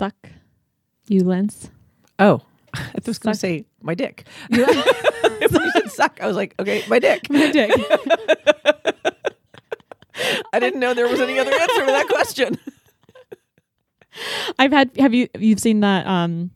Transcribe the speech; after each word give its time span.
suck 0.00 0.30
you, 1.08 1.22
Linz. 1.24 1.70
Oh, 2.18 2.40
I 2.74 2.92
was 3.04 3.18
going 3.18 3.34
to 3.34 3.38
say 3.38 3.66
my 3.82 3.94
dick. 3.94 4.24
when 4.48 4.60
you 4.60 5.46
said 5.72 5.90
suck, 5.90 6.18
I 6.22 6.26
was 6.26 6.36
like, 6.36 6.54
okay, 6.58 6.82
my 6.88 6.98
dick. 6.98 7.28
My 7.28 7.50
dick. 7.52 7.70
I 10.52 10.58
didn't 10.58 10.80
know 10.80 10.94
there 10.94 11.06
was 11.08 11.20
any 11.20 11.38
other 11.38 11.52
answer 11.52 11.80
to 11.86 11.92
that 11.92 12.08
question. 12.08 12.58
I've 14.58 14.72
had. 14.72 14.90
Have 14.98 15.12
you? 15.14 15.28
You've 15.38 15.60
seen 15.60 15.80
that? 15.80 16.06
Um, 16.06 16.50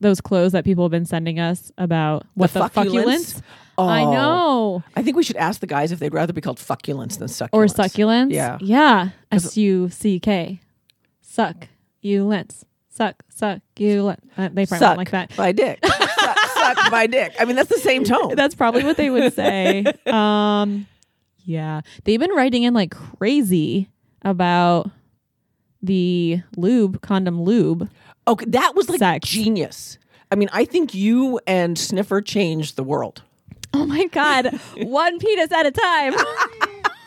those 0.00 0.20
clothes 0.20 0.50
that 0.52 0.64
people 0.64 0.82
have 0.84 0.90
been 0.90 1.06
sending 1.06 1.38
us 1.38 1.70
about 1.78 2.26
what 2.34 2.52
the, 2.52 2.68
fuck, 2.68 2.86
you, 2.86 3.04
Linz? 3.04 3.40
I 3.78 4.02
Oh. 4.02 4.12
know. 4.12 4.82
I 4.96 5.02
think 5.02 5.16
we 5.16 5.22
should 5.22 5.36
ask 5.36 5.60
the 5.60 5.66
guys 5.66 5.92
if 5.92 5.98
they'd 6.00 6.12
rather 6.14 6.32
be 6.32 6.40
called 6.40 6.58
fucculents 6.58 7.18
than 7.18 7.28
succulents. 7.28 7.48
Or 7.52 7.66
succulents. 7.66 8.32
Yeah. 8.32 8.58
Yeah. 8.60 9.10
S 9.30 9.56
U 9.56 9.88
C 9.90 10.18
K. 10.18 10.60
Suck 11.20 11.68
you 12.00 12.24
lents. 12.24 12.64
Suck, 12.90 13.22
suck 13.28 13.60
you. 13.78 14.08
Uh, 14.08 14.16
they 14.52 14.66
probably 14.66 14.66
Suck 14.66 14.80
don't 14.80 14.96
like 14.98 15.10
that. 15.10 15.38
my 15.38 15.52
dick. 15.52 15.78
suck, 15.86 16.38
suck 16.54 16.90
my 16.92 17.06
dick. 17.06 17.34
I 17.38 17.44
mean, 17.44 17.56
that's 17.56 17.68
the 17.68 17.78
same 17.78 18.04
tone. 18.04 18.34
That's 18.34 18.54
probably 18.54 18.84
what 18.84 18.96
they 18.96 19.10
would 19.10 19.32
say. 19.32 19.84
um, 20.06 20.86
yeah, 21.44 21.80
they've 22.04 22.20
been 22.20 22.32
writing 22.32 22.64
in 22.64 22.74
like 22.74 22.90
crazy 22.90 23.88
about 24.22 24.90
the 25.82 26.42
lube, 26.56 27.00
condom 27.00 27.42
lube. 27.42 27.88
Okay, 28.28 28.44
that 28.48 28.74
was 28.74 28.88
like 28.90 28.98
Sex. 28.98 29.28
genius. 29.28 29.98
I 30.30 30.34
mean, 30.36 30.48
I 30.52 30.64
think 30.64 30.94
you 30.94 31.40
and 31.46 31.78
Sniffer 31.78 32.20
changed 32.20 32.76
the 32.76 32.84
world 32.84 33.22
Oh 33.72 33.86
my 33.86 34.06
god, 34.06 34.46
one 34.78 35.18
penis 35.18 35.52
at 35.52 35.64
a 35.66 35.70
time. 35.70 36.12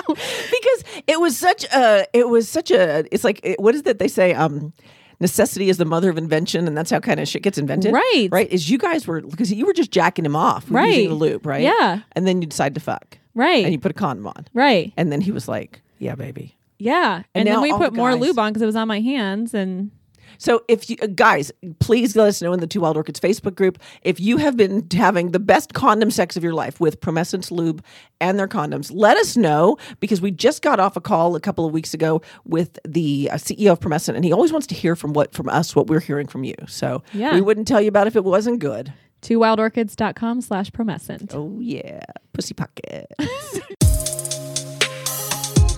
because 0.08 0.84
it 1.08 1.20
was 1.20 1.38
such 1.38 1.66
a. 1.66 2.06
It 2.14 2.30
was 2.30 2.48
such 2.48 2.72
a. 2.72 3.04
It's 3.12 3.24
like 3.24 3.56
what 3.60 3.76
is 3.76 3.84
that 3.84 4.00
they 4.00 4.08
say? 4.08 4.34
Um, 4.34 4.74
necessity 5.24 5.70
is 5.70 5.78
the 5.78 5.86
mother 5.86 6.10
of 6.12 6.18
invention, 6.20 6.68
and 6.68 6.78
that's 6.78 6.92
how 6.92 7.00
kind 7.00 7.20
of 7.20 7.28
shit 7.28 7.42
gets 7.42 7.58
invented. 7.58 7.92
Right. 7.94 8.28
right. 8.32 8.48
Is 8.52 8.70
you 8.70 8.78
guys 8.78 9.08
were 9.08 9.22
because 9.22 9.52
you 9.52 9.66
were 9.66 9.74
just 9.74 9.90
jacking 9.90 10.26
him 10.26 10.36
off, 10.36 10.66
Right. 10.70 10.90
Using 10.90 11.10
the 11.10 11.16
lube, 11.16 11.46
right? 11.46 11.64
Yeah. 11.64 12.02
and 12.12 12.28
then 12.28 12.42
you 12.42 12.48
decide 12.48 12.76
to 12.76 12.82
fuck, 12.82 13.18
right, 13.34 13.64
and 13.64 13.74
you 13.74 13.80
put 13.80 13.90
a 13.92 13.96
condom 13.96 14.28
on, 14.28 14.46
right, 14.54 14.94
and 14.98 15.12
then 15.12 15.22
he 15.22 15.32
was 15.32 15.48
like, 15.48 15.82
"Yeah, 15.98 16.14
baby." 16.16 16.56
yeah. 16.78 17.24
And, 17.34 17.46
now 17.46 17.54
then 17.54 17.62
we 17.62 17.72
put 17.72 17.94
the 17.94 17.98
more 17.98 18.12
guys- 18.12 18.20
lube 18.22 18.38
on 18.38 18.52
because 18.52 18.62
it 18.62 18.66
was 18.68 18.76
on 18.76 18.88
my 18.88 19.00
hands, 19.00 19.54
and 19.56 19.90
So 20.38 20.64
if 20.68 20.90
you 20.90 20.98
uh, 21.02 21.08
guys, 21.08 21.52
please 21.80 22.16
let 22.16 22.28
us 22.28 22.42
know 22.42 22.54
in 22.54 22.60
the 22.60 22.68
Two 22.68 22.82
Wild 22.82 22.98
Orchids 22.98 23.20
Facebook 23.20 23.56
group 23.56 23.80
if 24.02 24.20
you 24.20 24.38
have 24.38 24.58
been 24.58 24.88
having 24.94 25.32
the 25.32 25.40
best 25.40 25.74
condom 25.74 26.12
sex 26.12 26.36
of 26.38 26.44
your 26.44 26.54
life 26.54 26.80
with 26.80 27.00
Promescence 27.02 27.52
Lube 27.52 27.84
and 28.20 28.38
their 28.40 28.48
condoms. 28.48 28.92
Let 28.94 29.18
us 29.18 29.36
know 29.38 29.78
because 30.00 30.22
we 30.22 30.32
just 30.32 30.62
got 30.62 30.80
off 30.80 30.96
a 30.96 31.02
call 31.02 31.36
a 31.36 31.40
couple 31.40 31.66
of 31.66 31.74
weeks 31.74 31.94
ago 31.94 32.22
with 32.46 32.78
the 32.88 33.30
uh, 33.32 33.36
CEO 33.36 33.72
of 33.72 33.80
Promescent, 33.80 34.16
and 34.16 34.24
he 34.26 34.32
always 34.34 34.52
wants 34.52 34.68
to 34.68 34.76
hear 34.76 34.96
from 34.96 35.14
what 35.14 35.34
from 35.34 35.50
us 35.50 35.76
what 35.76 35.88
we're 35.88 36.00
hearing 36.00 36.28
from 36.28 36.44
you. 36.44 36.56
So 36.68 37.04
Yeah. 37.14 37.34
we 37.34 37.42
wouldn't 37.42 37.68
tell 37.68 37.82
you 37.82 37.88
about 37.90 38.08
if 38.08 38.16
it 38.16 38.24
wasn't 38.24 38.60
good. 38.60 38.92
twowildorchids.com 39.22 40.42
slash 40.42 40.70
promescent. 40.72 41.34
Oh 41.34 41.58
yeah, 41.60 42.02
pussy 42.34 42.54
pocket. 42.54 43.08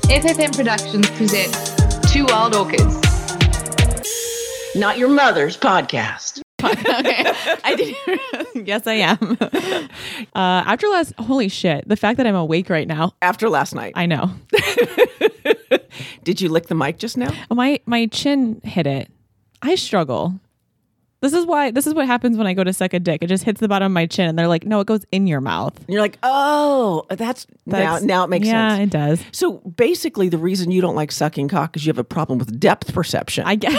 FFM 0.06 0.56
Productions 0.56 1.10
presents 1.12 1.74
Two 2.14 2.26
Wild 2.26 2.56
Orchids. 2.56 3.05
Not 4.76 4.98
your 4.98 5.10
mother's 5.10 5.58
podcast. 5.58 6.42
okay. 6.64 7.32
I 7.64 7.76
did. 7.76 8.68
yes, 8.68 8.86
I 8.88 8.94
am. 8.94 9.38
Uh, 10.36 10.64
after 10.68 10.88
last, 10.90 11.14
holy 11.18 11.48
shit, 11.48 11.88
the 11.88 11.96
fact 11.96 12.18
that 12.18 12.28
I'm 12.28 12.36
awake 12.36 12.70
right 12.70 12.88
now, 12.88 13.14
After 13.22 13.48
last 13.50 13.74
night, 13.74 13.94
I 13.96 14.06
know. 14.06 14.32
did 16.24 16.42
you 16.42 16.50
lick 16.50 16.68
the 16.68 16.76
mic 16.76 16.98
just 16.98 17.16
now? 17.18 17.32
My 17.50 17.80
my 17.86 18.08
chin 18.08 18.60
hit 18.64 18.86
it. 18.86 19.10
I 19.62 19.76
struggle. 19.76 20.38
This 21.22 21.34
is 21.34 21.46
why. 21.46 21.72
This 21.72 21.88
is 21.88 21.94
what 21.94 22.06
happens 22.06 22.38
when 22.38 22.48
I 22.48 22.54
go 22.54 22.64
to 22.66 22.74
suck 22.74 22.94
a 22.94 23.00
dick. 23.00 23.24
It 23.24 23.28
just 23.28 23.44
hits 23.46 23.62
the 23.62 23.68
bottom 23.70 23.86
of 23.86 23.92
my 23.94 24.06
chin, 24.06 24.28
and 24.28 24.38
they're 24.38 24.48
like, 24.50 24.66
"No, 24.66 24.82
it 24.82 24.88
goes 24.88 25.06
in 25.12 25.26
your 25.26 25.42
mouth." 25.42 25.76
And 25.78 25.90
you're 25.90 26.02
like, 26.02 26.18
oh, 26.22 27.06
that's, 27.10 27.48
now. 27.66 27.78
That's- 27.78 28.04
Now 28.04 28.24
it 28.26 28.30
makes 28.30 28.48
yeah, 28.48 28.76
sense. 28.76 28.88
it 28.88 28.98
does. 28.98 29.24
So 29.32 29.54
basically, 29.60 30.28
the 30.30 30.38
reason 30.38 30.72
you 30.72 30.82
don't 30.82 30.96
like 30.96 31.12
sucking 31.12 31.48
cock 31.48 31.78
is 31.78 31.86
you 31.86 31.90
have 31.92 31.98
a 32.00 32.04
problem 32.04 32.40
with 32.40 32.60
depth 32.60 32.94
perception. 32.94 33.46
I 33.48 33.56
get. 33.56 33.72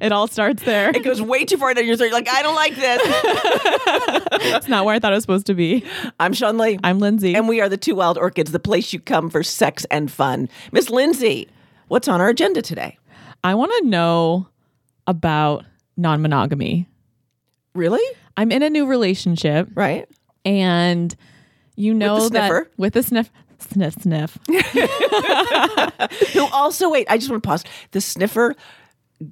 It 0.00 0.12
all 0.12 0.26
starts 0.26 0.62
there. 0.64 0.90
it 0.90 1.02
goes 1.04 1.20
way 1.22 1.44
too 1.44 1.56
far 1.56 1.74
down 1.74 1.86
your 1.86 1.96
throat. 1.96 2.06
You're 2.06 2.14
like, 2.14 2.28
I 2.28 2.42
don't 2.42 2.54
like 2.54 2.74
this. 2.76 3.02
It's 4.56 4.68
not 4.68 4.84
where 4.84 4.94
I 4.94 4.98
thought 4.98 5.12
it 5.12 5.16
was 5.16 5.24
supposed 5.24 5.46
to 5.46 5.54
be. 5.54 5.84
I'm 6.20 6.32
Sean 6.32 6.56
Lee. 6.58 6.78
I'm 6.84 6.98
Lindsay. 6.98 7.34
and 7.34 7.48
we 7.48 7.60
are 7.60 7.68
the 7.68 7.76
Two 7.76 7.94
Wild 7.96 8.16
Orchids, 8.18 8.52
the 8.52 8.58
place 8.60 8.92
you 8.92 9.00
come 9.00 9.28
for 9.30 9.42
sex 9.42 9.84
and 9.90 10.10
fun. 10.10 10.48
Miss 10.72 10.88
Lindsay, 10.90 11.48
what's 11.88 12.06
on 12.08 12.20
our 12.20 12.28
agenda 12.28 12.62
today? 12.62 12.96
I 13.42 13.54
want 13.54 13.72
to 13.78 13.88
know 13.88 14.48
about 15.06 15.64
non-monogamy. 15.96 16.86
Really? 17.74 18.16
I'm 18.36 18.52
in 18.52 18.62
a 18.62 18.70
new 18.70 18.86
relationship. 18.86 19.68
Right? 19.74 20.08
and 20.44 21.16
you 21.74 21.92
know 21.92 22.28
that 22.28 22.48
sniffer? 22.48 22.70
with 22.76 22.94
the 22.94 23.02
sniff 23.02 23.30
sniff 23.58 23.94
sniff 23.94 24.38
Who 26.34 26.46
also, 26.52 26.88
wait, 26.90 27.06
I 27.10 27.18
just 27.18 27.30
want 27.30 27.42
to 27.42 27.46
pause. 27.48 27.64
The 27.90 28.00
sniffer 28.00 28.54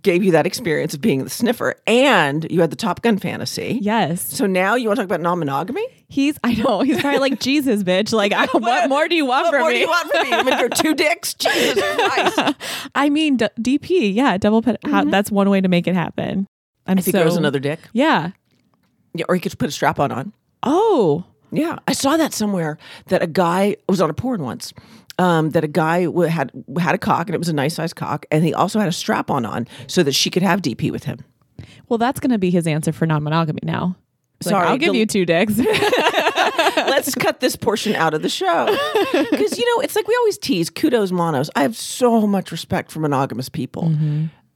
gave 0.03 0.25
you 0.25 0.31
that 0.33 0.47
experience 0.47 0.95
of 0.95 1.01
being 1.01 1.25
the 1.25 1.31
sniffer, 1.31 1.75
and 1.87 2.47
you 2.51 2.61
had 2.63 2.71
the 2.71 2.77
Top 2.77 3.03
Gun 3.03 3.19
fantasy. 3.19 3.79
yes 3.83 4.23
So 4.23 4.47
now 4.47 4.75
you 4.77 4.89
want 4.89 4.97
to 4.99 5.03
talk 5.03 5.07
about 5.09 5.21
non 5.21 5.39
monogamy? 5.39 5.87
he's 6.09 6.39
i 6.45 6.55
know 6.55 6.81
he's 6.83 7.01
probably 7.01 7.19
like 7.19 7.41
jesus 7.49 7.83
bitch 7.83 8.13
like 8.13 8.31
I, 8.33 8.47
what 8.47 8.89
more 8.89 9.09
do 9.09 9.17
you 9.17 9.25
want 9.27 9.47
What 9.47 9.51
from 9.53 9.61
more 9.63 9.71
me 9.71 9.75
do 9.77 9.81
you 9.81 9.89
want 9.89 10.11
from 10.13 10.23
me? 10.31 10.33
I 10.37 10.43
mean, 10.45 10.59
you're 10.61 10.69
two 10.69 10.95
dicks? 11.05 11.35
Jesus 11.35 11.83
Christ. 11.97 12.57
i 12.95 13.09
mean 13.11 13.37
d- 13.39 13.49
dp 13.61 14.15
yeah 14.15 14.37
double 14.39 14.63
pet 14.63 14.77
how, 14.85 15.01
mm-hmm. 15.01 15.11
that's 15.11 15.31
one 15.33 15.51
way 15.51 15.61
to 15.61 15.67
make 15.67 15.87
it 15.89 15.95
happen 15.95 16.47
i'm 16.87 16.99
If 16.99 17.07
he 17.07 17.11
so 17.11 17.23
grows 17.23 17.37
another 17.37 17.59
dick. 17.59 17.81
yeah 17.93 18.31
Yeah, 19.15 19.25
or 19.29 19.35
he 19.35 19.41
could 19.41 19.59
put 19.59 19.69
a 19.69 19.73
strap 19.73 19.99
on 19.99 20.13
on. 20.13 20.33
oh 20.63 21.25
Yeah, 21.51 21.79
I 21.89 21.95
saw 21.95 22.17
that 22.17 22.33
somewhere 22.33 22.79
that 23.07 23.23
a 23.23 23.27
guy 23.27 23.77
was 23.89 24.01
on 24.01 24.09
a 24.11 24.15
porn 24.15 24.43
once. 24.43 24.73
Um, 25.17 25.51
that 25.51 25.63
a 25.63 25.69
guy 25.69 26.07
w- 26.07 26.29
had 26.29 26.51
had 26.79 26.95
a 26.97 26.99
cock 26.99 27.29
and 27.29 27.37
it 27.37 27.39
was 27.39 27.49
a 27.49 27.53
nice 27.53 27.75
sized 27.75 27.95
cock, 27.95 28.27
and 28.33 28.45
he 28.45 28.53
also 28.53 28.81
had 28.81 28.89
a 28.89 28.93
strap 28.93 29.31
on 29.31 29.47
on 29.47 29.69
so 29.87 30.03
that 30.03 30.13
she 30.13 30.29
could 30.29 30.43
have 30.43 30.61
DP 30.61 30.91
with 30.91 31.05
him. 31.05 31.19
well 31.89 31.99
that's 31.99 32.19
gonna 32.19 32.39
be 32.39 32.51
his 32.51 32.67
answer 32.67 32.93
for 32.93 33.07
non-monogamy 33.07 33.61
now 33.63 33.95
like, 34.45 34.51
Sorry, 34.51 34.67
i'll 34.67 34.77
give 34.77 34.95
you 34.97 35.07
two 35.07 35.25
dicks 35.25 35.55
Let's 36.77 37.15
cut 37.15 37.41
this 37.41 37.57
portion 37.57 37.95
out 37.95 38.15
of 38.15 38.23
the 38.23 38.29
show 38.29 38.67
because 39.31 39.59
you 39.59 39.65
know 39.77 39.83
it's 39.83 39.95
like 39.97 40.07
we 40.09 40.17
always 40.17 40.39
tease 40.39 40.71
kudos 40.71 41.13
monos. 41.13 41.51
I 41.55 41.63
have 41.63 41.77
so 41.77 42.27
much 42.27 42.51
respect 42.53 42.91
for 42.91 43.01
monogamous 43.01 43.49
people. 43.49 43.93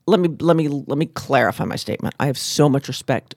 Let 0.07 0.19
me 0.19 0.29
let 0.39 0.55
me 0.55 0.67
let 0.67 0.97
me 0.97 1.05
clarify 1.05 1.65
my 1.65 1.75
statement. 1.75 2.15
I 2.19 2.25
have 2.27 2.37
so 2.37 2.67
much 2.69 2.87
respect 2.87 3.35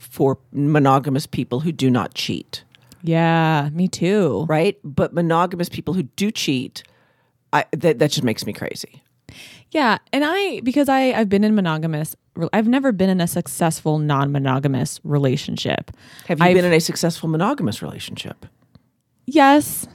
for 0.00 0.38
monogamous 0.52 1.26
people 1.26 1.60
who 1.60 1.72
do 1.72 1.90
not 1.90 2.14
cheat. 2.14 2.64
Yeah 3.02 3.68
me 3.72 3.88
too 3.88 4.44
right? 4.48 4.78
But 4.84 5.12
monogamous 5.12 5.68
people 5.68 5.94
who 5.94 6.04
do 6.04 6.30
cheat, 6.30 6.82
I 7.52 7.64
that 7.72 7.98
that 7.98 8.10
just 8.10 8.22
makes 8.24 8.46
me 8.46 8.52
crazy. 8.52 9.02
Yeah, 9.70 9.98
and 10.12 10.22
I 10.26 10.60
because 10.60 10.88
I 10.88 11.12
I've 11.12 11.28
been 11.28 11.44
in 11.44 11.54
monogamous. 11.54 12.14
I've 12.52 12.68
never 12.68 12.92
been 12.92 13.08
in 13.10 13.20
a 13.20 13.26
successful 13.26 13.98
non-monogamous 13.98 15.00
relationship. 15.04 15.90
Have 16.28 16.38
you 16.38 16.44
I've- 16.46 16.54
been 16.54 16.64
in 16.64 16.72
a 16.72 16.80
successful 16.80 17.28
monogamous 17.28 17.82
relationship? 17.82 18.46
Yes, 19.26 19.86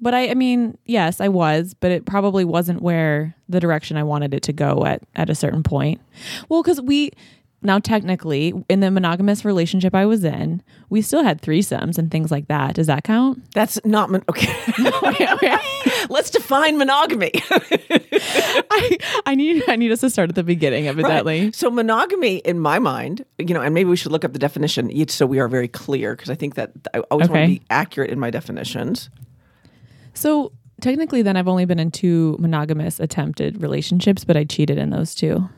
but 0.00 0.14
I 0.14 0.30
I 0.30 0.34
mean 0.34 0.78
yes, 0.86 1.20
I 1.20 1.28
was, 1.28 1.74
but 1.74 1.90
it 1.90 2.04
probably 2.06 2.44
wasn't 2.44 2.82
where 2.82 3.34
the 3.48 3.60
direction 3.60 3.96
I 3.96 4.02
wanted 4.04 4.34
it 4.34 4.42
to 4.44 4.52
go 4.52 4.84
at 4.86 5.02
at 5.16 5.30
a 5.30 5.34
certain 5.34 5.62
point. 5.62 6.00
Well, 6.48 6.62
because 6.62 6.80
we 6.80 7.10
now 7.60 7.78
technically 7.78 8.52
in 8.68 8.80
the 8.80 8.90
monogamous 8.90 9.44
relationship 9.44 9.94
I 9.94 10.06
was 10.06 10.22
in, 10.22 10.62
we 10.90 11.02
still 11.02 11.22
had 11.22 11.42
threesomes 11.42 11.98
and 11.98 12.10
things 12.10 12.30
like 12.30 12.48
that. 12.48 12.74
Does 12.74 12.86
that 12.86 13.04
count? 13.04 13.42
That's 13.52 13.80
not 13.84 14.10
mon- 14.10 14.24
okay. 14.28 14.48
Let's 16.08 16.30
define 16.30 16.78
monogamy. 16.78 17.32
I 17.50 18.98
I 19.26 19.34
need 19.34 19.64
I 19.68 19.76
need 19.76 19.90
us 19.90 20.00
to 20.00 20.10
start 20.10 20.28
at 20.28 20.36
the 20.36 20.44
beginning, 20.44 20.86
evidently. 20.86 21.46
Right. 21.46 21.54
So 21.54 21.70
monogamy, 21.70 22.36
in 22.38 22.60
my 22.60 22.78
mind, 22.78 23.24
you 23.38 23.54
know, 23.54 23.60
and 23.60 23.74
maybe 23.74 23.90
we 23.90 23.96
should 23.96 24.12
look 24.12 24.24
up 24.24 24.32
the 24.32 24.38
definition 24.38 24.90
so 25.08 25.26
we 25.26 25.40
are 25.40 25.48
very 25.48 25.68
clear 25.68 26.14
because 26.14 26.30
I 26.30 26.34
think 26.34 26.54
that 26.54 26.72
I 26.94 27.00
always 27.10 27.28
want 27.28 27.42
to 27.42 27.46
be 27.46 27.62
accurate 27.70 28.10
in 28.10 28.18
my 28.18 28.30
definitions. 28.30 29.10
So 30.14 30.52
technically, 30.80 31.22
then 31.22 31.36
I've 31.36 31.48
only 31.48 31.64
been 31.64 31.78
in 31.78 31.90
two 31.90 32.36
monogamous 32.38 33.00
attempted 33.00 33.62
relationships, 33.62 34.24
but 34.24 34.36
I 34.36 34.44
cheated 34.44 34.78
in 34.78 34.90
those 34.90 35.14
two. 35.14 35.48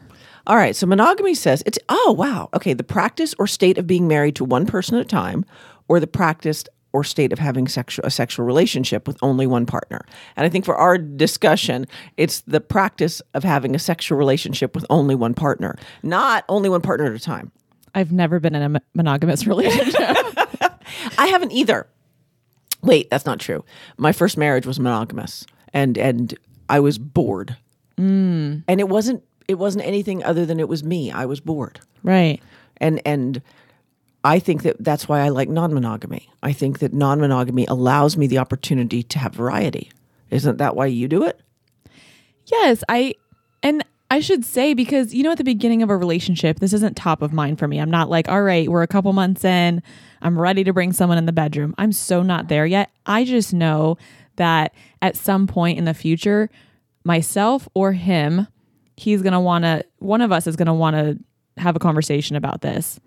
All 0.47 0.57
right. 0.57 0.75
So 0.75 0.87
monogamy 0.87 1.35
says 1.35 1.63
it's 1.67 1.79
oh 1.89 2.15
wow 2.17 2.49
okay 2.55 2.73
the 2.73 2.85
practice 2.85 3.35
or 3.39 3.47
state 3.47 3.79
of 3.79 3.87
being 3.87 4.09
married 4.09 4.37
to 4.37 4.45
one 4.45 4.67
person 4.67 4.97
at 4.97 5.03
a 5.03 5.09
time, 5.09 5.45
or 5.89 6.01
the 6.01 6.07
practice 6.07 6.65
or 6.93 7.05
state 7.05 7.33
of 7.33 7.39
having 7.39 7.69
sexual 7.69 8.05
a 8.05 8.11
sexual 8.11 8.45
relationship 8.45 9.07
with 9.07 9.17
only 9.23 9.47
one 9.47 9.67
partner. 9.67 10.05
And 10.37 10.45
I 10.45 10.49
think 10.49 10.65
for 10.65 10.77
our 10.77 10.99
discussion, 10.99 11.87
it's 12.17 12.41
the 12.43 12.61
practice 12.61 13.23
of 13.35 13.45
having 13.45 13.75
a 13.75 13.79
sexual 13.79 14.19
relationship 14.19 14.75
with 14.75 14.85
only 14.91 15.15
one 15.15 15.35
partner, 15.35 15.77
not 16.03 16.45
only 16.49 16.69
one 16.69 16.81
partner 16.81 17.07
at 17.07 17.13
a 17.13 17.21
time. 17.21 17.53
I've 17.95 18.13
never 18.13 18.41
been 18.41 18.55
in 18.55 18.77
a 18.77 18.81
monogamous 18.95 19.47
relationship. 19.47 19.99
I 21.19 21.27
haven't 21.27 21.53
either. 21.53 21.87
Wait, 22.83 23.11
that's 23.11 23.27
not 23.27 23.41
true. 23.41 23.65
My 23.99 24.13
first 24.13 24.37
marriage 24.37 24.67
was 24.67 24.81
monogamous, 24.81 25.45
and 25.73 25.99
and 25.99 26.35
I 26.69 26.81
was 26.81 26.99
bored, 26.99 27.57
mm. 27.99 28.65
and 28.67 28.81
it 28.81 28.89
wasn't 28.89 29.23
it 29.51 29.59
wasn't 29.59 29.85
anything 29.85 30.23
other 30.25 30.47
than 30.47 30.61
it 30.61 30.69
was 30.69 30.83
me. 30.85 31.11
I 31.11 31.27
was 31.27 31.41
bored. 31.41 31.81
Right. 32.03 32.41
and 32.79 33.03
and 33.05 33.43
I 34.23 34.39
think 34.39 34.63
that 34.63 34.77
that's 34.79 35.09
why 35.09 35.21
I 35.21 35.31
like 35.31 35.49
non-monogamy. 35.49 36.29
I 36.43 36.53
think 36.53 36.79
that 36.81 36.93
non-monogamy 36.93 37.67
allows 37.67 38.17
me 38.17 38.27
the 38.27 38.39
opportunity 38.39 39.03
to 39.03 39.19
have 39.19 39.35
variety. 39.35 39.91
Isn't 40.31 40.59
that 40.59 40.77
why 40.77 40.87
you 40.87 41.09
do 41.09 41.25
it? 41.25 41.41
Yes, 42.47 42.85
I 42.89 43.15
and 43.63 43.85
I 44.11 44.21
should 44.21 44.45
say 44.45 44.75
because 44.75 45.15
you 45.15 45.23
know 45.23 45.33
at 45.33 45.39
the 45.39 45.45
beginning 45.45 45.83
of 45.83 45.91
a 45.91 45.97
relationship, 45.97 46.61
this 46.61 46.73
isn't 46.73 46.97
top 46.97 47.23
of 47.23 47.33
mind 47.33 47.59
for 47.59 47.67
me. 47.69 47.79
I'm 47.79 47.91
not 47.91 48.09
like, 48.11 48.29
all 48.29 48.43
right, 48.43 48.69
we're 48.69 48.83
a 48.83 48.89
couple 48.89 49.13
months 49.13 49.45
in, 49.45 49.83
I'm 50.23 50.39
ready 50.39 50.65
to 50.65 50.73
bring 50.73 50.93
someone 50.93 51.19
in 51.19 51.27
the 51.27 51.33
bedroom. 51.33 51.75
I'm 51.79 51.93
so 51.93 52.23
not 52.23 52.49
there 52.49 52.67
yet. 52.67 52.91
I 53.07 53.25
just 53.25 53.53
know 53.53 53.99
that 54.37 54.75
at 55.01 55.17
some 55.17 55.47
point 55.47 55.79
in 55.79 55.85
the 55.85 55.95
future, 55.95 56.51
myself 57.05 57.69
or 57.75 57.93
him, 57.93 58.47
he's 59.01 59.23
going 59.23 59.33
to 59.33 59.41
want 59.41 59.65
to 59.65 59.85
one 59.99 60.21
of 60.21 60.31
us 60.31 60.47
is 60.47 60.57
going 60.57 60.67
to 60.67 60.75
want 60.75 60.95
to 60.95 61.19
have 61.61 61.75
a 61.75 61.79
conversation 61.79 62.37
about 62.37 62.61
this. 62.61 63.01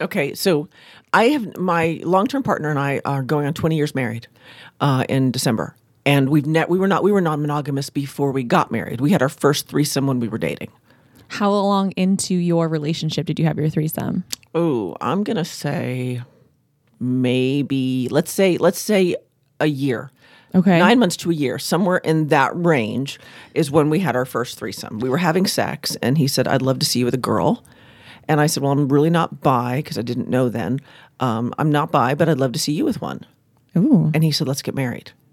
Okay, 0.00 0.34
so 0.34 0.68
I 1.12 1.24
have 1.26 1.56
my 1.56 2.00
long-term 2.02 2.42
partner 2.42 2.70
and 2.70 2.78
I 2.78 3.00
are 3.04 3.22
going 3.22 3.46
on 3.46 3.54
20 3.54 3.76
years 3.76 3.94
married 3.94 4.26
uh, 4.80 5.04
in 5.08 5.30
December, 5.30 5.76
and 6.04 6.30
we've 6.30 6.46
ne- 6.46 6.64
we 6.68 6.78
were 6.78 6.88
not 6.88 7.02
we 7.02 7.12
were 7.12 7.20
non-monogamous 7.20 7.90
before 7.90 8.32
we 8.32 8.42
got 8.42 8.72
married. 8.72 9.00
We 9.00 9.10
had 9.12 9.22
our 9.22 9.28
first 9.28 9.68
threesome 9.68 10.06
when 10.06 10.18
we 10.18 10.28
were 10.28 10.38
dating. 10.38 10.70
How 11.28 11.50
long 11.50 11.92
into 11.92 12.34
your 12.34 12.68
relationship 12.68 13.26
did 13.26 13.38
you 13.38 13.44
have 13.44 13.58
your 13.58 13.68
threesome? 13.68 14.24
Oh, 14.54 14.96
I'm 15.00 15.24
gonna 15.24 15.44
say 15.44 16.22
maybe 16.98 18.08
let's 18.10 18.32
say 18.32 18.56
let's 18.56 18.80
say 18.80 19.14
a 19.60 19.66
year. 19.66 20.10
Okay. 20.54 20.78
Nine 20.78 20.98
months 20.98 21.16
to 21.18 21.30
a 21.30 21.34
year, 21.34 21.58
somewhere 21.58 21.98
in 21.98 22.28
that 22.28 22.52
range, 22.54 23.18
is 23.54 23.70
when 23.70 23.90
we 23.90 23.98
had 23.98 24.14
our 24.14 24.24
first 24.24 24.58
threesome. 24.58 25.00
We 25.00 25.08
were 25.08 25.18
having 25.18 25.46
sex, 25.46 25.96
and 26.00 26.16
he 26.16 26.28
said, 26.28 26.46
"I'd 26.46 26.62
love 26.62 26.78
to 26.78 26.86
see 26.86 27.00
you 27.00 27.04
with 27.04 27.14
a 27.14 27.18
girl," 27.18 27.64
and 28.28 28.40
I 28.40 28.46
said, 28.46 28.62
"Well, 28.62 28.72
I'm 28.72 28.88
really 28.88 29.10
not 29.10 29.40
bi 29.40 29.78
because 29.78 29.98
I 29.98 30.02
didn't 30.02 30.28
know 30.28 30.48
then. 30.48 30.80
Um, 31.20 31.52
I'm 31.58 31.70
not 31.72 31.90
bi, 31.90 32.14
but 32.14 32.28
I'd 32.28 32.38
love 32.38 32.52
to 32.52 32.58
see 32.58 32.72
you 32.72 32.84
with 32.84 33.00
one." 33.02 33.26
Ooh. 33.76 34.10
And 34.14 34.22
he 34.22 34.30
said, 34.30 34.46
"Let's 34.46 34.62
get 34.62 34.74
married." 34.74 35.10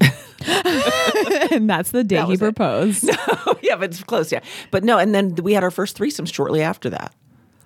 and 1.52 1.70
that's 1.70 1.92
the 1.92 2.02
day 2.04 2.20
he 2.22 2.30
was 2.30 2.42
it. 2.42 2.44
proposed. 2.44 3.04
yeah, 3.62 3.76
but 3.76 3.84
it's 3.84 4.02
close. 4.02 4.32
Yeah, 4.32 4.40
but 4.72 4.82
no. 4.82 4.98
And 4.98 5.14
then 5.14 5.36
we 5.36 5.52
had 5.52 5.62
our 5.62 5.70
first 5.70 5.96
threesome 5.96 6.26
shortly 6.26 6.62
after 6.62 6.90
that. 6.90 7.14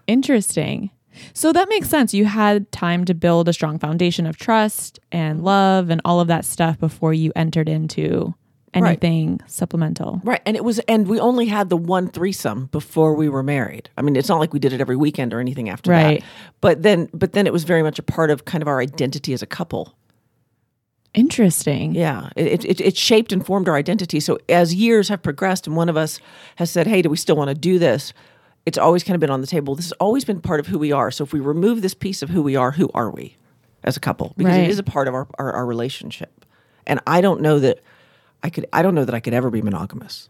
Interesting. 0.06 0.90
So 1.32 1.52
that 1.52 1.68
makes 1.68 1.88
sense. 1.88 2.12
You 2.14 2.24
had 2.26 2.70
time 2.72 3.04
to 3.06 3.14
build 3.14 3.48
a 3.48 3.52
strong 3.52 3.78
foundation 3.78 4.26
of 4.26 4.36
trust 4.36 4.98
and 5.12 5.42
love 5.44 5.90
and 5.90 6.00
all 6.04 6.20
of 6.20 6.28
that 6.28 6.44
stuff 6.44 6.78
before 6.78 7.12
you 7.14 7.32
entered 7.36 7.68
into 7.68 8.34
Right. 8.74 8.88
anything 9.02 9.40
supplemental. 9.46 10.20
Right. 10.22 10.42
And 10.44 10.54
it 10.54 10.62
was, 10.62 10.80
and 10.80 11.08
we 11.08 11.18
only 11.18 11.46
had 11.46 11.70
the 11.70 11.78
one 11.78 12.08
threesome 12.08 12.66
before 12.72 13.14
we 13.14 13.26
were 13.26 13.42
married. 13.42 13.88
I 13.96 14.02
mean, 14.02 14.16
it's 14.16 14.28
not 14.28 14.38
like 14.38 14.52
we 14.52 14.58
did 14.58 14.74
it 14.74 14.82
every 14.82 14.96
weekend 14.96 15.32
or 15.32 15.40
anything 15.40 15.70
after 15.70 15.92
Right. 15.92 16.20
that. 16.20 16.26
But 16.60 16.82
then, 16.82 17.08
but 17.14 17.32
then 17.32 17.46
it 17.46 17.54
was 17.54 17.64
very 17.64 17.82
much 17.82 17.98
a 17.98 18.02
part 18.02 18.30
of 18.30 18.44
kind 18.44 18.60
of 18.60 18.68
our 18.68 18.78
identity 18.78 19.32
as 19.32 19.40
a 19.40 19.46
couple. 19.46 19.94
Interesting. 21.14 21.94
Yeah. 21.94 22.28
It, 22.36 22.64
it, 22.66 22.80
it 22.80 22.96
shaped 22.98 23.32
and 23.32 23.44
formed 23.44 23.68
our 23.68 23.76
identity. 23.76 24.20
So 24.20 24.38
as 24.50 24.74
years 24.74 25.08
have 25.08 25.22
progressed 25.22 25.66
and 25.66 25.74
one 25.74 25.88
of 25.88 25.96
us 25.96 26.20
has 26.56 26.70
said, 26.70 26.86
hey, 26.86 27.00
do 27.00 27.08
we 27.08 27.16
still 27.16 27.36
want 27.36 27.48
to 27.48 27.54
do 27.54 27.78
this? 27.78 28.12
It's 28.66 28.76
always 28.78 29.04
kind 29.04 29.14
of 29.14 29.20
been 29.20 29.30
on 29.30 29.40
the 29.40 29.46
table. 29.46 29.74
This 29.76 29.86
has 29.86 29.92
always 29.92 30.24
been 30.24 30.40
part 30.40 30.58
of 30.60 30.66
who 30.66 30.78
we 30.78 30.90
are. 30.92 31.10
So 31.12 31.22
if 31.24 31.32
we 31.32 31.38
remove 31.40 31.82
this 31.82 31.94
piece 31.94 32.20
of 32.22 32.30
who 32.30 32.42
we 32.42 32.56
are, 32.56 32.72
who 32.72 32.90
are 32.94 33.10
we 33.10 33.36
as 33.84 33.96
a 33.96 34.00
couple? 34.00 34.34
Because 34.36 34.54
Right. 34.56 34.64
it 34.64 34.70
is 34.70 34.78
a 34.80 34.82
part 34.82 35.06
of 35.06 35.14
our, 35.14 35.28
our, 35.38 35.52
our 35.52 35.64
relationship. 35.66 36.44
And 36.86 37.00
I 37.06 37.20
don't 37.20 37.40
know 37.40 37.58
that 37.60 37.78
I 38.42 38.50
could, 38.50 38.66
I 38.72 38.82
don't 38.82 38.94
know 38.94 39.04
that 39.04 39.14
I 39.14 39.20
could 39.20 39.34
ever 39.34 39.50
be 39.50 39.62
monogamous. 39.62 40.28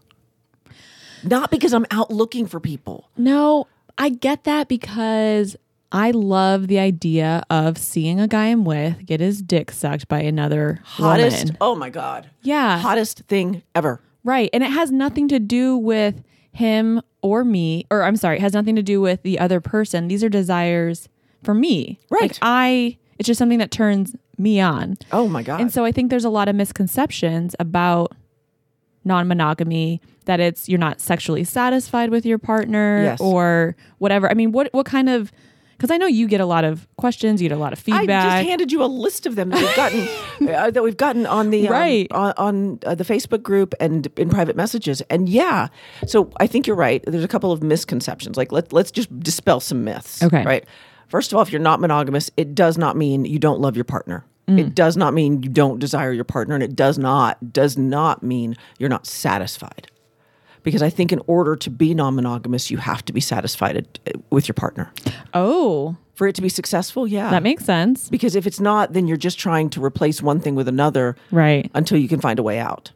Not 1.23 1.49
because 1.49 1.73
I'm 1.73 1.85
out 1.91 2.11
looking 2.11 2.45
for 2.45 2.59
people. 2.59 3.09
No, 3.17 3.67
I 3.97 4.09
get 4.09 4.43
that 4.43 4.67
because 4.67 5.55
I 5.91 6.11
love 6.11 6.67
the 6.67 6.77
idea 6.79 7.41
of 7.49 7.77
seeing 7.77 8.19
a 8.19 8.27
guy 8.27 8.47
I'm 8.47 8.65
with 8.65 9.05
get 9.05 9.19
his 9.19 9.41
dick 9.41 9.71
sucked 9.71 10.07
by 10.07 10.19
another 10.21 10.79
Hottest. 10.83 11.45
woman. 11.45 11.57
Oh 11.59 11.75
my 11.75 11.89
God. 11.89 12.29
Yeah. 12.43 12.77
Hottest 12.77 13.21
thing 13.27 13.63
ever. 13.73 13.99
Right. 14.23 14.49
And 14.53 14.63
it 14.63 14.69
has 14.71 14.91
nothing 14.91 15.27
to 15.29 15.39
do 15.39 15.75
with 15.77 16.23
him 16.57 17.01
or 17.21 17.43
me, 17.43 17.85
or 17.91 18.03
I'm 18.03 18.15
sorry, 18.15 18.37
it 18.37 18.41
has 18.41 18.53
nothing 18.53 18.75
to 18.75 18.83
do 18.83 18.99
with 19.01 19.21
the 19.23 19.39
other 19.39 19.59
person. 19.61 20.07
These 20.07 20.23
are 20.23 20.29
desires 20.29 21.07
for 21.43 21.53
me. 21.53 21.99
Right. 22.09 22.21
Like 22.23 22.37
I, 22.41 22.97
it's 23.19 23.27
just 23.27 23.37
something 23.37 23.59
that 23.59 23.71
turns 23.71 24.15
me 24.37 24.59
on. 24.59 24.97
Oh 25.11 25.27
my 25.27 25.43
God. 25.43 25.61
And 25.61 25.71
so 25.71 25.85
I 25.85 25.91
think 25.91 26.09
there's 26.09 26.25
a 26.25 26.29
lot 26.29 26.47
of 26.47 26.55
misconceptions 26.55 27.55
about 27.59 28.13
non 29.03 29.27
monogamy 29.27 30.01
that 30.25 30.39
it's 30.39 30.67
you're 30.67 30.79
not 30.79 30.99
sexually 30.99 31.43
satisfied 31.43 32.09
with 32.09 32.25
your 32.25 32.37
partner 32.37 33.03
Yes. 33.03 33.21
or 33.21 33.75
whatever. 33.99 34.29
I 34.29 34.33
mean, 34.33 34.51
what 34.51 34.69
what 34.73 34.85
kind 34.85 35.09
of 35.09 35.31
because 35.77 35.91
I 35.91 35.97
know 35.97 36.07
you 36.07 36.27
get 36.27 36.41
a 36.41 36.45
lot 36.45 36.63
of 36.65 36.87
questions, 36.97 37.41
you 37.41 37.47
get 37.49 37.55
a 37.55 37.59
lot 37.59 37.71
of 37.71 37.79
feedback. 37.79 38.09
I 38.09 38.39
just 38.39 38.49
handed 38.49 38.71
you 38.71 38.83
a 38.83 38.85
list 38.87 39.25
of 39.27 39.35
them 39.35 39.49
that 39.49 39.59
we've 39.61 39.75
gotten 39.75 40.01
uh, 40.55 40.71
that 40.71 40.83
we've 40.83 40.97
gotten 40.97 41.25
on 41.27 41.51
the 41.51 41.67
um, 41.67 41.73
Right. 41.73 42.07
on, 42.11 42.33
on 42.37 42.79
uh, 42.85 42.95
the 42.95 43.03
Facebook 43.03 43.43
group 43.43 43.73
and 43.79 44.07
in 44.17 44.29
private 44.29 44.55
messages. 44.55 45.01
And 45.09 45.29
yeah, 45.29 45.67
so 46.07 46.31
I 46.39 46.47
think 46.47 46.65
you're 46.67 46.75
right. 46.75 47.03
There's 47.05 47.23
a 47.23 47.27
couple 47.27 47.51
of 47.51 47.61
misconceptions. 47.61 48.37
Like 48.37 48.51
let 48.51 48.73
let's 48.73 48.91
just 48.91 49.17
dispel 49.19 49.59
some 49.59 49.83
myths. 49.83 50.23
Okay. 50.23 50.43
Right. 50.43 50.65
First 51.07 51.31
of 51.31 51.37
all, 51.37 51.41
if 51.43 51.51
you're 51.51 51.61
not 51.61 51.79
monogamous, 51.79 52.29
it 52.35 52.53
does 52.55 52.77
not 52.77 52.97
mean 52.97 53.23
you 53.25 53.39
don't 53.39 53.61
love 53.61 53.75
your 53.77 53.85
partner. 53.85 54.25
Mm. 54.49 54.59
It 54.59 54.75
does 54.75 54.97
not 54.97 55.13
mean 55.13 55.43
you 55.43 55.49
don't 55.49 55.77
desire 55.79 56.11
your 56.11 56.23
partner, 56.23 56.55
and 56.55 56.63
it 56.63 56.75
does 56.75 56.97
not 56.97 57.53
does 57.53 57.77
not 57.77 58.23
mean 58.23 58.55
you're 58.79 58.89
not 58.89 59.05
satisfied. 59.05 59.89
Because 60.67 60.81
I 60.83 60.89
think 60.89 61.11
in 61.13 61.21
order 61.27 61.55
to 61.55 61.69
be 61.69 61.93
non-monogamous, 61.93 62.69
you 62.69 62.77
have 62.77 63.03
to 63.05 63.13
be 63.13 63.21
satisfied 63.21 63.87
with 64.29 64.47
your 64.49 64.53
partner. 64.53 64.91
oh, 65.33 65.95
For 66.13 66.27
it 66.27 66.35
to 66.35 66.41
be 66.41 66.49
successful, 66.49 67.07
yeah. 67.07 67.29
that 67.29 67.41
makes 67.43 67.63
sense. 67.63 68.09
Because 68.09 68.35
if 68.35 68.45
it's 68.45 68.59
not, 68.59 68.91
then 68.93 69.07
you're 69.07 69.17
just 69.17 69.39
trying 69.39 69.69
to 69.71 69.83
replace 69.83 70.21
one 70.21 70.39
thing 70.39 70.55
with 70.55 70.67
another 70.67 71.15
Right. 71.31 71.69
until 71.73 71.97
you 71.97 72.07
can 72.09 72.19
find 72.19 72.37
a 72.39 72.43
way 72.43 72.59
out. 72.59 72.91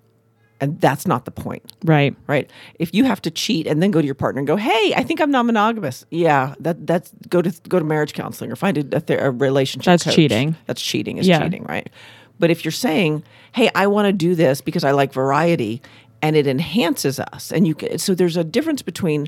And 0.60 0.80
that's 0.82 1.08
not 1.08 1.26
the 1.26 1.32
point, 1.32 1.64
Right. 1.86 2.14
right? 2.28 2.50
If 2.78 2.94
you 2.94 3.06
have 3.06 3.22
to 3.24 3.32
cheat 3.32 3.68
and 3.68 3.82
then 3.82 3.90
go 3.92 4.00
to 4.02 4.06
your 4.06 4.16
partner 4.16 4.40
and 4.40 4.48
go, 4.48 4.58
"Hey, 4.58 4.94
I 4.96 5.02
think 5.04 5.20
I'm 5.22 5.32
non 5.32 5.46
monogamous," 5.48 6.06
yeah, 6.12 6.54
that 6.60 6.86
that's 6.86 7.12
go 7.30 7.42
to 7.42 7.52
go 7.70 7.80
to 7.80 7.86
marriage 7.86 8.14
counseling 8.14 8.52
or 8.52 8.56
find 8.56 8.78
a, 8.78 8.98
a, 9.24 9.28
a 9.28 9.32
relationship. 9.32 9.86
That's 9.86 10.04
coach. 10.04 10.14
cheating. 10.16 10.56
That's 10.68 10.82
cheating. 10.82 11.18
Is 11.18 11.28
Yeah. 11.28 11.42
cheating, 11.42 11.64
right? 11.68 11.90
But 12.38 12.52
if 12.52 12.64
you're 12.64 12.72
saying, 12.88 13.24
"Hey, 13.54 13.70
I 13.74 13.88
want 13.88 14.06
to 14.08 14.14
do 14.14 14.36
this 14.36 14.62
because 14.62 14.84
I 14.84 14.92
like 14.92 15.14
variety," 15.14 15.82
and 16.22 16.36
it 16.36 16.48
enhances 16.48 17.20
us, 17.20 17.52
and 17.52 17.68
you 17.68 17.76
can, 17.76 17.98
so 17.98 18.14
there's 18.14 18.38
a 18.38 18.44
difference 18.44 18.82
between 18.82 19.28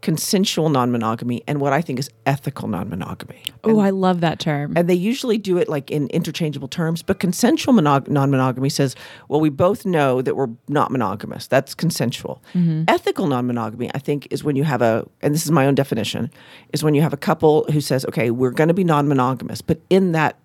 consensual 0.00 0.68
non-monogamy 0.68 1.42
and 1.48 1.60
what 1.60 1.72
I 1.72 1.82
think 1.82 1.98
is 1.98 2.08
ethical 2.24 2.68
non-monogamy. 2.68 3.42
Oh, 3.64 3.80
I 3.80 3.90
love 3.90 4.20
that 4.20 4.38
term. 4.38 4.74
And 4.76 4.88
they 4.88 4.94
usually 4.94 5.38
do 5.38 5.58
it 5.58 5.68
like 5.68 5.90
in 5.90 6.06
interchangeable 6.08 6.68
terms, 6.68 7.02
but 7.02 7.18
consensual 7.18 7.74
monog- 7.74 8.08
non 8.08 8.30
monogamy 8.30 8.68
says, 8.68 8.94
well, 9.28 9.40
we 9.40 9.48
both 9.50 9.84
know 9.84 10.22
that 10.22 10.36
we're 10.36 10.50
not 10.68 10.90
monogamous. 10.90 11.46
That's 11.46 11.74
consensual. 11.74 12.42
Mm-hmm. 12.54 12.84
Ethical 12.86 13.26
non 13.26 13.46
monogamy, 13.46 13.90
I 13.94 13.98
think, 13.98 14.28
is 14.30 14.44
when 14.44 14.56
you 14.56 14.64
have 14.64 14.82
a, 14.82 15.06
and 15.20 15.34
this 15.34 15.44
is 15.44 15.50
my 15.50 15.66
own 15.66 15.74
definition, 15.74 16.30
is 16.72 16.84
when 16.84 16.94
you 16.94 17.02
have 17.02 17.12
a 17.12 17.18
couple 17.18 17.64
who 17.72 17.80
says, 17.80 18.04
okay, 18.06 18.30
we're 18.30 18.50
going 18.50 18.68
to 18.68 18.74
be 18.74 18.84
non 18.84 19.08
monogamous, 19.08 19.60
but 19.62 19.80
in 19.90 20.12
that 20.12 20.36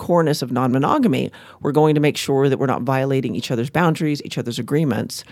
cornice 0.00 0.42
of 0.42 0.50
non 0.50 0.72
monogamy, 0.72 1.30
we're 1.60 1.72
going 1.72 1.94
to 1.94 2.00
make 2.00 2.16
sure 2.16 2.48
that 2.48 2.58
we're 2.58 2.66
not 2.66 2.82
violating 2.82 3.36
each 3.36 3.50
other's 3.50 3.70
boundaries, 3.70 4.22
each 4.24 4.38
other's 4.38 4.58
agreements. 4.58 5.22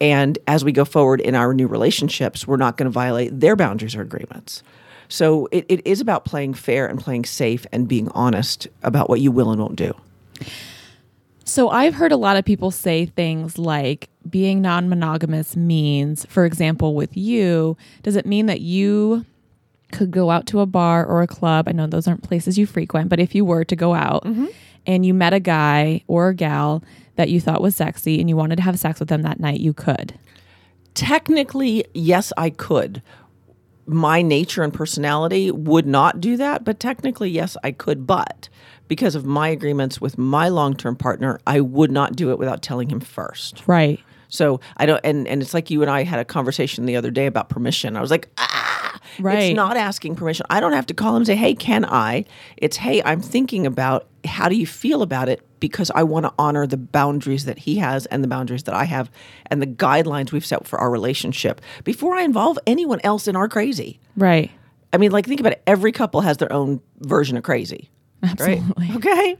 And 0.00 0.38
as 0.46 0.64
we 0.64 0.72
go 0.72 0.84
forward 0.84 1.20
in 1.20 1.34
our 1.34 1.54
new 1.54 1.66
relationships, 1.66 2.46
we're 2.46 2.56
not 2.56 2.76
going 2.76 2.86
to 2.86 2.90
violate 2.90 3.38
their 3.38 3.56
boundaries 3.56 3.94
or 3.94 4.02
agreements. 4.02 4.62
So 5.08 5.48
it, 5.52 5.64
it 5.68 5.86
is 5.86 6.00
about 6.00 6.24
playing 6.24 6.54
fair 6.54 6.86
and 6.86 7.00
playing 7.00 7.24
safe 7.24 7.64
and 7.72 7.88
being 7.88 8.08
honest 8.10 8.68
about 8.82 9.08
what 9.08 9.20
you 9.20 9.32
will 9.32 9.50
and 9.50 9.60
won't 9.60 9.76
do. 9.76 9.94
So 11.44 11.70
I've 11.70 11.94
heard 11.94 12.12
a 12.12 12.16
lot 12.16 12.36
of 12.36 12.44
people 12.44 12.70
say 12.70 13.06
things 13.06 13.56
like 13.56 14.10
being 14.28 14.60
non 14.60 14.88
monogamous 14.88 15.56
means, 15.56 16.26
for 16.26 16.44
example, 16.44 16.94
with 16.94 17.16
you, 17.16 17.76
does 18.02 18.16
it 18.16 18.26
mean 18.26 18.46
that 18.46 18.60
you 18.60 19.24
could 19.92 20.10
go 20.10 20.30
out 20.30 20.46
to 20.46 20.60
a 20.60 20.66
bar 20.66 21.04
or 21.04 21.22
a 21.22 21.26
club? 21.26 21.68
I 21.68 21.72
know 21.72 21.86
those 21.86 22.06
aren't 22.06 22.22
places 22.22 22.58
you 22.58 22.66
frequent, 22.66 23.08
but 23.08 23.20
if 23.20 23.34
you 23.34 23.44
were 23.44 23.64
to 23.64 23.76
go 23.76 23.94
out 23.94 24.24
mm-hmm. 24.24 24.46
and 24.86 25.04
you 25.04 25.14
met 25.14 25.32
a 25.32 25.40
guy 25.40 26.02
or 26.06 26.28
a 26.28 26.34
gal 26.34 26.82
that 27.16 27.30
you 27.30 27.40
thought 27.40 27.60
was 27.60 27.76
sexy 27.76 28.20
and 28.20 28.28
you 28.28 28.36
wanted 28.36 28.56
to 28.56 28.62
have 28.62 28.78
sex 28.78 29.00
with 29.00 29.08
them 29.08 29.22
that 29.22 29.40
night, 29.40 29.60
you 29.60 29.72
could. 29.72 30.18
Technically, 30.94 31.84
yes, 31.94 32.32
I 32.36 32.50
could. 32.50 33.02
My 33.86 34.20
nature 34.20 34.62
and 34.62 34.72
personality 34.72 35.50
would 35.50 35.86
not 35.86 36.20
do 36.20 36.36
that, 36.36 36.64
but 36.64 36.78
technically, 36.78 37.30
yes, 37.30 37.56
I 37.64 37.72
could. 37.72 38.06
But 38.06 38.48
because 38.88 39.14
of 39.14 39.24
my 39.24 39.48
agreements 39.48 40.00
with 40.00 40.18
my 40.18 40.48
long 40.48 40.76
term 40.76 40.96
partner, 40.96 41.40
I 41.46 41.60
would 41.60 41.90
not 41.90 42.16
do 42.16 42.30
it 42.30 42.38
without 42.38 42.62
telling 42.62 42.90
him 42.90 43.00
first. 43.00 43.62
Right. 43.66 44.00
So 44.28 44.60
I 44.76 44.86
don't, 44.86 45.00
and, 45.04 45.26
and 45.26 45.42
it's 45.42 45.54
like 45.54 45.70
you 45.70 45.82
and 45.82 45.90
I 45.90 46.04
had 46.04 46.20
a 46.20 46.24
conversation 46.24 46.86
the 46.86 46.96
other 46.96 47.10
day 47.10 47.26
about 47.26 47.48
permission. 47.48 47.96
I 47.96 48.00
was 48.00 48.10
like, 48.10 48.28
ah, 48.38 48.78
Right. 49.18 49.50
It's 49.50 49.56
not 49.56 49.76
asking 49.76 50.16
permission. 50.16 50.46
I 50.50 50.60
don't 50.60 50.72
have 50.72 50.86
to 50.86 50.94
call 50.94 51.10
him 51.10 51.18
and 51.18 51.26
say, 51.26 51.36
"Hey, 51.36 51.54
can 51.54 51.84
I?" 51.84 52.24
It's, 52.56 52.76
"Hey, 52.76 53.02
I'm 53.04 53.20
thinking 53.20 53.66
about 53.66 54.06
how 54.24 54.48
do 54.48 54.54
you 54.54 54.66
feel 54.66 55.02
about 55.02 55.28
it 55.28 55.40
because 55.60 55.90
I 55.94 56.02
want 56.02 56.26
to 56.26 56.32
honor 56.38 56.66
the 56.66 56.76
boundaries 56.76 57.44
that 57.44 57.60
he 57.60 57.76
has 57.76 58.06
and 58.06 58.22
the 58.22 58.28
boundaries 58.28 58.64
that 58.64 58.74
I 58.74 58.84
have 58.84 59.10
and 59.46 59.60
the 59.60 59.66
guidelines 59.66 60.32
we've 60.32 60.46
set 60.46 60.66
for 60.66 60.78
our 60.78 60.90
relationship 60.90 61.60
before 61.84 62.14
I 62.14 62.22
involve 62.22 62.58
anyone 62.66 63.00
else 63.02 63.26
in 63.26 63.36
our 63.36 63.48
crazy." 63.48 63.98
Right. 64.16 64.50
I 64.92 64.96
mean, 64.96 65.10
like 65.10 65.26
think 65.26 65.40
about 65.40 65.52
it. 65.52 65.62
Every 65.66 65.92
couple 65.92 66.20
has 66.22 66.36
their 66.36 66.52
own 66.52 66.80
version 67.00 67.36
of 67.36 67.42
crazy. 67.42 67.90
Absolutely. 68.22 68.86
Right? 68.88 68.96
Okay. 68.96 69.36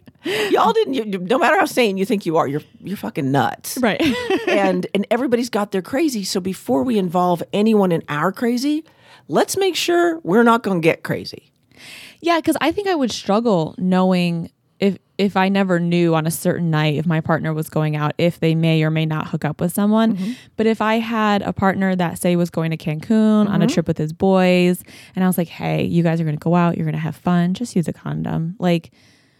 Y'all 0.51 0.73
didn't. 0.73 0.95
You, 0.95 1.05
you- 1.05 1.19
no 1.19 1.39
matter 1.39 1.59
how 1.59 1.65
sane 1.65 1.97
you 1.97 2.05
think 2.05 2.27
you 2.27 2.37
are, 2.37 2.47
you're 2.47 2.63
you're 2.81 2.97
fucking 2.97 3.31
nuts. 3.31 3.79
Right. 3.79 4.01
and 4.49 4.87
and 4.95 5.07
everybody's 5.11 5.49
got 5.51 5.73
their 5.73 5.83
crazy. 5.83 6.25
So 6.25 6.41
before 6.41 6.83
we 6.83 6.99
involve 6.99 7.43
anyone 7.53 7.93
in 7.93 8.03
our 8.09 8.31
crazy, 8.33 8.85
let's 9.29 9.57
make 9.57 9.75
sure 9.77 10.19
we're 10.25 10.43
not 10.43 10.63
going 10.63 10.81
to 10.81 10.85
get 10.85 11.03
crazy. 11.03 11.51
Yeah, 12.21 12.37
because 12.39 12.57
I 12.61 12.73
think 12.73 12.89
I 12.89 12.95
would 12.97 13.13
struggle 13.13 13.75
knowing 13.79 14.51
if 15.19 15.37
I 15.37 15.49
never 15.49 15.81
knew 15.81 16.15
on 16.15 16.27
a 16.27 16.31
certain 16.31 16.71
night 16.71 16.95
if 16.95 17.05
my 17.05 17.21
partner 17.21 17.53
was 17.53 17.69
going 17.69 17.97
out, 17.97 18.13
if 18.19 18.39
they 18.41 18.55
may 18.55 18.83
or 18.85 18.91
may 18.91 19.05
not 19.05 19.27
hook 19.29 19.45
up 19.45 19.61
with 19.61 19.73
someone. 19.73 20.17
Mm-hmm. 20.17 20.33
But 20.57 20.67
if 20.67 20.81
I 20.81 21.01
had 21.01 21.43
a 21.43 21.53
partner 21.53 21.97
that 21.97 22.19
say 22.19 22.37
was 22.37 22.51
going 22.51 22.71
to 22.71 22.77
Cancun 22.77 23.49
on 23.49 23.61
a 23.61 23.67
Mm-hmm. 23.67 23.75
trip 23.75 23.89
with 23.89 23.99
his 23.99 24.13
boys, 24.13 24.83
and 25.17 25.25
I 25.25 25.27
was 25.27 25.37
like, 25.37 25.49
"Hey, 25.49 25.85
you 25.85 26.03
guys 26.05 26.21
are 26.21 26.25
going 26.25 26.37
to 26.37 26.41
go 26.41 26.55
out, 26.55 26.77
you're 26.77 26.87
going 26.87 26.95
to 26.95 27.01
have 27.01 27.17
fun, 27.17 27.55
just 27.55 27.75
use 27.77 27.89
a 27.89 27.93
condom." 27.93 28.55
Like, 28.61 28.93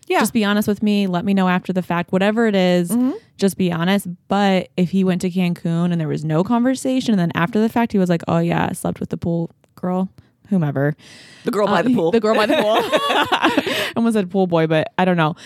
Yeah. 0.09 0.19
just 0.21 0.33
be 0.33 0.45
honest 0.45 0.67
with 0.67 0.83
me. 0.83 1.07
Let 1.07 1.25
me 1.25 1.33
know 1.33 1.49
after 1.49 1.73
the 1.73 1.83
fact, 1.83 2.11
whatever 2.13 2.47
it 2.49 2.55
is, 2.57 2.91
Mm-hmm. 2.91 3.13
Just 3.37 3.57
be 3.57 3.71
honest. 3.71 4.09
But 4.27 4.71
if 4.77 4.91
he 4.91 5.05
went 5.05 5.21
to 5.21 5.31
Cancun 5.31 5.93
and 5.93 6.01
there 6.01 6.09
was 6.09 6.25
no 6.25 6.43
conversation, 6.43 7.13
and 7.13 7.21
then 7.21 7.31
after 7.37 7.61
the 7.61 7.69
fact 7.69 7.93
he 7.93 7.99
was 7.99 8.09
like, 8.11 8.23
"Oh 8.27 8.39
yeah, 8.39 8.67
I 8.69 8.73
slept 8.73 8.99
with 8.99 9.11
the 9.11 9.17
pool 9.17 9.51
girl." 9.77 10.09
Whomever, 10.49 10.97
The 11.45 11.51
girl 11.51 11.67
by 11.67 11.83
the 11.83 11.95
pool. 11.95 12.09
Uh, 12.09 12.13
the 12.13 12.21
girl 12.21 12.35
by 12.35 12.47
the 12.47 12.57
pool. 12.57 12.77
I 12.81 13.91
almost 13.97 14.15
said 14.15 14.31
pool 14.31 14.47
boy, 14.47 14.67
but 14.67 14.93
I 14.99 15.05
don't 15.05 15.17
know. 15.17 15.37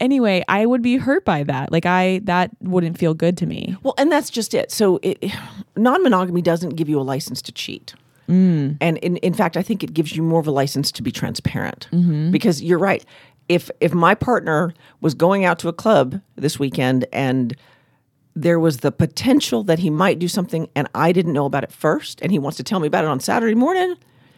Anyway, 0.00 0.44
I 0.48 0.66
would 0.66 0.82
be 0.82 0.96
hurt 0.96 1.24
by 1.24 1.44
that. 1.44 1.70
Like 1.72 1.86
I 1.86 2.20
that 2.24 2.50
wouldn't 2.60 2.98
feel 2.98 3.14
good 3.14 3.36
to 3.38 3.46
me. 3.46 3.76
Well, 3.82 3.94
and 3.98 4.10
that's 4.10 4.30
just 4.30 4.54
it. 4.54 4.70
So, 4.72 4.98
it, 5.02 5.24
non-monogamy 5.76 6.42
doesn't 6.42 6.70
give 6.70 6.88
you 6.88 7.00
a 7.00 7.02
license 7.02 7.40
to 7.42 7.52
cheat. 7.52 7.94
And 8.80 8.98
in, 8.98 9.18
in 9.18 9.34
fact, 9.34 9.56
I 9.56 9.62
think 9.62 9.84
it 9.84 9.92
gives 9.92 10.16
you 10.16 10.22
more 10.22 10.40
of 10.40 10.46
a 10.46 10.50
license 10.50 10.90
to 10.92 11.02
be 11.02 11.12
transparent. 11.12 11.88
Because 12.30 12.62
you're 12.62 12.78
right. 12.78 13.04
If 13.48 13.70
if 13.80 13.92
my 13.92 14.14
partner 14.14 14.72
was 15.00 15.14
going 15.14 15.44
out 15.44 15.58
to 15.60 15.68
a 15.68 15.72
club 15.72 16.20
this 16.34 16.58
weekend 16.58 17.06
and 17.12 17.54
there 18.34 18.58
was 18.58 18.78
the 18.78 18.90
potential 18.90 19.62
that 19.64 19.78
he 19.78 19.90
might 19.90 20.18
do 20.18 20.26
something 20.26 20.68
and 20.74 20.88
I 20.94 21.12
didn't 21.12 21.34
know 21.34 21.44
about 21.46 21.62
it 21.64 21.70
first, 21.70 22.20
and 22.22 22.32
he 22.32 22.38
wants 22.38 22.56
to 22.56 22.64
tell 22.64 22.80
me 22.80 22.86
about 22.88 23.04
it 23.04 23.08
on 23.08 23.20
Saturday 23.20 23.54
morning, 23.54 23.94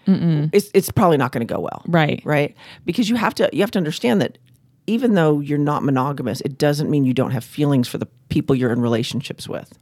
it's 0.06 0.70
it's 0.74 0.90
probably 0.90 1.16
not 1.16 1.32
going 1.32 1.46
to 1.46 1.52
go 1.52 1.60
well. 1.60 1.82
Right. 1.86 2.20
Right. 2.24 2.56
Because 2.84 3.08
you 3.08 3.16
have 3.16 3.34
to 3.36 3.48
you 3.52 3.60
have 3.60 3.70
to 3.72 3.78
understand 3.78 4.20
that 4.20 4.38
even 4.86 5.14
though 5.14 5.40
you're 5.40 5.58
not 5.58 5.82
monogamous, 5.82 6.40
it 6.42 6.58
doesn't 6.58 6.88
mean 6.88 7.04
you 7.04 7.12
don't 7.14 7.32
have 7.32 7.44
feelings 7.44 7.88
for 7.88 7.98
the 7.98 8.06
people 8.28 8.54
you're 8.54 8.72
in 8.72 8.80
relationships 8.80 9.48
with. 9.48 9.76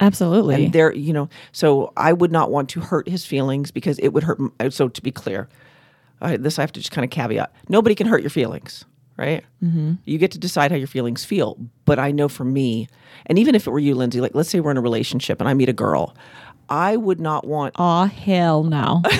Absolutely. 0.00 0.64
And 0.66 0.72
there, 0.72 0.92
you 0.94 1.12
know, 1.12 1.28
so 1.52 1.92
I 1.96 2.12
would 2.12 2.32
not 2.32 2.50
want 2.50 2.68
to 2.70 2.80
hurt 2.80 3.08
his 3.08 3.24
feelings 3.24 3.70
because 3.70 3.98
it 4.00 4.08
would 4.08 4.22
hurt. 4.24 4.38
uh, 4.60 4.70
So 4.70 4.88
to 4.88 5.02
be 5.02 5.10
clear, 5.10 5.48
I, 6.20 6.36
this 6.36 6.58
I 6.58 6.62
have 6.62 6.72
to 6.72 6.80
just 6.80 6.90
kind 6.92 7.04
of 7.04 7.10
caveat: 7.10 7.52
nobody 7.68 7.94
can 7.94 8.06
hurt 8.06 8.20
your 8.22 8.30
feelings, 8.30 8.84
right? 9.16 9.44
Mm-hmm. 9.62 9.94
You 10.04 10.18
get 10.18 10.30
to 10.32 10.38
decide 10.38 10.70
how 10.70 10.76
your 10.76 10.86
feelings 10.88 11.24
feel. 11.24 11.58
But 11.84 11.98
I 11.98 12.10
know 12.12 12.28
for 12.28 12.44
me, 12.44 12.88
and 13.26 13.38
even 13.38 13.54
if 13.54 13.66
it 13.66 13.70
were 13.70 13.78
you, 13.78 13.94
Lindsay, 13.94 14.20
like 14.20 14.34
let's 14.34 14.50
say 14.50 14.60
we're 14.60 14.70
in 14.72 14.76
a 14.76 14.82
relationship 14.82 15.40
and 15.40 15.48
I 15.48 15.54
meet 15.54 15.68
a 15.68 15.72
girl, 15.72 16.16
I 16.68 16.96
would 16.96 17.20
not 17.20 17.46
want. 17.46 17.74
Aw, 17.78 18.06
hell 18.06 18.64
no. 18.64 19.02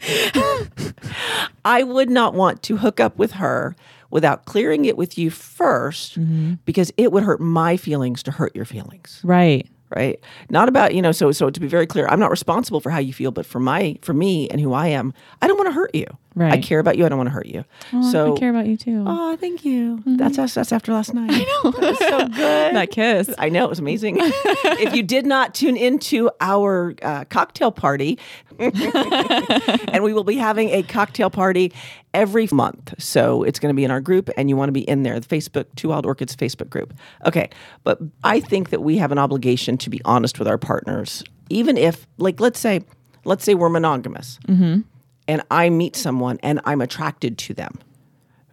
I 1.64 1.82
would 1.82 2.10
not 2.10 2.34
want 2.34 2.62
to 2.64 2.76
hook 2.76 3.00
up 3.00 3.18
with 3.18 3.32
her 3.32 3.76
without 4.10 4.44
clearing 4.46 4.84
it 4.84 4.96
with 4.96 5.18
you 5.18 5.30
1st 5.30 6.18
mm-hmm. 6.18 6.54
because 6.64 6.92
it 6.96 7.12
would 7.12 7.22
hurt 7.22 7.40
my 7.40 7.76
feelings 7.76 8.22
to 8.24 8.30
hurt 8.30 8.54
your 8.56 8.64
feelings. 8.64 9.20
right. 9.22 9.68
Right? 9.94 10.18
Not 10.50 10.68
about 10.68 10.94
you 10.94 11.02
know 11.02 11.12
so 11.12 11.32
so 11.32 11.50
to 11.50 11.60
be 11.60 11.66
very 11.66 11.86
clear 11.86 12.06
i'm 12.08 12.20
not 12.20 12.30
responsible 12.30 12.80
for 12.80 12.90
how 12.90 12.98
you 12.98 13.12
feel 13.12 13.30
but 13.30 13.46
for 13.46 13.60
my 13.60 13.96
for 14.02 14.12
me 14.12 14.48
and 14.50 14.60
who 14.60 14.72
i 14.72 14.86
am 14.88 15.12
i 15.42 15.46
don't 15.46 15.56
want 15.56 15.68
to 15.68 15.72
hurt 15.72 15.94
you. 15.94 16.06
I 16.40 16.58
care 16.58 16.78
about 16.78 16.96
you 16.96 17.04
i 17.04 17.08
don't 17.08 17.18
want 17.18 17.26
to 17.28 17.32
hurt 17.32 17.46
you. 17.46 17.64
So 18.12 18.36
I 18.36 18.38
care 18.38 18.50
about 18.50 18.66
you 18.66 18.76
too. 18.76 19.02
oh 19.06 19.36
thank 19.36 19.64
you. 19.64 20.02
That's 20.06 20.38
us 20.38 20.54
that's 20.54 20.70
after 20.72 20.92
last 20.92 21.12
night. 21.12 21.30
I 21.32 21.38
know. 21.38 21.70
That 21.72 21.90
was 21.90 21.98
so 21.98 22.18
good. 22.28 22.74
That 22.76 22.90
kiss. 22.92 23.34
I 23.38 23.48
know 23.48 23.64
it 23.64 23.70
was 23.70 23.80
amazing. 23.80 24.18
if 24.20 24.94
you 24.94 25.02
did 25.02 25.26
not 25.26 25.54
tune 25.54 25.76
into 25.76 26.30
our 26.40 26.94
uh, 27.02 27.24
cocktail 27.24 27.72
party, 27.72 28.18
and 28.58 30.04
we 30.04 30.12
will 30.12 30.24
be 30.24 30.36
having 30.36 30.70
a 30.70 30.82
cocktail 30.82 31.30
party 31.30 31.72
every 32.18 32.48
month. 32.50 32.94
So 32.98 33.44
it's 33.44 33.60
going 33.60 33.72
to 33.72 33.76
be 33.76 33.84
in 33.84 33.92
our 33.92 34.00
group, 34.00 34.28
and 34.36 34.50
you 34.50 34.56
want 34.56 34.68
to 34.68 34.72
be 34.72 34.80
in 34.80 35.04
there, 35.04 35.18
the 35.20 35.26
Facebook 35.28 35.66
Two 35.76 35.90
Wild 35.90 36.04
Orchids 36.04 36.34
Facebook 36.34 36.68
group. 36.68 36.92
Okay, 37.24 37.48
but 37.84 38.00
I 38.24 38.40
think 38.40 38.70
that 38.70 38.82
we 38.82 38.98
have 38.98 39.12
an 39.12 39.18
obligation 39.18 39.78
to 39.78 39.88
be 39.88 40.00
honest 40.04 40.40
with 40.40 40.48
our 40.48 40.58
partners, 40.58 41.22
even 41.48 41.76
if, 41.76 42.08
like, 42.18 42.40
let's 42.40 42.58
say, 42.58 42.82
let's 43.24 43.44
say 43.44 43.54
we're 43.54 43.68
monogamous, 43.68 44.40
mm-hmm. 44.48 44.80
and 45.28 45.42
I 45.50 45.70
meet 45.70 45.94
someone 45.94 46.38
and 46.42 46.60
I'm 46.64 46.80
attracted 46.80 47.38
to 47.38 47.54
them, 47.54 47.78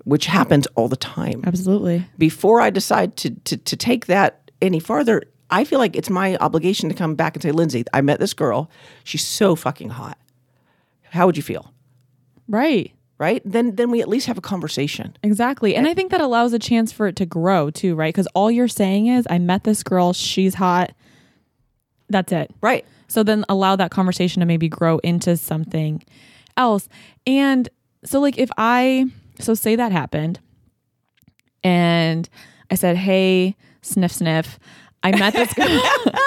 which 0.04 0.28
happens 0.28 0.68
all 0.76 0.88
the 0.88 0.96
time 0.96 1.42
Absolutely. 1.44 2.06
before 2.20 2.62
I 2.62 2.70
decide 2.70 3.18
to, 3.18 3.32
to 3.32 3.58
to 3.58 3.76
take 3.76 4.06
that 4.06 4.52
any 4.62 4.80
farther, 4.80 5.24
I 5.50 5.64
feel 5.64 5.80
like 5.80 5.96
it's 5.96 6.12
my 6.12 6.38
obligation 6.38 6.88
to 6.90 6.96
come 6.96 7.16
back 7.16 7.36
and 7.36 7.42
say, 7.42 7.52
Lindsay, 7.52 7.84
I 7.94 8.02
met 8.02 8.20
this 8.20 8.36
girl. 8.36 8.70
She's 9.04 9.26
so 9.26 9.56
fucking 9.56 9.90
hot. 9.90 10.20
How 11.10 11.26
would 11.26 11.38
you 11.38 11.44
feel? 11.44 11.74
Right. 12.48 12.92
Right? 13.18 13.42
Then 13.46 13.76
then 13.76 13.92
we 13.92 14.02
at 14.02 14.10
least 14.10 14.28
have 14.28 14.38
a 14.38 14.42
conversation. 14.42 15.16
Exactly. 15.24 15.76
And 15.76 15.88
I 15.88 15.94
think 15.94 16.12
that 16.12 16.20
allows 16.20 16.52
a 16.52 16.60
chance 16.60 16.92
for 16.92 17.08
it 17.08 17.16
to 17.16 17.26
grow 17.26 17.70
too, 17.70 17.96
right? 17.96 18.14
Because 18.14 18.28
all 18.36 18.52
you're 18.52 18.68
saying 18.68 19.08
is, 19.08 19.26
I 19.30 19.40
met 19.40 19.64
this 19.64 19.84
girl, 19.84 20.12
she's 20.12 20.56
hot. 20.56 20.92
That's 22.10 22.32
it. 22.34 22.52
Right. 22.62 22.86
So 23.08 23.24
then 23.24 23.46
allow 23.48 23.76
that 23.78 23.92
conversation 23.92 24.42
to 24.42 24.46
maybe 24.46 24.68
grow 24.68 24.98
into 25.00 25.38
something 25.38 26.04
else. 26.58 26.90
And 27.26 27.70
so, 28.04 28.20
like, 28.20 28.38
if 28.38 28.50
I, 28.58 29.06
so 29.40 29.54
say 29.54 29.76
that 29.76 29.92
happened 29.92 30.40
and 31.64 32.28
I 32.70 32.76
said, 32.76 32.98
hey, 32.98 33.56
sniff, 33.82 34.12
sniff, 34.12 34.60
I 35.04 35.12
met 35.18 35.34
this 35.34 35.54
girl. 35.54 35.82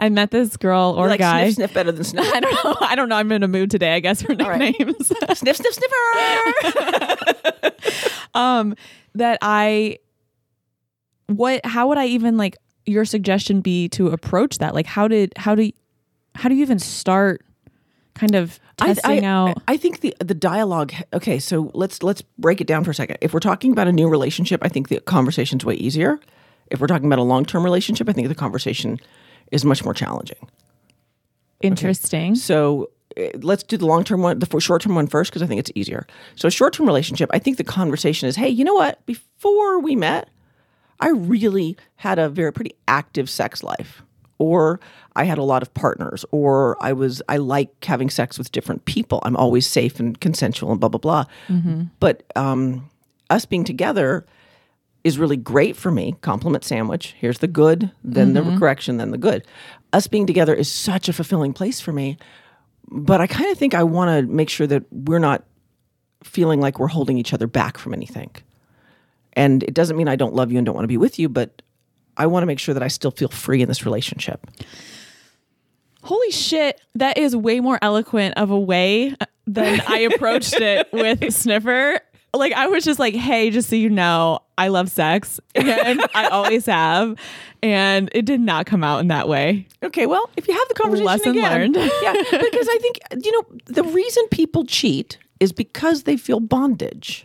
I 0.00 0.08
met 0.08 0.30
this 0.30 0.56
girl 0.56 0.94
or 0.96 1.08
like 1.08 1.20
guy. 1.20 1.44
sniff 1.44 1.54
sniff 1.56 1.74
better 1.74 1.92
than 1.92 2.04
sniff. 2.04 2.26
I 2.34 2.40
don't 2.40 2.64
know. 2.64 2.76
I 2.80 2.94
don't 2.96 3.08
know. 3.10 3.16
I'm 3.16 3.30
in 3.32 3.42
a 3.42 3.48
mood 3.48 3.70
today, 3.70 3.94
I 3.94 4.00
guess, 4.00 4.22
for 4.22 4.34
right. 4.34 4.58
nicknames. 4.58 5.06
sniff 5.38 5.56
sniff 5.58 5.74
sniffer. 5.74 5.96
um 8.34 8.74
that 9.14 9.38
i 9.42 9.98
what 11.26 11.64
how 11.66 11.88
would 11.88 11.98
i 11.98 12.06
even 12.06 12.36
like 12.36 12.56
your 12.86 13.04
suggestion 13.04 13.60
be 13.60 13.88
to 13.88 14.08
approach 14.08 14.58
that 14.58 14.72
like 14.72 14.86
how 14.86 15.08
did 15.08 15.32
how 15.36 15.54
do 15.54 15.70
how 16.36 16.48
do 16.48 16.54
you 16.54 16.62
even 16.62 16.78
start 16.78 17.44
kind 18.14 18.34
of 18.36 18.60
testing 18.76 19.24
I, 19.24 19.28
out 19.28 19.62
I 19.68 19.76
think 19.76 20.00
the 20.00 20.14
the 20.20 20.34
dialogue. 20.34 20.92
Okay, 21.12 21.38
so 21.38 21.70
let's 21.74 22.02
let's 22.02 22.22
break 22.38 22.60
it 22.60 22.66
down 22.66 22.84
for 22.84 22.90
a 22.90 22.94
second. 22.94 23.18
If 23.20 23.32
we're 23.34 23.40
talking 23.40 23.72
about 23.72 23.88
a 23.88 23.92
new 23.92 24.08
relationship, 24.08 24.60
I 24.62 24.68
think 24.68 24.88
the 24.88 25.00
conversation's 25.00 25.64
way 25.64 25.74
easier. 25.74 26.20
If 26.70 26.80
we're 26.80 26.86
talking 26.86 27.06
about 27.06 27.18
a 27.18 27.24
long 27.24 27.44
term 27.44 27.64
relationship, 27.64 28.08
I 28.08 28.12
think 28.12 28.28
the 28.28 28.34
conversation 28.34 29.00
is 29.50 29.64
much 29.64 29.84
more 29.84 29.94
challenging. 29.94 30.48
interesting 31.62 32.34
So 32.34 32.90
uh, 33.16 33.28
let's 33.42 33.62
do 33.62 33.76
the 33.76 33.86
long 33.86 34.04
term 34.04 34.22
one, 34.22 34.38
the 34.38 34.60
short 34.60 34.82
term 34.82 34.94
one 34.94 35.06
first, 35.06 35.30
because 35.30 35.42
I 35.42 35.46
think 35.46 35.58
it's 35.58 35.72
easier. 35.74 36.06
So, 36.36 36.48
short 36.48 36.72
term 36.74 36.86
relationship, 36.86 37.30
I 37.32 37.38
think 37.38 37.56
the 37.56 37.64
conversation 37.64 38.28
is 38.28 38.36
hey, 38.36 38.48
you 38.48 38.64
know 38.64 38.74
what? 38.74 39.04
Before 39.06 39.80
we 39.80 39.96
met, 39.96 40.28
I 41.00 41.08
really 41.10 41.76
had 41.96 42.18
a 42.18 42.28
very 42.28 42.52
pretty 42.52 42.74
active 42.86 43.28
sex 43.28 43.62
life, 43.62 44.02
or 44.38 44.80
I 45.16 45.24
had 45.24 45.38
a 45.38 45.42
lot 45.42 45.62
of 45.62 45.72
partners, 45.74 46.24
or 46.30 46.76
I 46.80 46.92
was, 46.92 47.20
I 47.28 47.38
like 47.38 47.84
having 47.84 48.10
sex 48.10 48.38
with 48.38 48.52
different 48.52 48.84
people. 48.84 49.20
I'm 49.24 49.36
always 49.36 49.66
safe 49.66 49.98
and 49.98 50.20
consensual 50.20 50.70
and 50.70 50.80
blah, 50.80 50.88
blah, 50.88 50.98
blah. 50.98 51.24
But 51.98 52.22
um, 52.36 52.88
us 53.28 53.44
being 53.44 53.64
together, 53.64 54.24
is 55.04 55.18
really 55.18 55.36
great 55.36 55.76
for 55.76 55.90
me. 55.90 56.16
Compliment 56.20 56.64
sandwich. 56.64 57.14
Here's 57.18 57.38
the 57.38 57.46
good, 57.46 57.90
then 58.04 58.34
the 58.34 58.40
mm-hmm. 58.40 58.58
correction, 58.58 58.98
then 58.98 59.10
the 59.10 59.18
good. 59.18 59.46
Us 59.92 60.06
being 60.06 60.26
together 60.26 60.54
is 60.54 60.70
such 60.70 61.08
a 61.08 61.12
fulfilling 61.12 61.52
place 61.52 61.80
for 61.80 61.92
me. 61.92 62.18
But 62.88 63.20
I 63.20 63.26
kind 63.26 63.50
of 63.50 63.58
think 63.58 63.74
I 63.74 63.82
want 63.82 64.10
to 64.26 64.32
make 64.32 64.50
sure 64.50 64.66
that 64.66 64.84
we're 64.90 65.18
not 65.18 65.44
feeling 66.22 66.60
like 66.60 66.78
we're 66.78 66.88
holding 66.88 67.16
each 67.18 67.32
other 67.32 67.46
back 67.46 67.78
from 67.78 67.94
anything. 67.94 68.30
And 69.34 69.62
it 69.62 69.74
doesn't 69.74 69.96
mean 69.96 70.08
I 70.08 70.16
don't 70.16 70.34
love 70.34 70.52
you 70.52 70.58
and 70.58 70.66
don't 70.66 70.74
want 70.74 70.84
to 70.84 70.88
be 70.88 70.96
with 70.96 71.18
you, 71.18 71.28
but 71.28 71.62
I 72.16 72.26
want 72.26 72.42
to 72.42 72.46
make 72.46 72.58
sure 72.58 72.74
that 72.74 72.82
I 72.82 72.88
still 72.88 73.10
feel 73.10 73.28
free 73.28 73.62
in 73.62 73.68
this 73.68 73.84
relationship. 73.84 74.46
holy 76.02 76.30
shit 76.30 76.80
that 76.94 77.18
is 77.18 77.36
way 77.36 77.60
more 77.60 77.78
eloquent 77.82 78.34
of 78.36 78.50
a 78.50 78.58
way 78.58 79.14
uh, 79.20 79.26
than 79.46 79.80
i 79.86 79.98
approached 79.98 80.54
it 80.60 80.88
with 80.92 81.32
sniffer 81.32 82.00
like 82.34 82.52
i 82.52 82.66
was 82.66 82.84
just 82.84 82.98
like 82.98 83.14
hey 83.14 83.50
just 83.50 83.68
so 83.68 83.76
you 83.76 83.90
know 83.90 84.38
I 84.60 84.68
love 84.68 84.90
sex, 84.90 85.40
and 85.54 86.02
I 86.14 86.28
always 86.28 86.66
have, 86.66 87.16
and 87.62 88.10
it 88.12 88.26
did 88.26 88.42
not 88.42 88.66
come 88.66 88.84
out 88.84 88.98
in 88.98 89.08
that 89.08 89.26
way. 89.26 89.66
Okay, 89.82 90.04
well, 90.04 90.28
if 90.36 90.46
you 90.46 90.52
have 90.52 90.68
the 90.68 90.74
conversation 90.74 91.06
Lesson 91.06 91.30
again, 91.30 91.72
learned. 91.72 91.76
yeah, 92.02 92.12
because 92.12 92.68
I 92.68 92.78
think 92.82 92.98
you 93.24 93.32
know 93.32 93.58
the 93.64 93.84
reason 93.84 94.22
people 94.28 94.66
cheat 94.66 95.16
is 95.40 95.50
because 95.50 96.02
they 96.02 96.18
feel 96.18 96.40
bondage. 96.40 97.24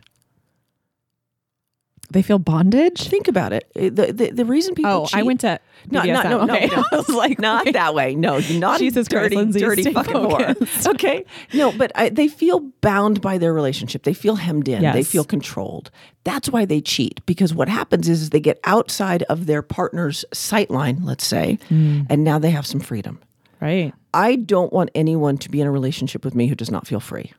They 2.16 2.22
feel 2.22 2.40
bondage. 2.40 3.10
Think 3.10 3.28
about 3.28 3.52
it. 3.54 3.66
Uh, 3.76 3.90
The 3.94 4.14
the, 4.14 4.32
the 4.32 4.46
reason 4.46 4.74
people 4.74 4.90
Oh, 4.92 5.06
cheat, 5.06 5.20
I 5.20 5.24
went 5.24 5.42
to 5.42 5.60
no, 5.92 6.02
not, 6.02 6.26
no, 6.26 6.40
BDSM. 6.40 6.48
no, 6.48 6.54
Okay. 6.56 6.68
no. 6.68 6.84
I 6.92 6.96
was 6.96 7.10
like, 7.10 7.40
not 7.40 7.72
that 7.74 7.94
way. 7.94 8.16
No, 8.16 8.40
not 8.54 8.80
Jesus 8.80 9.08
Christ, 9.10 9.24
dirty, 9.24 9.36
Lindsay, 9.36 9.60
dirty 9.60 9.94
fucking 9.94 10.14
whore. 10.16 10.88
Okay, 10.96 11.26
no, 11.54 11.72
but 11.74 11.92
I, 11.94 12.08
they 12.10 12.28
feel 12.30 12.62
bound 12.82 13.20
by 13.22 13.38
their 13.38 13.54
relationship. 13.54 14.04
They 14.04 14.14
feel 14.14 14.36
hemmed 14.38 14.68
in. 14.70 14.82
They 14.82 15.04
feel 15.04 15.26
controlled. 15.26 15.92
That's 16.24 16.50
why 16.50 16.64
they 16.66 16.80
cheat. 16.82 17.24
Because 17.26 17.54
what 17.54 17.68
happens 17.70 18.08
is, 18.10 18.22
is 18.24 18.30
they 18.32 18.40
get 18.40 18.60
outside 18.64 19.24
of 19.24 19.46
their 19.46 19.62
partner's 19.62 20.24
sight 20.34 20.72
line, 20.72 21.00
let's 21.04 21.26
say, 21.28 21.60
Mm. 21.70 22.08
and 22.10 22.24
now 22.24 22.40
they 22.40 22.50
have 22.52 22.66
some 22.66 22.80
freedom. 22.80 23.20
Right. 23.62 23.94
I 24.14 24.38
don't 24.38 24.72
want 24.72 24.90
anyone 24.96 25.38
to 25.40 25.50
be 25.50 25.60
in 25.62 25.68
a 25.68 25.72
relationship 25.72 26.24
with 26.24 26.34
me 26.34 26.48
who 26.48 26.56
does 26.56 26.72
not 26.72 26.88
feel 26.88 27.00
free. 27.02 27.34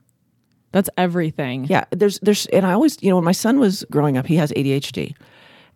That's 0.76 0.90
everything. 0.98 1.64
Yeah, 1.70 1.86
there's 1.88 2.18
there's 2.20 2.44
and 2.52 2.66
I 2.66 2.74
always, 2.74 2.98
you 3.02 3.08
know, 3.08 3.16
when 3.16 3.24
my 3.24 3.32
son 3.32 3.58
was 3.58 3.86
growing 3.90 4.18
up, 4.18 4.26
he 4.26 4.36
has 4.36 4.52
ADHD. 4.52 5.14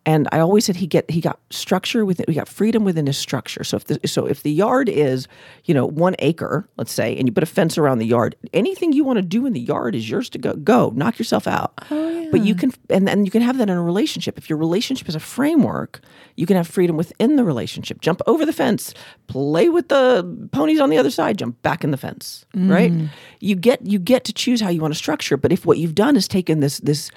And 0.06 0.28
I 0.32 0.38
always 0.38 0.64
said 0.64 0.76
he 0.76 0.86
get 0.86 1.10
he 1.10 1.20
got 1.20 1.38
structure 1.50 2.06
within 2.06 2.24
we 2.26 2.34
got 2.34 2.48
freedom 2.48 2.84
within 2.84 3.06
his 3.06 3.18
structure. 3.18 3.62
So 3.64 3.76
if 3.76 3.84
the 3.84 4.00
so 4.08 4.26
if 4.26 4.42
the 4.42 4.50
yard 4.50 4.88
is, 4.88 5.28
you 5.64 5.74
know, 5.74 5.84
one 5.84 6.16
acre, 6.20 6.66
let's 6.78 6.92
say, 6.92 7.14
and 7.16 7.28
you 7.28 7.32
put 7.32 7.42
a 7.42 7.46
fence 7.46 7.76
around 7.76 7.98
the 7.98 8.06
yard, 8.06 8.34
anything 8.54 8.92
you 8.92 9.04
want 9.04 9.18
to 9.18 9.22
do 9.22 9.44
in 9.44 9.52
the 9.52 9.60
yard 9.60 9.94
is 9.94 10.08
yours 10.08 10.30
to 10.30 10.38
go. 10.38 10.54
Go, 10.54 10.90
knock 10.96 11.18
yourself 11.18 11.46
out. 11.46 11.74
Oh, 11.90 12.28
but 12.30 12.44
you 12.44 12.54
can 12.54 12.72
and 12.88 13.06
then 13.06 13.26
you 13.26 13.30
can 13.30 13.42
have 13.42 13.58
that 13.58 13.68
in 13.68 13.76
a 13.76 13.82
relationship. 13.82 14.38
If 14.38 14.48
your 14.48 14.58
relationship 14.58 15.06
is 15.06 15.14
a 15.14 15.20
framework, 15.20 16.00
you 16.34 16.46
can 16.46 16.56
have 16.56 16.66
freedom 16.66 16.96
within 16.96 17.36
the 17.36 17.44
relationship. 17.44 18.00
Jump 18.00 18.22
over 18.26 18.46
the 18.46 18.54
fence, 18.54 18.94
play 19.26 19.68
with 19.68 19.90
the 19.90 20.48
ponies 20.50 20.80
on 20.80 20.88
the 20.88 20.96
other 20.96 21.10
side, 21.10 21.36
jump 21.36 21.60
back 21.60 21.84
in 21.84 21.90
the 21.90 21.98
fence. 21.98 22.46
Right? 22.54 22.92
Mm. 22.92 23.10
You 23.40 23.54
get 23.54 23.84
you 23.84 23.98
get 23.98 24.24
to 24.24 24.32
choose 24.32 24.62
how 24.62 24.70
you 24.70 24.80
want 24.80 24.94
to 24.94 24.98
structure. 24.98 25.36
But 25.36 25.52
if 25.52 25.66
what 25.66 25.76
you've 25.76 25.94
done 25.94 26.16
is 26.16 26.26
taken 26.26 26.60
this 26.60 26.78
this 26.78 27.10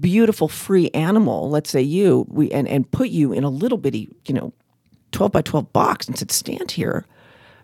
beautiful 0.00 0.48
free 0.48 0.90
animal, 0.94 1.50
let's 1.50 1.70
say 1.70 1.82
you, 1.82 2.26
we 2.28 2.50
and, 2.50 2.68
and 2.68 2.90
put 2.90 3.08
you 3.08 3.32
in 3.32 3.44
a 3.44 3.50
little 3.50 3.78
bitty, 3.78 4.08
you 4.26 4.34
know, 4.34 4.52
12 5.12 5.32
by 5.32 5.42
12 5.42 5.72
box 5.72 6.06
and 6.08 6.18
said, 6.18 6.30
stand 6.30 6.70
here. 6.70 7.04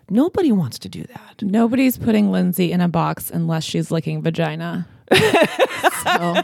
Nobody 0.09 0.51
wants 0.51 0.77
to 0.79 0.89
do 0.89 1.03
that. 1.03 1.41
Nobody's 1.41 1.97
putting 1.97 2.31
Lindsay 2.31 2.71
in 2.71 2.79
a 2.81 2.87
box 2.87 3.31
unless 3.31 3.63
she's 3.63 3.89
licking 3.89 4.21
vagina. 4.21 4.87
so 6.03 6.35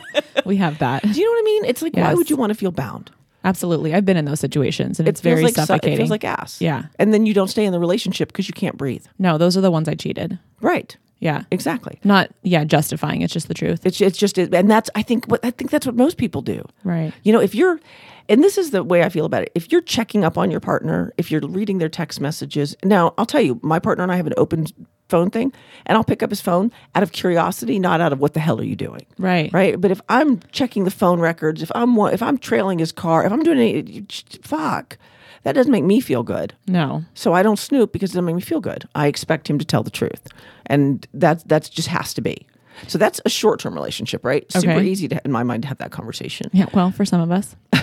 we 0.46 0.58
have 0.58 0.80
that. 0.80 1.04
Do 1.04 1.10
you 1.10 1.26
know 1.26 1.32
what 1.32 1.40
I 1.40 1.46
mean? 1.46 1.66
It's 1.66 1.82
like, 1.82 1.96
why 1.96 2.14
would 2.14 2.30
you 2.30 2.36
want 2.36 2.52
to 2.52 2.56
feel 2.56 2.72
bound? 2.72 3.12
Absolutely. 3.44 3.94
I've 3.94 4.06
been 4.06 4.18
in 4.18 4.26
those 4.26 4.40
situations 4.40 5.00
and 5.00 5.08
It 5.08 5.12
it's 5.12 5.22
very 5.22 5.44
like 5.44 5.56
su- 5.56 5.62
suffocating. 5.66 5.94
It 5.94 5.98
feels 5.98 6.10
like 6.12 6.24
ass. 6.24 6.62
Yeah. 6.62 6.86
And 7.00 7.14
then 7.14 7.26
you 7.26 7.34
don't 7.34 7.48
stay 7.48 7.66
in 7.66 7.72
the 7.72 7.80
relationship 7.80 8.30
because 8.30 8.48
you 8.48 8.54
can't 8.54 8.78
breathe. 8.78 9.06
no, 9.18 9.38
those 9.38 9.58
are 9.58 9.62
the 9.62 9.72
ones 9.72 9.88
I 9.88 9.96
cheated. 9.96 10.38
Right. 10.62 10.96
Yeah. 11.22 11.44
Exactly. 11.52 12.00
Not 12.04 12.32
yeah, 12.42 12.66
justifying. 12.66 13.22
It's 13.22 13.32
just 13.32 13.48
the 13.48 13.54
truth. 13.54 13.86
It's 13.86 14.02
it's 14.02 14.18
just 14.18 14.38
and 14.38 14.70
that's 14.70 14.90
I 14.96 15.04
think 15.04 15.26
what 15.28 15.40
I 15.46 15.52
think 15.52 15.72
that's 15.72 15.86
what 15.86 15.96
most 15.96 16.18
people 16.18 16.42
do. 16.42 16.66
Right. 16.84 17.14
You 17.24 17.32
know, 17.32 17.40
if 17.40 17.56
you're 17.56 17.80
and 18.28 18.44
this 18.44 18.58
is 18.58 18.72
the 18.72 18.84
way 18.84 19.04
I 19.04 19.10
feel 19.10 19.26
about 19.26 19.44
it. 19.44 19.52
If 19.56 19.72
you're 19.72 19.82
checking 19.82 20.24
up 20.24 20.38
on 20.38 20.52
your 20.52 20.60
partner, 20.60 21.14
if 21.18 21.32
you're 21.32 21.42
reading 21.42 21.78
their 21.78 21.90
text 21.90 22.20
messages. 22.22 22.76
Now, 22.84 23.14
I'll 23.18 23.26
tell 23.26 23.42
you, 23.42 23.60
my 23.62 23.80
partner 23.80 24.04
and 24.04 24.12
I 24.12 24.16
have 24.16 24.28
an 24.28 24.34
open 24.38 24.68
phone 25.10 25.30
thing, 25.30 25.52
and 25.86 25.98
I'll 25.98 26.04
pick 26.04 26.24
up 26.24 26.30
his 26.30 26.40
phone 26.40 26.72
out 26.96 27.04
of 27.04 27.12
curiosity, 27.12 27.78
not 27.78 28.00
out 28.00 28.14
of 28.14 28.20
what 28.20 28.34
the 28.34 28.40
hell 28.40 28.60
are 28.60 28.64
you 28.64 28.78
doing? 28.78 29.06
Right. 29.18 29.52
Right? 29.52 29.80
But 29.80 29.92
if 29.92 30.02
I'm 30.08 30.40
checking 30.52 30.86
the 30.86 30.92
phone 30.92 31.20
records, 31.20 31.62
if 31.62 31.72
I'm 31.76 31.98
if 32.00 32.24
I'm 32.24 32.38
trailing 32.38 32.80
his 32.80 32.92
car, 32.92 33.26
if 33.26 33.32
I'm 33.32 33.44
doing 33.44 33.60
any 33.60 34.06
fuck, 34.42 34.98
that 35.44 35.54
doesn't 35.54 35.72
make 35.72 35.84
me 35.84 36.00
feel 36.00 36.24
good. 36.24 36.54
No. 36.68 37.04
So 37.14 37.34
I 37.34 37.44
don't 37.44 37.58
snoop 37.58 37.92
because 37.92 38.12
it 38.12 38.14
doesn't 38.14 38.26
make 38.26 38.36
me 38.36 38.42
feel 38.42 38.62
good. 38.62 38.88
I 38.96 39.08
expect 39.08 39.50
him 39.50 39.58
to 39.60 39.66
tell 39.66 39.84
the 39.84 39.92
truth, 39.92 40.28
and 40.68 41.08
that's 41.14 41.44
that's 41.44 41.70
just 41.70 41.88
has 41.88 42.14
to 42.16 42.22
be. 42.22 42.48
So 42.88 42.98
that's 42.98 43.22
a 43.26 43.30
short 43.30 43.60
term 43.60 43.74
relationship, 43.74 44.26
right? 44.26 44.44
Okay. 44.56 44.60
Super 44.60 44.82
easy 44.82 45.08
to, 45.10 45.22
in 45.24 45.32
my 45.32 45.44
mind 45.44 45.64
to 45.64 45.68
have 45.68 45.78
that 45.80 45.92
conversation. 45.92 46.50
Yeah. 46.54 46.66
Well, 46.74 46.92
for 46.92 47.06
some 47.06 47.22
of 47.22 47.32
us. 47.32 47.56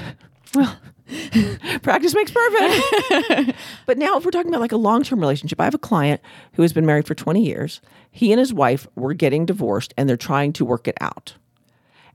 Well, 0.54 0.78
practice 1.82 2.14
makes 2.14 2.30
perfect. 2.30 3.56
but 3.86 3.98
now, 3.98 4.16
if 4.16 4.24
we're 4.24 4.30
talking 4.30 4.50
about 4.50 4.60
like 4.60 4.72
a 4.72 4.76
long 4.78 5.02
term 5.02 5.20
relationship, 5.20 5.60
I 5.60 5.64
have 5.64 5.74
a 5.74 5.78
client 5.78 6.20
who 6.54 6.62
has 6.62 6.72
been 6.72 6.86
married 6.86 7.06
for 7.06 7.14
20 7.14 7.44
years. 7.44 7.80
He 8.10 8.32
and 8.32 8.38
his 8.38 8.52
wife 8.52 8.86
were 8.94 9.14
getting 9.14 9.46
divorced 9.46 9.94
and 9.96 10.08
they're 10.08 10.16
trying 10.16 10.52
to 10.54 10.64
work 10.64 10.88
it 10.88 10.96
out. 11.00 11.34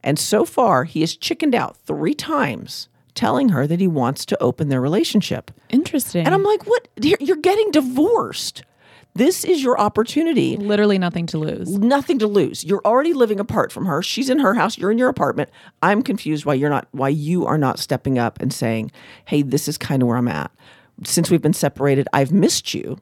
And 0.04 0.20
so 0.20 0.46
far, 0.46 0.84
he 0.84 1.02
has 1.02 1.16
chickened 1.16 1.56
out 1.56 1.78
three 1.78 2.14
times 2.14 2.90
telling 3.16 3.50
her 3.50 3.68
that 3.68 3.80
he 3.80 3.88
wants 3.88 4.26
to 4.28 4.42
open 4.42 4.70
their 4.70 4.82
relationship. 4.82 5.52
Interesting. 5.70 6.26
And 6.26 6.34
I'm 6.34 6.44
like, 6.44 6.66
what? 6.66 6.88
You're 7.02 7.38
getting 7.38 7.72
divorced. 7.72 8.64
This 9.16 9.44
is 9.44 9.62
your 9.62 9.80
opportunity. 9.80 10.58
literally 10.58 10.98
nothing 10.98 11.28
to 11.28 11.38
lose. 11.38 11.78
Nothing 11.78 12.18
to 12.20 12.28
lose. 12.28 12.64
You're 12.64 12.82
already 12.84 13.14
living 13.14 13.40
apart 13.40 13.72
from 13.72 13.86
her. 13.86 14.02
She's 14.02 14.30
in 14.30 14.40
her 14.40 14.56
house. 14.56 14.78
You're 14.78 14.92
in 14.92 14.98
your 14.98 15.10
apartment. 15.10 15.52
I'm 15.84 16.02
confused 16.02 16.46
why 16.46 16.56
you're 16.56 16.70
not, 16.70 16.88
why 16.92 17.10
you 17.10 17.46
are 17.46 17.58
not 17.58 17.78
stepping 17.78 18.18
up 18.18 18.42
and 18.42 18.52
saying, 18.52 18.92
"Hey, 19.26 19.44
this 19.44 19.68
is 19.68 19.78
kind 19.78 20.02
of 20.02 20.08
where 20.08 20.18
I'm 20.18 20.28
at. 20.28 20.52
Since 21.04 21.30
we've 21.30 21.42
been 21.42 21.54
separated, 21.54 22.08
I've 22.12 22.32
missed 22.32 22.74
you, 22.74 22.98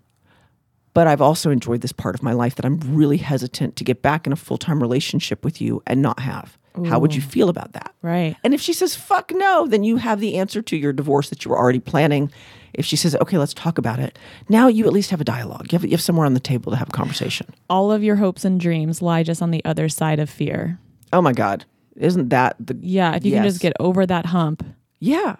but 0.93 1.07
I've 1.07 1.21
also 1.21 1.51
enjoyed 1.51 1.81
this 1.81 1.91
part 1.91 2.15
of 2.15 2.23
my 2.23 2.33
life 2.33 2.55
that 2.55 2.65
I'm 2.65 2.79
really 2.79 3.17
hesitant 3.17 3.75
to 3.77 3.83
get 3.83 4.01
back 4.01 4.27
in 4.27 4.33
a 4.33 4.35
full 4.35 4.57
time 4.57 4.81
relationship 4.81 5.43
with 5.43 5.61
you 5.61 5.81
and 5.87 6.01
not 6.01 6.19
have. 6.19 6.57
How 6.85 6.99
would 6.99 7.13
you 7.13 7.21
feel 7.21 7.49
about 7.49 7.73
that? 7.73 7.93
Right. 8.01 8.37
And 8.45 8.53
if 8.53 8.61
she 8.61 8.71
says 8.71 8.95
fuck 8.95 9.31
no, 9.35 9.67
then 9.67 9.83
you 9.83 9.97
have 9.97 10.21
the 10.21 10.37
answer 10.37 10.61
to 10.61 10.77
your 10.77 10.93
divorce 10.93 11.29
that 11.29 11.43
you 11.43 11.51
were 11.51 11.57
already 11.57 11.79
planning. 11.79 12.31
If 12.73 12.85
she 12.85 12.95
says 12.95 13.15
okay, 13.21 13.37
let's 13.37 13.53
talk 13.53 13.77
about 13.77 13.99
it, 13.99 14.17
now 14.47 14.67
you 14.67 14.85
at 14.85 14.93
least 14.93 15.09
have 15.09 15.19
a 15.19 15.25
dialogue. 15.25 15.71
You 15.71 15.77
have, 15.77 15.83
you 15.83 15.91
have 15.91 16.01
somewhere 16.01 16.25
on 16.25 16.33
the 16.33 16.39
table 16.39 16.71
to 16.71 16.77
have 16.77 16.87
a 16.87 16.93
conversation. 16.93 17.47
All 17.69 17.91
of 17.91 18.03
your 18.03 18.15
hopes 18.15 18.45
and 18.45 18.59
dreams 18.59 19.01
lie 19.01 19.23
just 19.23 19.41
on 19.41 19.51
the 19.51 19.63
other 19.65 19.89
side 19.89 20.19
of 20.19 20.29
fear. 20.29 20.79
Oh 21.11 21.21
my 21.21 21.33
God. 21.33 21.65
Isn't 21.97 22.29
that 22.29 22.55
the. 22.59 22.77
Yeah. 22.79 23.15
If 23.15 23.25
you 23.25 23.33
can 23.33 23.43
just 23.43 23.59
get 23.59 23.73
over 23.79 24.05
that 24.05 24.27
hump. 24.27 24.65
Yeah. 24.99 25.35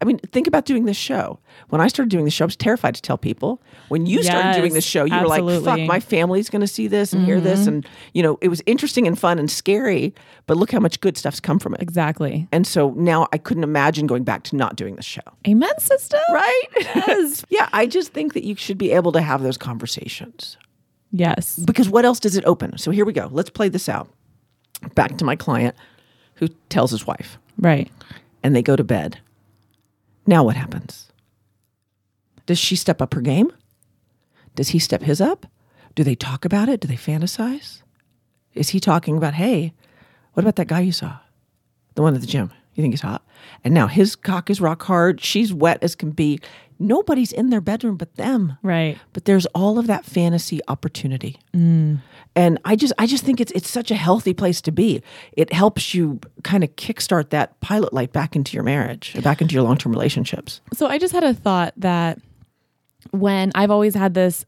I 0.00 0.04
mean, 0.04 0.18
think 0.18 0.46
about 0.46 0.66
doing 0.66 0.84
this 0.84 0.96
show. 0.96 1.38
When 1.70 1.80
I 1.80 1.88
started 1.88 2.10
doing 2.10 2.26
the 2.26 2.30
show, 2.30 2.44
I 2.44 2.46
was 2.46 2.56
terrified 2.56 2.94
to 2.96 3.02
tell 3.02 3.16
people. 3.16 3.62
When 3.88 4.04
you 4.04 4.22
started 4.22 4.52
doing 4.52 4.66
Yes, 4.66 4.74
this 4.74 4.84
show, 4.84 5.04
you 5.04 5.14
were 5.18 5.26
like, 5.26 5.64
fuck, 5.64 5.80
my 5.80 6.00
family's 6.00 6.50
going 6.50 6.60
to 6.60 6.66
see 6.66 6.86
this 6.86 7.14
and 7.14 7.24
hear 7.24 7.40
this. 7.40 7.60
Mm-hmm. 7.60 7.68
And, 7.68 7.88
you 8.12 8.22
know, 8.22 8.38
it 8.42 8.48
was 8.48 8.62
interesting 8.66 9.06
and 9.06 9.18
fun 9.18 9.38
and 9.38 9.50
scary, 9.50 10.14
but 10.46 10.58
look 10.58 10.70
how 10.70 10.80
much 10.80 11.00
good 11.00 11.16
stuff's 11.16 11.40
come 11.40 11.58
from 11.58 11.74
it. 11.74 11.80
Exactly. 11.80 12.46
And 12.52 12.66
so 12.66 12.90
now 12.90 13.26
I 13.32 13.38
couldn't 13.38 13.64
imagine 13.64 14.06
going 14.06 14.22
back 14.24 14.42
to 14.44 14.56
not 14.56 14.76
doing 14.76 14.96
this 14.96 15.06
show. 15.06 15.22
Amen, 15.48 15.72
sister. 15.78 16.18
Right? 16.32 16.62
Yes. 17.06 17.44
yeah. 17.50 17.68
I 17.72 17.86
just 17.86 18.12
think 18.12 18.34
that 18.34 18.44
you 18.44 18.54
should 18.56 18.78
be 18.78 18.92
able 18.92 19.12
to 19.12 19.20
have 19.20 19.42
those 19.42 19.56
conversations. 19.56 20.56
Yes. 21.12 21.58
because 21.58 21.88
what 21.88 22.04
else 22.04 22.20
does 22.20 22.36
it 22.36 22.44
open? 22.44 22.76
So 22.78 22.90
here 22.90 23.04
we 23.04 23.12
go. 23.12 23.28
Let's 23.32 23.48
play 23.50 23.68
this 23.68 23.88
out. 23.88 24.08
Back 24.94 25.16
to 25.18 25.24
my 25.24 25.36
client 25.36 25.74
who 26.34 26.48
tells 26.68 26.90
his 26.90 27.06
wife, 27.06 27.38
Right. 27.58 27.90
and 28.42 28.54
they 28.54 28.60
go 28.62 28.76
to 28.76 28.84
bed. 28.84 29.18
Now 30.26 30.42
what 30.44 30.56
happens? 30.56 31.10
Does 32.46 32.58
she 32.58 32.76
step 32.76 33.02
up 33.02 33.14
her 33.14 33.20
game? 33.20 33.50
Does 34.54 34.68
he 34.68 34.78
step 34.78 35.02
his 35.02 35.20
up? 35.20 35.46
Do 35.94 36.04
they 36.04 36.14
talk 36.14 36.44
about 36.44 36.68
it? 36.68 36.80
Do 36.80 36.88
they 36.88 36.96
fantasize? 36.96 37.82
Is 38.54 38.70
he 38.70 38.80
talking 38.80 39.16
about, 39.16 39.34
hey, 39.34 39.72
what 40.32 40.42
about 40.42 40.56
that 40.56 40.68
guy 40.68 40.80
you 40.80 40.92
saw? 40.92 41.18
The 41.94 42.02
one 42.02 42.14
at 42.14 42.20
the 42.20 42.26
gym. 42.26 42.50
You 42.74 42.82
think 42.82 42.92
he's 42.92 43.00
hot? 43.02 43.26
And 43.64 43.72
now 43.72 43.86
his 43.86 44.16
cock 44.16 44.50
is 44.50 44.60
rock 44.60 44.82
hard. 44.82 45.20
She's 45.20 45.52
wet 45.52 45.82
as 45.82 45.94
can 45.94 46.10
be. 46.10 46.40
Nobody's 46.78 47.32
in 47.32 47.48
their 47.48 47.62
bedroom 47.62 47.96
but 47.96 48.16
them 48.16 48.58
Right. 48.62 48.98
but 49.14 49.24
there's 49.24 49.46
all 49.46 49.78
of 49.78 49.86
that 49.86 50.04
fantasy 50.04 50.60
opportunity 50.68 51.38
mm. 51.54 52.00
And 52.36 52.60
i 52.64 52.76
just 52.76 52.92
i 52.98 53.06
just 53.06 53.24
think 53.24 53.40
it's 53.40 53.50
it's 53.52 53.68
such 53.68 53.90
a 53.90 53.96
healthy 53.96 54.34
place 54.34 54.60
to 54.60 54.70
be. 54.70 55.02
It 55.32 55.52
helps 55.52 55.94
you 55.94 56.20
kind 56.44 56.62
of 56.62 56.70
kickstart 56.76 57.30
that 57.30 57.58
pilot 57.60 57.92
light 57.92 58.12
back 58.12 58.36
into 58.36 58.54
your 58.54 58.62
marriage 58.62 59.16
back 59.22 59.40
into 59.40 59.54
your 59.54 59.64
long-term 59.64 59.90
relationships. 59.90 60.60
So 60.72 60.86
I 60.86 60.98
just 60.98 61.12
had 61.12 61.24
a 61.24 61.34
thought 61.34 61.72
that 61.78 62.18
when 63.10 63.50
I've 63.54 63.70
always 63.70 63.94
had 63.94 64.14
this 64.14 64.44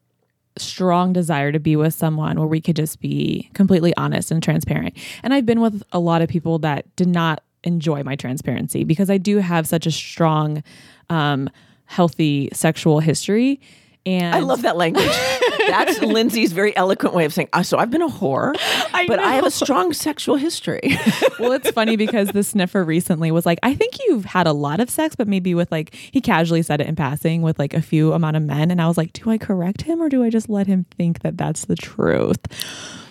strong 0.56 1.12
desire 1.12 1.52
to 1.52 1.60
be 1.60 1.76
with 1.76 1.94
someone 1.94 2.38
where 2.38 2.46
we 2.46 2.60
could 2.60 2.76
just 2.76 3.00
be 3.00 3.48
completely 3.54 3.96
honest 3.96 4.30
and 4.30 4.42
transparent. 4.42 4.96
And 5.22 5.32
I've 5.32 5.46
been 5.46 5.60
with 5.60 5.82
a 5.92 6.00
lot 6.00 6.20
of 6.20 6.28
people 6.28 6.58
that 6.60 6.84
did 6.96 7.08
not 7.08 7.42
enjoy 7.64 8.02
my 8.02 8.16
transparency 8.16 8.84
because 8.84 9.10
I 9.10 9.18
do 9.18 9.38
have 9.38 9.66
such 9.66 9.86
a 9.86 9.90
strong 9.90 10.62
um 11.10 11.48
healthy 11.86 12.50
sexual 12.52 13.00
history 13.00 13.60
and 14.06 14.34
i 14.34 14.40
love 14.40 14.62
that 14.62 14.76
language 14.76 15.06
that's 15.68 16.00
lindsay's 16.00 16.52
very 16.52 16.76
eloquent 16.76 17.14
way 17.14 17.24
of 17.24 17.32
saying 17.32 17.48
"Ah, 17.52 17.62
so 17.62 17.78
i've 17.78 17.90
been 17.90 18.02
a 18.02 18.08
whore 18.08 18.54
I 18.94 19.06
but 19.06 19.18
i 19.18 19.34
have 19.34 19.44
a 19.46 19.50
strong 19.50 19.92
sexual 19.92 20.36
history 20.36 20.96
well, 21.38 21.52
it's 21.52 21.70
funny 21.70 21.96
because 21.96 22.28
the 22.28 22.42
sniffer 22.42 22.84
recently 22.84 23.30
was 23.30 23.46
like, 23.46 23.58
I 23.62 23.74
think 23.74 23.98
you've 24.06 24.24
had 24.24 24.46
a 24.46 24.52
lot 24.52 24.80
of 24.80 24.90
sex, 24.90 25.14
but 25.16 25.28
maybe 25.28 25.54
with 25.54 25.70
like, 25.70 25.94
he 25.94 26.20
casually 26.20 26.62
said 26.62 26.80
it 26.80 26.86
in 26.86 26.96
passing 26.96 27.42
with 27.42 27.58
like 27.58 27.74
a 27.74 27.82
few 27.82 28.12
amount 28.12 28.36
of 28.36 28.42
men. 28.42 28.70
And 28.70 28.80
I 28.80 28.88
was 28.88 28.96
like, 28.96 29.12
do 29.12 29.30
I 29.30 29.38
correct 29.38 29.82
him 29.82 30.00
or 30.00 30.08
do 30.08 30.22
I 30.24 30.30
just 30.30 30.48
let 30.48 30.66
him 30.66 30.84
think 30.96 31.20
that 31.20 31.36
that's 31.36 31.66
the 31.66 31.76
truth? 31.76 32.38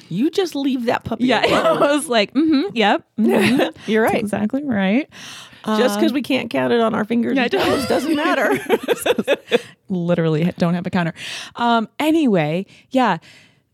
You 0.10 0.30
just 0.30 0.56
leave 0.56 0.86
that 0.86 1.04
puppy. 1.04 1.26
Yeah, 1.26 1.46
alone. 1.46 1.84
I 1.84 1.96
was 1.96 2.08
like, 2.08 2.34
mm-hmm, 2.34 2.76
yep, 2.76 3.06
mhm. 3.20 3.76
You're 3.88 4.04
right. 4.04 4.16
exactly 4.16 4.64
right. 4.64 5.10
Just 5.66 6.00
because 6.00 6.14
we 6.14 6.22
can't 6.22 6.50
count 6.50 6.72
it 6.72 6.80
on 6.80 6.96
our 6.96 7.04
fingers 7.04 7.36
yeah, 7.36 7.44
and 7.44 7.52
toes 7.52 7.86
doesn't 7.88 8.16
matter. 8.26 8.58
literally 9.90 10.46
don't 10.58 10.74
have 10.76 10.88
a 10.88 10.90
counter. 10.90 11.14
Um, 11.56 11.90
anyway, 12.00 12.66
yeah. 12.92 13.18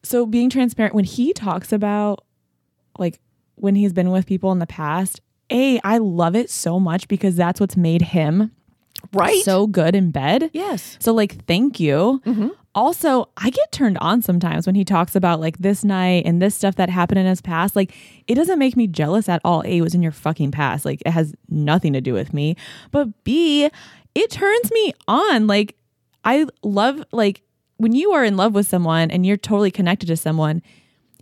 So 0.02 0.26
being 0.26 0.50
transparent 0.50 0.96
when 0.96 1.06
he 1.06 1.34
talks 1.34 1.72
about 1.72 2.26
like 2.98 3.20
when 3.56 3.76
he's 3.76 3.94
been 3.94 4.10
with 4.10 4.26
people 4.26 4.52
in 4.52 4.58
the 4.60 4.66
past, 4.66 5.22
A, 5.52 5.80
I 5.84 6.00
love 6.00 6.36
it 6.36 6.50
so 6.50 6.80
much 6.80 7.08
because 7.08 7.36
that's 7.36 7.60
what's 7.60 7.78
made 7.78 8.02
him 8.02 8.52
right? 9.14 9.44
so 9.44 9.68
good 9.68 9.96
in 9.96 10.10
bed. 10.10 10.50
yes. 10.54 10.98
So 11.00 11.14
like 11.14 11.46
thank 11.46 11.80
you. 11.80 12.56
Also, 12.76 13.30
I 13.38 13.52
get 13.52 13.72
turned 13.72 14.00
on 14.00 14.22
sometimes 14.22 14.66
when 14.66 14.76
he 14.76 14.84
talks 14.84 15.16
about 15.16 15.40
like 15.40 15.60
this 15.60 15.84
night 15.84 16.24
and 16.26 16.42
this 16.42 16.56
stuff 16.56 16.76
that 16.76 16.90
happened 16.90 17.20
in 17.20 17.26
his 17.26 17.42
past. 17.42 17.76
Like 17.76 17.94
it 18.28 18.36
doesn't 18.36 18.58
make 18.58 18.76
me 18.76 18.88
jealous 18.88 19.30
at 19.30 19.42
all. 19.44 19.62
A 19.66 19.82
was 19.82 19.94
in 19.94 20.02
your 20.02 20.12
fucking 20.12 20.52
past. 20.52 20.84
Like 20.86 21.02
it 21.06 21.12
has 21.12 21.36
nothing 21.50 21.94
to 21.94 22.02
do 22.02 22.14
with 22.14 22.34
me. 22.34 22.56
But 22.92 23.24
B, 23.24 23.70
it 24.16 24.32
turns 24.32 24.72
me 24.72 24.94
on. 25.08 25.46
Like 25.46 25.76
I 26.26 26.48
love 26.64 27.04
like 27.12 27.44
when 27.78 27.94
you 27.94 28.12
are 28.14 28.24
in 28.24 28.38
love 28.38 28.54
with 28.54 28.68
someone 28.68 29.12
and 29.12 29.26
you're 29.26 29.38
totally 29.38 29.72
connected 29.72 30.08
to 30.08 30.18
someone, 30.18 30.62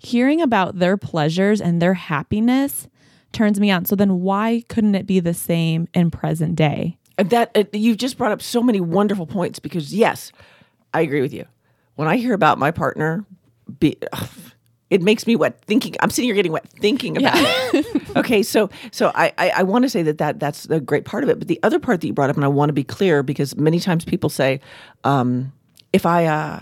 hearing 0.01 0.41
about 0.41 0.79
their 0.79 0.97
pleasures 0.97 1.59
and 1.59 1.81
their 1.81 1.95
happiness 1.95 2.87
turns 3.31 3.59
me 3.59 3.71
on. 3.71 3.85
So 3.85 3.95
then 3.95 4.21
why 4.21 4.63
couldn't 4.69 4.95
it 4.95 5.05
be 5.05 5.19
the 5.19 5.33
same 5.33 5.87
in 5.93 6.11
present 6.11 6.55
day? 6.55 6.97
That 7.17 7.51
uh, 7.55 7.63
you've 7.73 7.97
just 7.97 8.17
brought 8.17 8.31
up 8.31 8.41
so 8.41 8.63
many 8.63 8.79
wonderful 8.79 9.27
points 9.27 9.59
because 9.59 9.93
yes, 9.93 10.31
I 10.93 11.01
agree 11.01 11.21
with 11.21 11.33
you. 11.33 11.45
When 11.95 12.07
I 12.07 12.17
hear 12.17 12.33
about 12.33 12.57
my 12.57 12.71
partner, 12.71 13.25
be, 13.79 13.97
it 14.89 15.01
makes 15.01 15.25
me 15.25 15.35
wet 15.35 15.61
thinking. 15.65 15.95
I'm 15.99 16.09
sitting 16.09 16.27
here 16.27 16.35
getting 16.35 16.51
wet 16.51 16.67
thinking 16.69 17.17
about 17.17 17.35
it. 17.37 17.85
okay, 18.15 18.43
so 18.43 18.69
so 18.91 19.11
I 19.15 19.33
I, 19.37 19.49
I 19.57 19.63
want 19.63 19.83
to 19.83 19.89
say 19.89 20.03
that 20.03 20.17
that 20.17 20.39
that's 20.39 20.65
a 20.69 20.79
great 20.79 21.05
part 21.05 21.23
of 21.23 21.29
it. 21.29 21.39
But 21.39 21.47
the 21.47 21.59
other 21.63 21.79
part 21.79 22.01
that 22.01 22.07
you 22.07 22.13
brought 22.13 22.29
up, 22.29 22.35
and 22.35 22.45
I 22.45 22.49
want 22.49 22.69
to 22.69 22.73
be 22.73 22.83
clear 22.83 23.23
because 23.23 23.55
many 23.55 23.79
times 23.79 24.05
people 24.05 24.29
say, 24.29 24.59
um, 25.03 25.53
if 25.93 26.05
I 26.05 26.25
uh, 26.25 26.61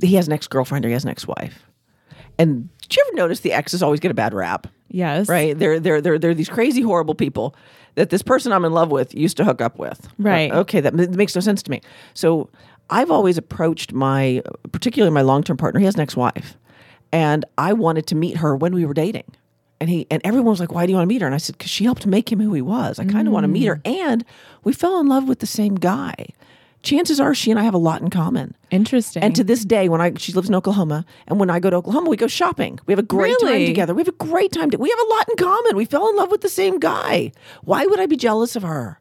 he 0.00 0.14
has 0.14 0.26
an 0.26 0.32
ex 0.32 0.46
girlfriend 0.46 0.84
or 0.84 0.88
he 0.88 0.94
has 0.94 1.04
an 1.04 1.10
ex 1.10 1.26
wife, 1.26 1.66
and 2.38 2.68
did 2.82 2.96
you 2.96 3.04
ever 3.08 3.16
notice 3.16 3.40
the 3.40 3.52
exes 3.52 3.82
always 3.82 4.00
get 4.00 4.10
a 4.10 4.14
bad 4.14 4.34
rap? 4.34 4.68
Yes. 4.88 5.28
right? 5.28 5.58
They're 5.58 5.80
they're 5.80 6.00
they're 6.00 6.18
they're 6.18 6.34
these 6.34 6.48
crazy 6.48 6.82
horrible 6.82 7.14
people 7.14 7.56
that 7.96 8.10
this 8.10 8.22
person 8.22 8.52
I'm 8.52 8.64
in 8.64 8.72
love 8.72 8.90
with 8.90 9.14
used 9.14 9.36
to 9.38 9.44
hook 9.44 9.60
up 9.60 9.78
with. 9.78 10.08
Right. 10.18 10.52
Okay, 10.52 10.80
that, 10.80 10.96
that 10.96 11.10
makes 11.10 11.34
no 11.34 11.40
sense 11.40 11.62
to 11.64 11.70
me. 11.70 11.80
So 12.14 12.48
I've 12.90 13.10
always 13.10 13.36
approached 13.38 13.92
my, 13.92 14.42
particularly 14.72 15.12
my 15.12 15.22
long 15.22 15.42
term 15.42 15.56
partner. 15.56 15.80
He 15.80 15.86
has 15.86 15.94
an 15.94 16.00
ex 16.00 16.16
wife, 16.16 16.56
and 17.12 17.44
I 17.58 17.72
wanted 17.72 18.06
to 18.08 18.14
meet 18.14 18.38
her 18.38 18.54
when 18.56 18.74
we 18.74 18.84
were 18.84 18.94
dating. 18.94 19.30
And 19.80 19.90
he 19.90 20.06
and 20.10 20.22
everyone 20.24 20.50
was 20.50 20.60
like, 20.60 20.72
"Why 20.72 20.86
do 20.86 20.92
you 20.92 20.96
want 20.96 21.08
to 21.08 21.12
meet 21.14 21.20
her?" 21.20 21.26
And 21.26 21.34
I 21.34 21.38
said, 21.38 21.58
"Because 21.58 21.70
she 21.70 21.84
helped 21.84 22.06
make 22.06 22.32
him 22.32 22.40
who 22.40 22.52
he 22.54 22.62
was. 22.62 22.98
I 22.98 23.04
kind 23.04 23.26
of 23.28 23.34
want 23.34 23.44
to 23.44 23.48
meet 23.48 23.66
her." 23.66 23.76
Mm. 23.84 23.94
And 23.94 24.24
we 24.64 24.72
fell 24.72 24.98
in 25.00 25.06
love 25.06 25.28
with 25.28 25.40
the 25.40 25.46
same 25.46 25.74
guy. 25.74 26.14
Chances 26.82 27.18
are, 27.18 27.34
she 27.34 27.50
and 27.50 27.58
I 27.58 27.64
have 27.64 27.74
a 27.74 27.78
lot 27.78 28.00
in 28.00 28.10
common. 28.10 28.54
Interesting. 28.70 29.22
And 29.22 29.34
to 29.34 29.42
this 29.42 29.64
day, 29.64 29.88
when 29.88 30.00
I 30.00 30.12
she 30.16 30.32
lives 30.32 30.48
in 30.48 30.54
Oklahoma, 30.54 31.04
and 31.26 31.40
when 31.40 31.50
I 31.50 31.58
go 31.58 31.68
to 31.68 31.76
Oklahoma, 31.76 32.08
we 32.08 32.16
go 32.16 32.28
shopping. 32.28 32.78
We 32.86 32.92
have 32.92 32.98
a 32.98 33.02
great 33.02 33.36
time 33.40 33.66
together. 33.66 33.92
We 33.92 34.00
have 34.00 34.08
a 34.08 34.12
great 34.12 34.52
time. 34.52 34.70
To, 34.70 34.78
we 34.78 34.88
have 34.88 34.98
a 34.98 35.10
lot 35.14 35.28
in 35.28 35.36
common. 35.36 35.76
We 35.76 35.84
fell 35.84 36.08
in 36.08 36.16
love 36.16 36.30
with 36.30 36.42
the 36.42 36.48
same 36.48 36.78
guy. 36.78 37.32
Why 37.64 37.84
would 37.86 37.98
I 37.98 38.06
be 38.06 38.16
jealous 38.16 38.56
of 38.56 38.62
her? 38.62 39.00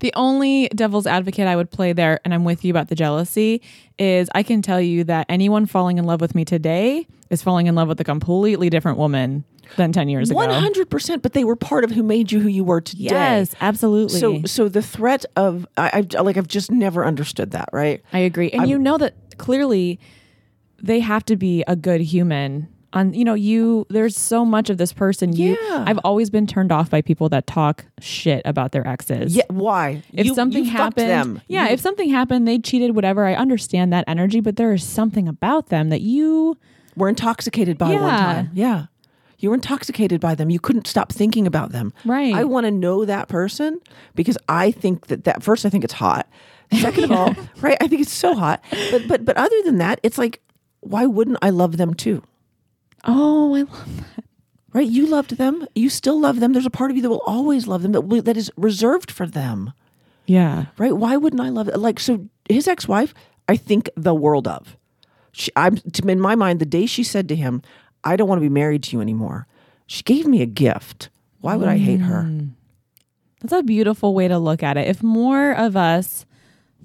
The 0.00 0.12
only 0.16 0.68
devil's 0.68 1.06
advocate 1.06 1.46
I 1.46 1.56
would 1.56 1.70
play 1.70 1.92
there, 1.92 2.20
and 2.24 2.34
I'm 2.34 2.44
with 2.44 2.64
you 2.64 2.72
about 2.72 2.88
the 2.88 2.94
jealousy, 2.94 3.62
is 3.98 4.28
I 4.34 4.42
can 4.42 4.62
tell 4.62 4.80
you 4.80 5.04
that 5.04 5.26
anyone 5.28 5.66
falling 5.66 5.98
in 5.98 6.04
love 6.04 6.20
with 6.20 6.34
me 6.34 6.44
today 6.44 7.06
is 7.28 7.42
falling 7.42 7.66
in 7.66 7.74
love 7.74 7.88
with 7.88 8.00
a 8.00 8.04
completely 8.04 8.70
different 8.70 8.98
woman 8.98 9.44
than 9.76 9.92
10 9.92 10.08
years 10.08 10.30
ago. 10.30 10.36
One 10.36 10.50
hundred 10.50 10.90
percent. 10.90 11.22
But 11.22 11.32
they 11.32 11.44
were 11.44 11.56
part 11.56 11.84
of 11.84 11.90
who 11.90 12.02
made 12.02 12.32
you 12.32 12.40
who 12.40 12.48
you 12.48 12.64
were 12.64 12.80
today. 12.80 13.04
Yes, 13.04 13.54
absolutely. 13.60 14.18
So, 14.18 14.42
so 14.44 14.68
the 14.68 14.82
threat 14.82 15.24
of 15.36 15.66
I, 15.76 15.90
I've 15.94 16.12
like 16.24 16.36
I've 16.36 16.48
just 16.48 16.70
never 16.70 17.04
understood 17.04 17.52
that. 17.52 17.68
Right. 17.72 18.02
I 18.12 18.18
agree. 18.20 18.50
And 18.50 18.68
you 18.68 18.78
know 18.78 18.98
that 18.98 19.38
clearly 19.38 20.00
they 20.82 21.00
have 21.00 21.24
to 21.26 21.36
be 21.36 21.62
a 21.68 21.76
good 21.76 22.00
human. 22.00 22.68
On 22.92 23.14
you 23.14 23.24
know, 23.24 23.34
you 23.34 23.86
there's 23.88 24.16
so 24.16 24.44
much 24.44 24.68
of 24.68 24.76
this 24.78 24.92
person. 24.92 25.32
You 25.32 25.56
Yeah. 25.68 25.84
I've 25.86 25.98
always 25.98 26.28
been 26.28 26.46
turned 26.46 26.72
off 26.72 26.90
by 26.90 27.02
people 27.02 27.28
that 27.28 27.46
talk 27.46 27.84
shit 28.00 28.42
about 28.44 28.72
their 28.72 28.86
exes. 28.86 29.36
Yeah. 29.36 29.44
Why? 29.48 30.02
If 30.12 30.26
You- 30.26 30.34
something 30.34 30.64
you 30.64 30.70
happened, 30.70 31.08
them. 31.08 31.40
yeah, 31.46 31.66
You- 31.68 31.74
if 31.74 31.80
something 31.80 32.10
happened, 32.10 32.48
they 32.48 32.58
cheated, 32.58 32.94
whatever. 32.96 33.24
I 33.26 33.34
understand 33.34 33.92
that 33.92 34.04
energy, 34.08 34.40
but 34.40 34.56
there 34.56 34.72
is 34.72 34.82
something 34.82 35.28
about 35.28 35.68
them 35.68 35.90
that 35.90 36.00
you 36.00 36.56
were 36.96 37.08
intoxicated 37.08 37.78
by 37.78 37.90
one 37.94 38.10
time. 38.10 38.50
Yeah. 38.54 38.86
You 39.38 39.50
were 39.50 39.54
intoxicated 39.54 40.20
by 40.20 40.34
them. 40.34 40.50
You 40.50 40.58
couldn't 40.60 40.86
stop 40.86 41.12
thinking 41.12 41.46
about 41.46 41.70
them. 41.72 41.92
Right. 42.04 42.34
I 42.34 42.44
want 42.44 42.66
to 42.66 42.70
know 42.70 43.04
that 43.06 43.28
person 43.28 43.78
because 44.14 44.36
I 44.48 44.70
think 44.72 45.06
that 45.06 45.24
that 45.24 45.42
first 45.42 45.64
I 45.64 45.70
think 45.70 45.84
it's 45.84 45.94
hot. 45.94 46.28
Second 46.72 47.04
of 47.04 47.12
all, 47.12 47.34
right, 47.62 47.76
I 47.80 47.86
think 47.88 48.02
it's 48.02 48.12
so 48.12 48.34
hot. 48.34 48.62
But 48.90 49.06
but 49.08 49.24
but 49.24 49.36
other 49.36 49.56
than 49.64 49.78
that, 49.78 49.98
it's 50.02 50.18
like 50.18 50.40
why 50.80 51.06
wouldn't 51.06 51.38
I 51.40 51.50
love 51.50 51.76
them 51.78 51.94
too? 51.94 52.22
Oh, 53.04 53.54
I 53.54 53.62
love 53.62 53.96
that. 54.16 54.24
Right? 54.72 54.88
You 54.88 55.06
loved 55.06 55.36
them. 55.36 55.66
You 55.74 55.88
still 55.88 56.20
love 56.20 56.38
them. 56.38 56.52
There's 56.52 56.66
a 56.66 56.70
part 56.70 56.90
of 56.90 56.96
you 56.96 57.02
that 57.02 57.10
will 57.10 57.22
always 57.26 57.66
love 57.66 57.82
them 57.82 57.92
that 57.92 58.02
will, 58.02 58.22
that 58.22 58.36
is 58.36 58.52
reserved 58.56 59.10
for 59.10 59.26
them. 59.26 59.72
Yeah. 60.26 60.66
Right? 60.78 60.96
Why 60.96 61.16
wouldn't 61.16 61.42
I 61.42 61.48
love 61.48 61.68
it? 61.68 61.76
Like 61.76 61.98
so 61.98 62.28
his 62.48 62.68
ex-wife, 62.68 63.12
I 63.48 63.56
think 63.56 63.90
the 63.96 64.14
world 64.14 64.46
of. 64.46 64.76
She, 65.32 65.50
I'm 65.56 65.78
in 66.06 66.20
my 66.20 66.34
mind 66.34 66.60
the 66.60 66.66
day 66.66 66.86
she 66.86 67.02
said 67.02 67.28
to 67.28 67.36
him, 67.36 67.62
"I 68.04 68.16
don't 68.16 68.28
want 68.28 68.38
to 68.38 68.42
be 68.42 68.48
married 68.48 68.82
to 68.84 68.96
you 68.96 69.00
anymore." 69.00 69.46
She 69.86 70.02
gave 70.02 70.26
me 70.26 70.40
a 70.42 70.46
gift. 70.46 71.08
Why 71.40 71.56
would 71.56 71.68
I 71.68 71.78
hate 71.78 72.00
her? 72.00 72.22
Mm. 72.22 72.50
That's 73.40 73.52
a 73.52 73.62
beautiful 73.62 74.14
way 74.14 74.28
to 74.28 74.38
look 74.38 74.62
at 74.62 74.76
it. 74.76 74.86
If 74.86 75.02
more 75.02 75.52
of 75.52 75.76
us 75.76 76.26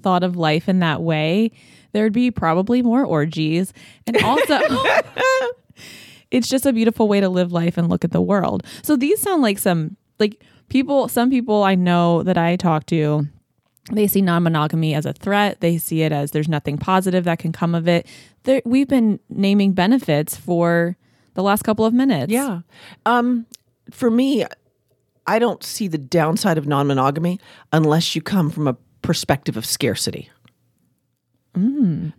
thought 0.02 0.24
of 0.24 0.36
life 0.36 0.68
in 0.68 0.80
that 0.80 1.02
way, 1.02 1.52
there'd 1.92 2.12
be 2.12 2.30
probably 2.30 2.82
more 2.82 3.04
orgies. 3.04 3.72
And 4.06 4.16
also, 4.22 4.58
it's 6.36 6.48
just 6.48 6.66
a 6.66 6.72
beautiful 6.72 7.08
way 7.08 7.18
to 7.18 7.30
live 7.30 7.50
life 7.50 7.78
and 7.78 7.88
look 7.88 8.04
at 8.04 8.12
the 8.12 8.20
world. 8.20 8.62
So 8.82 8.94
these 8.94 9.22
sound 9.22 9.40
like 9.40 9.58
some, 9.58 9.96
like 10.18 10.44
people, 10.68 11.08
some 11.08 11.30
people 11.30 11.62
I 11.62 11.74
know 11.74 12.22
that 12.24 12.36
I 12.36 12.56
talk 12.56 12.84
to, 12.86 13.26
they 13.90 14.06
see 14.06 14.20
non 14.20 14.42
monogamy 14.42 14.94
as 14.94 15.06
a 15.06 15.14
threat. 15.14 15.62
They 15.62 15.78
see 15.78 16.02
it 16.02 16.12
as 16.12 16.32
there's 16.32 16.48
nothing 16.48 16.76
positive 16.76 17.24
that 17.24 17.38
can 17.38 17.52
come 17.52 17.74
of 17.74 17.88
it. 17.88 18.06
There, 18.42 18.60
we've 18.66 18.86
been 18.86 19.18
naming 19.30 19.72
benefits 19.72 20.36
for 20.36 20.98
the 21.32 21.42
last 21.42 21.62
couple 21.62 21.86
of 21.86 21.94
minutes. 21.94 22.30
Yeah. 22.30 22.60
Um, 23.06 23.46
for 23.90 24.10
me, 24.10 24.44
I 25.26 25.38
don't 25.38 25.64
see 25.64 25.88
the 25.88 25.98
downside 25.98 26.58
of 26.58 26.66
non 26.66 26.86
monogamy 26.86 27.40
unless 27.72 28.14
you 28.14 28.20
come 28.20 28.50
from 28.50 28.68
a 28.68 28.76
perspective 29.00 29.56
of 29.56 29.64
scarcity. 29.64 30.28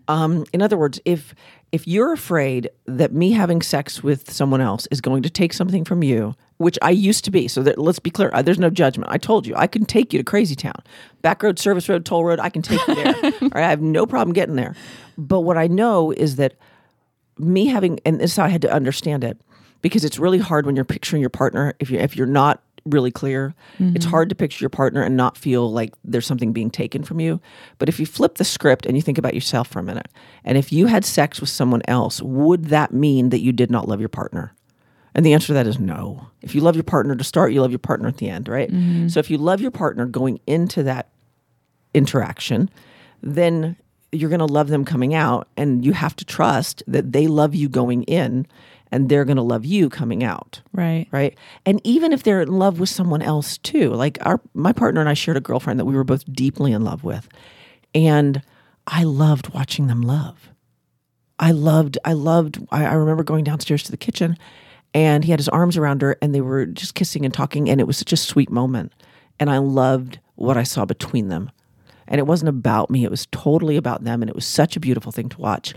Um, 0.07 0.45
in 0.51 0.63
other 0.63 0.77
words, 0.77 0.99
if 1.05 1.35
if 1.71 1.87
you're 1.87 2.13
afraid 2.13 2.69
that 2.85 3.11
me 3.11 3.31
having 3.31 3.61
sex 3.61 4.01
with 4.01 4.31
someone 4.31 4.61
else 4.61 4.87
is 4.89 5.01
going 5.01 5.21
to 5.23 5.29
take 5.29 5.51
something 5.51 5.83
from 5.83 6.01
you, 6.01 6.33
which 6.57 6.77
I 6.81 6.91
used 6.91 7.25
to 7.25 7.31
be, 7.31 7.47
so 7.47 7.61
that 7.63 7.77
let's 7.77 7.99
be 7.99 8.09
clear, 8.09 8.29
uh, 8.33 8.41
there's 8.41 8.59
no 8.59 8.69
judgment. 8.69 9.11
I 9.11 9.17
told 9.17 9.45
you 9.45 9.53
I 9.55 9.67
can 9.67 9.85
take 9.85 10.13
you 10.13 10.19
to 10.19 10.23
Crazy 10.23 10.55
Town, 10.55 10.81
back 11.21 11.43
road, 11.43 11.59
service 11.59 11.89
road, 11.89 12.05
toll 12.05 12.23
road. 12.23 12.39
I 12.39 12.49
can 12.49 12.61
take 12.61 12.85
you 12.87 12.95
there. 12.95 13.15
All 13.41 13.49
right, 13.49 13.65
I 13.65 13.69
have 13.69 13.81
no 13.81 14.05
problem 14.05 14.33
getting 14.33 14.55
there. 14.55 14.75
But 15.17 15.41
what 15.41 15.57
I 15.57 15.67
know 15.67 16.11
is 16.11 16.37
that 16.37 16.55
me 17.37 17.67
having 17.67 17.99
and 18.05 18.19
this 18.19 18.31
is 18.31 18.37
how 18.37 18.45
I 18.45 18.49
had 18.49 18.61
to 18.63 18.71
understand 18.71 19.23
it 19.23 19.37
because 19.81 20.03
it's 20.03 20.17
really 20.17 20.39
hard 20.39 20.65
when 20.65 20.75
you're 20.75 20.85
picturing 20.85 21.21
your 21.21 21.29
partner 21.29 21.75
if 21.79 21.91
you 21.91 21.99
if 21.99 22.15
you're 22.15 22.25
not 22.25 22.63
really 22.89 23.11
clear. 23.11 23.53
It's 23.79 24.05
mm-hmm. 24.05 24.09
hard 24.09 24.29
to 24.29 24.35
picture 24.35 24.63
your 24.63 24.69
partner 24.69 25.01
and 25.01 25.15
not 25.15 25.37
feel 25.37 25.71
like 25.71 25.93
there's 26.03 26.25
something 26.25 26.53
being 26.53 26.69
taken 26.69 27.03
from 27.03 27.19
you. 27.19 27.39
But 27.77 27.89
if 27.89 27.99
you 27.99 28.05
flip 28.05 28.35
the 28.35 28.43
script 28.43 28.85
and 28.85 28.95
you 28.95 29.01
think 29.01 29.17
about 29.17 29.33
yourself 29.33 29.67
for 29.67 29.79
a 29.79 29.83
minute 29.83 30.07
and 30.43 30.57
if 30.57 30.71
you 30.71 30.87
had 30.87 31.05
sex 31.05 31.39
with 31.39 31.49
someone 31.49 31.81
else 31.87 32.21
would 32.21 32.65
that 32.65 32.93
mean 32.93 33.29
that 33.29 33.41
you 33.41 33.51
did 33.51 33.71
not 33.71 33.87
love 33.87 33.99
your 33.99 34.09
partner? 34.09 34.53
And 35.15 35.25
the 35.25 35.33
answer 35.33 35.47
to 35.47 35.53
that 35.53 35.67
is 35.67 35.79
no. 35.79 36.27
If 36.41 36.53
you 36.53 36.61
love 36.61 36.75
your 36.75 36.83
partner 36.83 37.15
to 37.15 37.23
start 37.23 37.53
you 37.53 37.61
love 37.61 37.71
your 37.71 37.79
partner 37.79 38.07
at 38.07 38.17
the 38.17 38.29
end 38.29 38.47
right? 38.47 38.71
Mm-hmm. 38.71 39.07
So 39.09 39.19
if 39.19 39.29
you 39.29 39.37
love 39.37 39.61
your 39.61 39.71
partner 39.71 40.05
going 40.05 40.39
into 40.47 40.83
that 40.83 41.09
interaction, 41.93 42.69
then 43.21 43.75
you're 44.11 44.29
going 44.29 44.39
to 44.39 44.45
love 44.45 44.69
them 44.69 44.85
coming 44.85 45.13
out. 45.13 45.47
And 45.57 45.85
you 45.85 45.93
have 45.93 46.15
to 46.17 46.25
trust 46.25 46.83
that 46.87 47.11
they 47.11 47.27
love 47.27 47.55
you 47.55 47.69
going 47.69 48.03
in 48.03 48.47
and 48.91 49.09
they're 49.09 49.25
going 49.25 49.37
to 49.37 49.43
love 49.43 49.65
you 49.65 49.89
coming 49.89 50.23
out. 50.23 50.61
Right. 50.73 51.07
Right. 51.11 51.37
And 51.65 51.81
even 51.83 52.13
if 52.13 52.23
they're 52.23 52.41
in 52.41 52.51
love 52.59 52.79
with 52.79 52.89
someone 52.89 53.21
else 53.21 53.57
too, 53.57 53.91
like 53.91 54.17
our, 54.21 54.39
my 54.53 54.73
partner 54.73 54.99
and 54.99 55.09
I 55.09 55.13
shared 55.13 55.37
a 55.37 55.41
girlfriend 55.41 55.79
that 55.79 55.85
we 55.85 55.95
were 55.95 56.03
both 56.03 56.23
deeply 56.31 56.71
in 56.71 56.83
love 56.83 57.03
with. 57.03 57.27
And 57.93 58.41
I 58.85 59.03
loved 59.03 59.53
watching 59.53 59.87
them 59.87 60.01
love. 60.01 60.49
I 61.39 61.51
loved, 61.51 61.97
I 62.03 62.13
loved, 62.13 62.65
I, 62.71 62.85
I 62.85 62.93
remember 62.93 63.23
going 63.23 63.43
downstairs 63.43 63.83
to 63.83 63.91
the 63.91 63.97
kitchen 63.97 64.37
and 64.93 65.23
he 65.23 65.31
had 65.31 65.39
his 65.39 65.49
arms 65.49 65.77
around 65.77 66.01
her 66.01 66.17
and 66.21 66.33
they 66.33 66.41
were 66.41 66.65
just 66.65 66.95
kissing 66.95 67.25
and 67.25 67.33
talking. 67.33 67.69
And 67.69 67.79
it 67.79 67.87
was 67.87 67.97
such 67.97 68.13
a 68.13 68.17
sweet 68.17 68.49
moment. 68.49 68.91
And 69.39 69.49
I 69.49 69.59
loved 69.59 70.19
what 70.35 70.57
I 70.57 70.63
saw 70.63 70.85
between 70.85 71.27
them. 71.27 71.51
And 72.07 72.19
it 72.19 72.25
wasn't 72.25 72.49
about 72.49 72.89
me, 72.89 73.03
it 73.03 73.11
was 73.11 73.27
totally 73.31 73.75
about 73.75 74.03
them. 74.03 74.21
And 74.21 74.29
it 74.29 74.35
was 74.35 74.45
such 74.45 74.75
a 74.75 74.79
beautiful 74.79 75.11
thing 75.11 75.29
to 75.29 75.41
watch. 75.41 75.73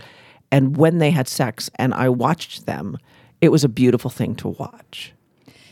And 0.51 0.77
when 0.77 0.97
they 0.97 1.11
had 1.11 1.27
sex 1.27 1.69
and 1.75 1.93
I 1.93 2.09
watched 2.09 2.65
them, 2.65 2.97
it 3.39 3.49
was 3.49 3.63
a 3.63 3.69
beautiful 3.69 4.09
thing 4.09 4.35
to 4.35 4.49
watch. 4.49 5.13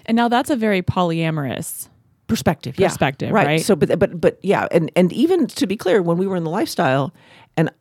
And 0.05 0.15
now 0.15 0.27
that's 0.27 0.49
a 0.49 0.55
very 0.55 0.81
polyamorous. 0.81 1.89
Perspective, 2.27 2.79
yeah. 2.79 2.87
Perspective, 2.87 3.31
right? 3.31 3.59
So, 3.59 3.75
but 3.75 3.97
but 3.97 4.21
but 4.21 4.39
yeah, 4.43 4.67
and 4.71 4.91
and 4.95 5.11
even 5.13 5.47
to 5.47 5.65
be 5.65 5.75
clear, 5.75 6.01
when 6.03 6.17
we 6.17 6.27
were 6.27 6.35
in 6.35 6.43
the 6.43 6.51
lifestyle, 6.51 7.11
and 7.57 7.71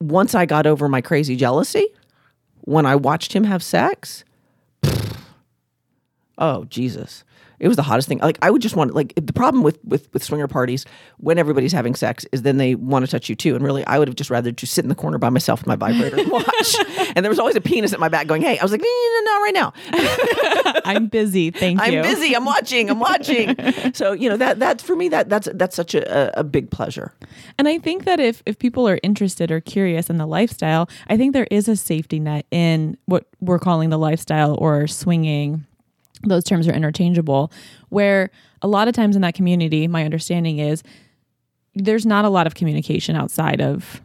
once 0.00 0.34
I 0.34 0.46
got 0.46 0.66
over 0.66 0.88
my 0.88 1.02
crazy 1.02 1.36
jealousy, 1.36 1.86
when 2.62 2.86
I 2.86 2.96
watched 2.96 3.34
him 3.34 3.44
have 3.44 3.62
sex, 3.62 4.24
oh 6.38 6.64
Jesus, 6.64 7.24
it 7.62 7.68
was 7.68 7.76
the 7.76 7.82
hottest 7.84 8.08
thing. 8.08 8.18
Like 8.18 8.38
I 8.42 8.50
would 8.50 8.60
just 8.60 8.74
want 8.74 8.92
like 8.92 9.14
the 9.14 9.32
problem 9.32 9.62
with 9.62 9.78
with 9.84 10.12
with 10.12 10.24
swinger 10.24 10.48
parties 10.48 10.84
when 11.18 11.38
everybody's 11.38 11.72
having 11.72 11.94
sex 11.94 12.26
is 12.32 12.42
then 12.42 12.56
they 12.56 12.74
want 12.74 13.04
to 13.04 13.10
touch 13.10 13.28
you 13.28 13.36
too. 13.36 13.54
And 13.54 13.64
really, 13.64 13.86
I 13.86 14.00
would 14.00 14.08
have 14.08 14.16
just 14.16 14.30
rather 14.30 14.50
just 14.50 14.74
sit 14.74 14.84
in 14.84 14.88
the 14.88 14.96
corner 14.96 15.16
by 15.16 15.30
myself 15.30 15.60
with 15.60 15.68
my 15.68 15.76
vibrator 15.76 16.18
and 16.18 16.28
watch. 16.28 16.76
and 17.14 17.24
there 17.24 17.30
was 17.30 17.38
always 17.38 17.54
a 17.54 17.60
penis 17.60 17.92
at 17.92 18.00
my 18.00 18.08
back 18.08 18.26
going, 18.26 18.42
"Hey," 18.42 18.58
I 18.58 18.64
was 18.64 18.72
like, 18.72 18.80
"No, 18.80 18.86
no, 18.88 19.20
no, 19.24 19.40
right 19.42 19.54
now. 19.54 19.72
I'm 20.84 21.06
busy. 21.06 21.52
Thank 21.52 21.78
you. 21.86 22.00
I'm 22.00 22.02
busy. 22.02 22.34
I'm 22.34 22.44
watching. 22.44 22.90
I'm 22.90 22.98
watching." 22.98 23.54
so 23.94 24.12
you 24.12 24.28
know 24.28 24.36
that 24.36 24.58
that 24.58 24.80
for 24.80 24.96
me 24.96 25.08
that 25.10 25.28
that's 25.28 25.48
that's 25.54 25.76
such 25.76 25.94
a, 25.94 26.36
a 26.38 26.42
big 26.42 26.68
pleasure. 26.68 27.14
And 27.58 27.68
I 27.68 27.78
think 27.78 28.06
that 28.06 28.18
if 28.18 28.42
if 28.44 28.58
people 28.58 28.88
are 28.88 28.98
interested 29.04 29.52
or 29.52 29.60
curious 29.60 30.10
in 30.10 30.18
the 30.18 30.26
lifestyle, 30.26 30.88
I 31.08 31.16
think 31.16 31.32
there 31.32 31.46
is 31.48 31.68
a 31.68 31.76
safety 31.76 32.18
net 32.18 32.44
in 32.50 32.98
what 33.04 33.28
we're 33.40 33.60
calling 33.60 33.90
the 33.90 33.98
lifestyle 33.98 34.56
or 34.58 34.88
swinging. 34.88 35.64
Those 36.24 36.44
terms 36.44 36.68
are 36.68 36.72
interchangeable. 36.72 37.52
Where 37.88 38.30
a 38.60 38.68
lot 38.68 38.88
of 38.88 38.94
times 38.94 39.16
in 39.16 39.22
that 39.22 39.34
community, 39.34 39.88
my 39.88 40.04
understanding 40.04 40.58
is 40.58 40.82
there's 41.74 42.06
not 42.06 42.24
a 42.24 42.28
lot 42.28 42.46
of 42.46 42.54
communication 42.54 43.16
outside 43.16 43.60
of 43.60 44.00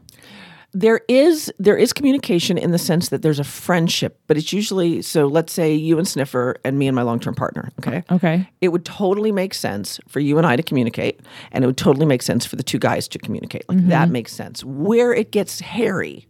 there 0.73 1.01
is 1.07 1.51
there 1.57 1.77
is 1.77 1.93
communication 1.93 2.57
in 2.57 2.71
the 2.71 2.77
sense 2.77 3.09
that 3.09 3.21
there's 3.21 3.39
a 3.39 3.43
friendship, 3.43 4.19
but 4.27 4.37
it's 4.37 4.51
usually 4.51 5.01
so. 5.01 5.25
Let's 5.25 5.53
say 5.53 5.73
you 5.73 5.97
and 5.97 6.07
Sniffer 6.07 6.57
and 6.63 6.77
me 6.77 6.87
and 6.87 6.95
my 6.95 7.03
long 7.03 7.19
term 7.19 7.35
partner. 7.35 7.71
Okay. 7.79 8.03
okay. 8.11 8.49
It 8.61 8.69
would 8.69 8.85
totally 8.85 9.31
make 9.31 9.53
sense 9.53 9.99
for 10.07 10.19
you 10.19 10.37
and 10.37 10.45
I 10.45 10.55
to 10.55 10.63
communicate, 10.63 11.21
and 11.51 11.63
it 11.63 11.67
would 11.67 11.77
totally 11.77 12.05
make 12.05 12.21
sense 12.21 12.45
for 12.45 12.57
the 12.57 12.63
two 12.63 12.79
guys 12.79 13.07
to 13.09 13.19
communicate. 13.19 13.67
Like 13.69 13.87
that 13.87 14.03
mm-hmm. 14.05 14.13
makes 14.13 14.33
sense. 14.33 14.63
Where 14.63 15.13
it 15.13 15.31
gets 15.31 15.61
hairy 15.61 16.27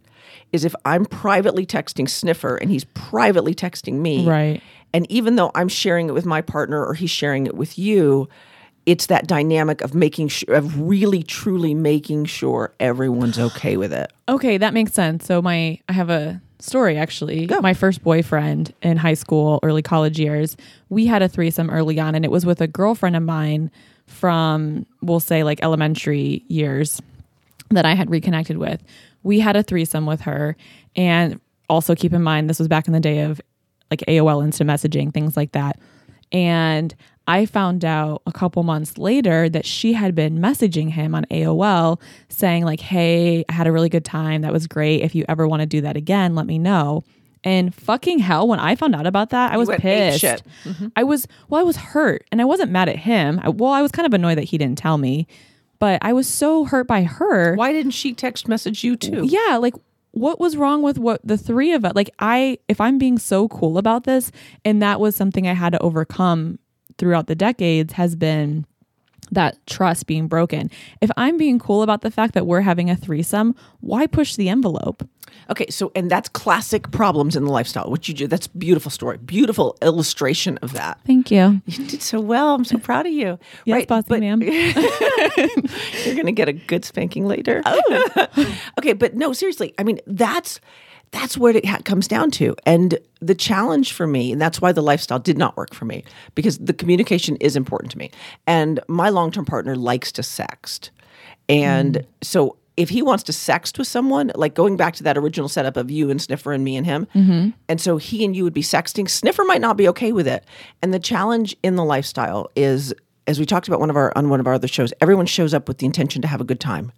is 0.52 0.64
if 0.64 0.74
I'm 0.84 1.04
privately 1.04 1.66
texting 1.66 2.08
Sniffer 2.08 2.56
and 2.56 2.70
he's 2.70 2.84
privately 2.84 3.54
texting 3.54 3.94
me. 3.94 4.26
Right. 4.26 4.62
And 4.92 5.10
even 5.10 5.36
though 5.36 5.50
I'm 5.54 5.68
sharing 5.68 6.08
it 6.08 6.12
with 6.12 6.26
my 6.26 6.40
partner 6.40 6.84
or 6.84 6.94
he's 6.94 7.10
sharing 7.10 7.46
it 7.46 7.54
with 7.54 7.78
you, 7.78 8.28
it's 8.86 9.06
that 9.06 9.26
dynamic 9.26 9.82
of 9.82 9.94
making 9.94 10.28
sure, 10.28 10.54
of 10.54 10.80
really 10.80 11.22
truly 11.22 11.74
making 11.74 12.24
sure 12.24 12.72
everyone's 12.80 13.38
okay 13.38 13.76
with 13.76 13.92
it. 13.92 14.10
Okay, 14.28 14.56
that 14.56 14.72
makes 14.72 14.94
sense. 14.94 15.26
So 15.26 15.42
my 15.42 15.78
I 15.88 15.92
have 15.92 16.08
a 16.08 16.40
story 16.58 16.96
actually. 16.96 17.46
My 17.60 17.74
first 17.74 18.02
boyfriend 18.02 18.72
in 18.82 18.96
high 18.96 19.14
school, 19.14 19.60
early 19.62 19.82
college 19.82 20.18
years, 20.18 20.56
we 20.88 21.06
had 21.06 21.22
a 21.22 21.28
threesome 21.28 21.70
early 21.70 22.00
on 22.00 22.14
and 22.14 22.24
it 22.24 22.30
was 22.30 22.46
with 22.46 22.60
a 22.60 22.66
girlfriend 22.66 23.14
of 23.14 23.22
mine 23.22 23.70
from 24.06 24.86
we'll 25.02 25.20
say 25.20 25.44
like 25.44 25.62
elementary 25.62 26.42
years 26.48 27.02
that 27.70 27.84
I 27.84 27.94
had 27.94 28.10
reconnected 28.10 28.56
with. 28.56 28.82
We 29.22 29.38
had 29.38 29.54
a 29.54 29.62
threesome 29.62 30.06
with 30.06 30.22
her 30.22 30.56
and 30.96 31.40
also 31.68 31.94
keep 31.94 32.14
in 32.14 32.22
mind 32.22 32.48
this 32.48 32.58
was 32.58 32.68
back 32.68 32.86
in 32.86 32.94
the 32.94 33.00
day 33.00 33.20
of 33.20 33.40
like 33.90 34.00
AOL 34.08 34.44
instant 34.44 34.68
messaging, 34.68 35.12
things 35.12 35.36
like 35.36 35.52
that. 35.52 35.78
And 36.32 36.94
I 37.26 37.44
found 37.44 37.84
out 37.84 38.22
a 38.26 38.32
couple 38.32 38.62
months 38.62 38.96
later 38.96 39.48
that 39.50 39.66
she 39.66 39.92
had 39.92 40.14
been 40.14 40.38
messaging 40.38 40.90
him 40.90 41.14
on 41.14 41.26
AOL 41.26 42.00
saying, 42.30 42.64
like, 42.64 42.80
hey, 42.80 43.44
I 43.48 43.52
had 43.52 43.66
a 43.66 43.72
really 43.72 43.90
good 43.90 44.04
time. 44.04 44.40
That 44.40 44.52
was 44.52 44.66
great. 44.66 45.02
If 45.02 45.14
you 45.14 45.26
ever 45.28 45.46
want 45.46 45.60
to 45.60 45.66
do 45.66 45.82
that 45.82 45.96
again, 45.96 46.34
let 46.34 46.46
me 46.46 46.58
know. 46.58 47.04
And 47.44 47.74
fucking 47.74 48.18
hell, 48.18 48.48
when 48.48 48.58
I 48.58 48.74
found 48.74 48.96
out 48.96 49.06
about 49.06 49.30
that, 49.30 49.52
I 49.52 49.58
was 49.58 49.68
pissed. 49.68 50.20
shit. 50.20 50.42
Mm-hmm. 50.64 50.88
I 50.96 51.04
was, 51.04 51.28
well, 51.48 51.60
I 51.60 51.64
was 51.64 51.76
hurt 51.76 52.26
and 52.32 52.40
I 52.40 52.44
wasn't 52.44 52.72
mad 52.72 52.88
at 52.88 52.96
him. 52.96 53.40
I, 53.42 53.50
well, 53.50 53.72
I 53.72 53.82
was 53.82 53.92
kind 53.92 54.06
of 54.06 54.14
annoyed 54.14 54.38
that 54.38 54.44
he 54.44 54.58
didn't 54.58 54.78
tell 54.78 54.98
me, 54.98 55.26
but 55.78 55.98
I 56.02 56.12
was 56.14 56.26
so 56.26 56.64
hurt 56.64 56.86
by 56.86 57.02
her. 57.02 57.54
Why 57.54 57.72
didn't 57.72 57.92
she 57.92 58.12
text 58.12 58.48
message 58.48 58.82
you 58.82 58.96
too? 58.96 59.24
Yeah, 59.28 59.58
like 59.58 59.74
what 60.18 60.40
was 60.40 60.56
wrong 60.56 60.82
with 60.82 60.98
what 60.98 61.20
the 61.24 61.38
three 61.38 61.72
of 61.72 61.84
us? 61.84 61.92
Like 61.94 62.10
I 62.18 62.58
if 62.68 62.80
I'm 62.80 62.98
being 62.98 63.18
so 63.18 63.48
cool 63.48 63.78
about 63.78 64.04
this 64.04 64.30
and 64.64 64.82
that 64.82 65.00
was 65.00 65.16
something 65.16 65.46
I 65.46 65.54
had 65.54 65.72
to 65.72 65.82
overcome 65.82 66.58
throughout 66.98 67.26
the 67.26 67.34
decades 67.34 67.94
has 67.94 68.16
been 68.16 68.66
that 69.32 69.64
trust 69.66 70.06
being 70.06 70.28
broken. 70.28 70.70
If 71.00 71.10
I'm 71.16 71.36
being 71.36 71.58
cool 71.58 71.82
about 71.82 72.02
the 72.02 72.10
fact 72.10 72.34
that 72.34 72.46
we're 72.46 72.60
having 72.60 72.90
a 72.90 72.96
threesome, 72.96 73.54
why 73.80 74.06
push 74.06 74.36
the 74.36 74.48
envelope? 74.48 75.08
Okay, 75.50 75.66
so 75.70 75.90
and 75.94 76.10
that's 76.10 76.28
classic 76.28 76.90
problems 76.90 77.36
in 77.36 77.44
the 77.44 77.50
lifestyle. 77.50 77.90
What 77.90 78.08
you 78.08 78.14
do, 78.14 78.26
that's 78.26 78.46
beautiful 78.46 78.90
story, 78.90 79.18
beautiful 79.18 79.76
illustration 79.82 80.58
of 80.58 80.72
that. 80.72 81.00
Thank 81.06 81.30
you. 81.30 81.62
You 81.66 81.86
did 81.86 82.02
so 82.02 82.20
well. 82.20 82.54
I'm 82.54 82.64
so 82.64 82.78
proud 82.78 83.06
of 83.06 83.12
you. 83.12 83.38
Yes, 83.64 83.86
bossy 83.86 84.06
but 84.08 84.20
ma'am. 84.20 84.42
You're 86.04 86.14
gonna 86.16 86.32
get 86.32 86.48
a 86.48 86.52
good 86.52 86.84
spanking 86.84 87.26
later. 87.26 87.62
Oh. 87.64 88.26
okay, 88.78 88.92
but 88.92 89.14
no, 89.14 89.32
seriously. 89.32 89.74
I 89.78 89.84
mean, 89.84 90.00
that's 90.06 90.60
that's 91.10 91.36
what 91.36 91.56
it 91.56 91.64
ha- 91.64 91.80
comes 91.84 92.08
down 92.08 92.30
to. 92.32 92.54
And 92.66 92.98
the 93.20 93.34
challenge 93.34 93.92
for 93.92 94.06
me, 94.06 94.32
and 94.32 94.40
that's 94.40 94.60
why 94.60 94.72
the 94.72 94.82
lifestyle 94.82 95.18
did 95.18 95.38
not 95.38 95.56
work 95.56 95.74
for 95.74 95.84
me, 95.84 96.04
because 96.34 96.58
the 96.58 96.72
communication 96.72 97.36
is 97.36 97.56
important 97.56 97.92
to 97.92 97.98
me. 97.98 98.10
And 98.46 98.80
my 98.88 99.08
long 99.08 99.30
term 99.30 99.44
partner 99.44 99.76
likes 99.76 100.12
to 100.12 100.22
sext. 100.22 100.90
And 101.48 101.96
mm. 101.96 102.06
so 102.22 102.56
if 102.76 102.90
he 102.90 103.02
wants 103.02 103.24
to 103.24 103.32
sext 103.32 103.76
with 103.76 103.88
someone, 103.88 104.30
like 104.36 104.54
going 104.54 104.76
back 104.76 104.94
to 104.94 105.02
that 105.02 105.18
original 105.18 105.48
setup 105.48 105.76
of 105.76 105.90
you 105.90 106.10
and 106.10 106.22
Sniffer 106.22 106.52
and 106.52 106.62
me 106.62 106.76
and 106.76 106.86
him, 106.86 107.08
mm-hmm. 107.12 107.50
and 107.68 107.80
so 107.80 107.96
he 107.96 108.24
and 108.24 108.36
you 108.36 108.44
would 108.44 108.54
be 108.54 108.62
sexting, 108.62 109.10
Sniffer 109.10 109.44
might 109.44 109.60
not 109.60 109.76
be 109.76 109.88
okay 109.88 110.12
with 110.12 110.28
it. 110.28 110.44
And 110.80 110.94
the 110.94 111.00
challenge 111.00 111.56
in 111.64 111.74
the 111.74 111.84
lifestyle 111.84 112.48
is, 112.54 112.94
as 113.26 113.40
we 113.40 113.46
talked 113.46 113.66
about 113.66 113.80
one 113.80 113.90
of 113.90 113.96
our 113.96 114.12
on 114.16 114.28
one 114.28 114.38
of 114.38 114.46
our 114.46 114.54
other 114.54 114.68
shows, 114.68 114.92
everyone 115.00 115.26
shows 115.26 115.52
up 115.52 115.66
with 115.66 115.78
the 115.78 115.86
intention 115.86 116.22
to 116.22 116.28
have 116.28 116.40
a 116.40 116.44
good 116.44 116.60
time. 116.60 116.92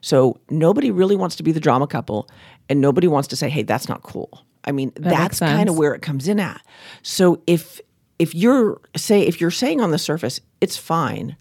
So 0.00 0.38
nobody 0.48 0.90
really 0.90 1.16
wants 1.16 1.36
to 1.36 1.42
be 1.42 1.52
the 1.52 1.60
drama 1.60 1.86
couple, 1.86 2.28
and 2.70 2.80
nobody 2.80 3.06
wants 3.08 3.28
to 3.28 3.36
say, 3.36 3.50
"Hey, 3.50 3.62
that's 3.62 3.88
not 3.88 4.02
cool." 4.02 4.42
I 4.64 4.72
mean, 4.72 4.92
makes 4.98 5.10
that's 5.16 5.38
kind 5.40 5.68
of 5.68 5.76
where 5.76 5.94
it 5.94 6.00
comes 6.00 6.26
in 6.28 6.40
at. 6.40 6.62
So 7.02 7.42
if 7.46 7.80
if 8.18 8.34
you're 8.34 8.80
say 8.96 9.20
if 9.22 9.40
you're 9.40 9.50
saying 9.50 9.80
on 9.82 9.90
the 9.90 9.98
surface 9.98 10.40
it's 10.60 10.76
fine, 10.76 11.36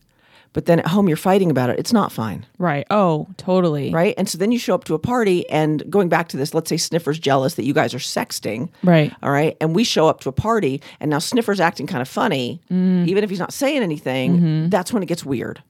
but 0.53 0.65
then 0.65 0.79
at 0.79 0.87
home 0.87 1.07
you're 1.09 1.17
fighting 1.17 1.51
about 1.51 1.69
it, 1.69 1.77
it's 1.77 1.91
not 1.93 2.09
fine, 2.11 2.45
Right. 2.57 2.87
Oh, 2.89 3.27
totally. 3.37 3.91
right? 3.91 4.15
And 4.17 4.27
so 4.29 4.37
then 4.37 4.51
you 4.53 4.57
show 4.57 4.73
up 4.73 4.85
to 4.85 4.93
a 4.95 4.99
party, 4.99 5.47
and 5.49 5.83
going 5.91 6.07
back 6.09 6.29
to 6.29 6.37
this, 6.37 6.53
let's 6.53 6.69
say 6.69 6.77
Sniffer's 6.77 7.19
jealous 7.19 7.55
that 7.55 7.65
you 7.65 7.73
guys 7.73 7.93
are 7.93 7.97
sexting, 7.99 8.69
Right. 8.81 9.13
all 9.21 9.29
right. 9.31 9.55
And 9.61 9.75
we 9.75 9.83
show 9.83 10.07
up 10.07 10.21
to 10.21 10.29
a 10.29 10.31
party 10.31 10.81
and 11.01 11.11
now 11.11 11.19
Sniffer's 11.19 11.59
acting 11.59 11.85
kind 11.85 12.01
of 12.01 12.07
funny, 12.07 12.61
Mm. 12.71 13.07
even 13.07 13.23
if 13.25 13.29
he's 13.29 13.39
not 13.39 13.53
saying 13.53 13.83
anything, 13.83 14.37
Mm-hmm. 14.37 14.69
that's 14.69 14.91
when 14.93 15.03
it 15.03 15.07
gets 15.07 15.25
weird. 15.25 15.61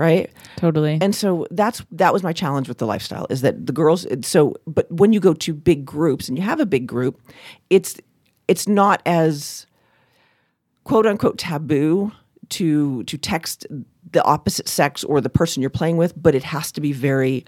Right. 0.00 0.30
Totally. 0.56 0.96
And 0.98 1.14
so 1.14 1.46
that's 1.50 1.82
that 1.92 2.14
was 2.14 2.22
my 2.22 2.32
challenge 2.32 2.68
with 2.68 2.78
the 2.78 2.86
lifestyle 2.86 3.26
is 3.28 3.42
that 3.42 3.66
the 3.66 3.72
girls 3.74 4.06
so 4.22 4.56
but 4.66 4.90
when 4.90 5.12
you 5.12 5.20
go 5.20 5.34
to 5.34 5.52
big 5.52 5.84
groups 5.84 6.26
and 6.26 6.38
you 6.38 6.42
have 6.42 6.58
a 6.58 6.64
big 6.64 6.86
group, 6.86 7.20
it's 7.68 7.98
it's 8.48 8.66
not 8.66 9.02
as 9.04 9.66
quote 10.84 11.06
unquote 11.06 11.36
taboo 11.36 12.12
to 12.48 13.04
to 13.04 13.18
text 13.18 13.66
the 14.12 14.24
opposite 14.24 14.68
sex 14.68 15.04
or 15.04 15.20
the 15.20 15.28
person 15.28 15.60
you're 15.60 15.68
playing 15.68 15.98
with, 15.98 16.14
but 16.16 16.34
it 16.34 16.44
has 16.44 16.72
to 16.72 16.80
be 16.80 16.92
very 16.92 17.44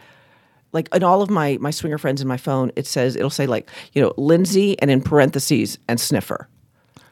like 0.73 0.95
in 0.95 1.03
all 1.03 1.23
of 1.23 1.31
my 1.31 1.57
my 1.59 1.71
swinger 1.71 1.97
friends 1.97 2.21
in 2.21 2.29
my 2.29 2.37
phone, 2.37 2.71
it 2.77 2.87
says 2.87 3.17
it'll 3.17 3.31
say 3.31 3.47
like, 3.47 3.71
you 3.95 4.03
know, 4.03 4.13
Lindsay 4.19 4.79
and 4.81 4.91
in 4.91 5.01
parentheses 5.01 5.79
and 5.89 5.99
sniffer. 5.99 6.51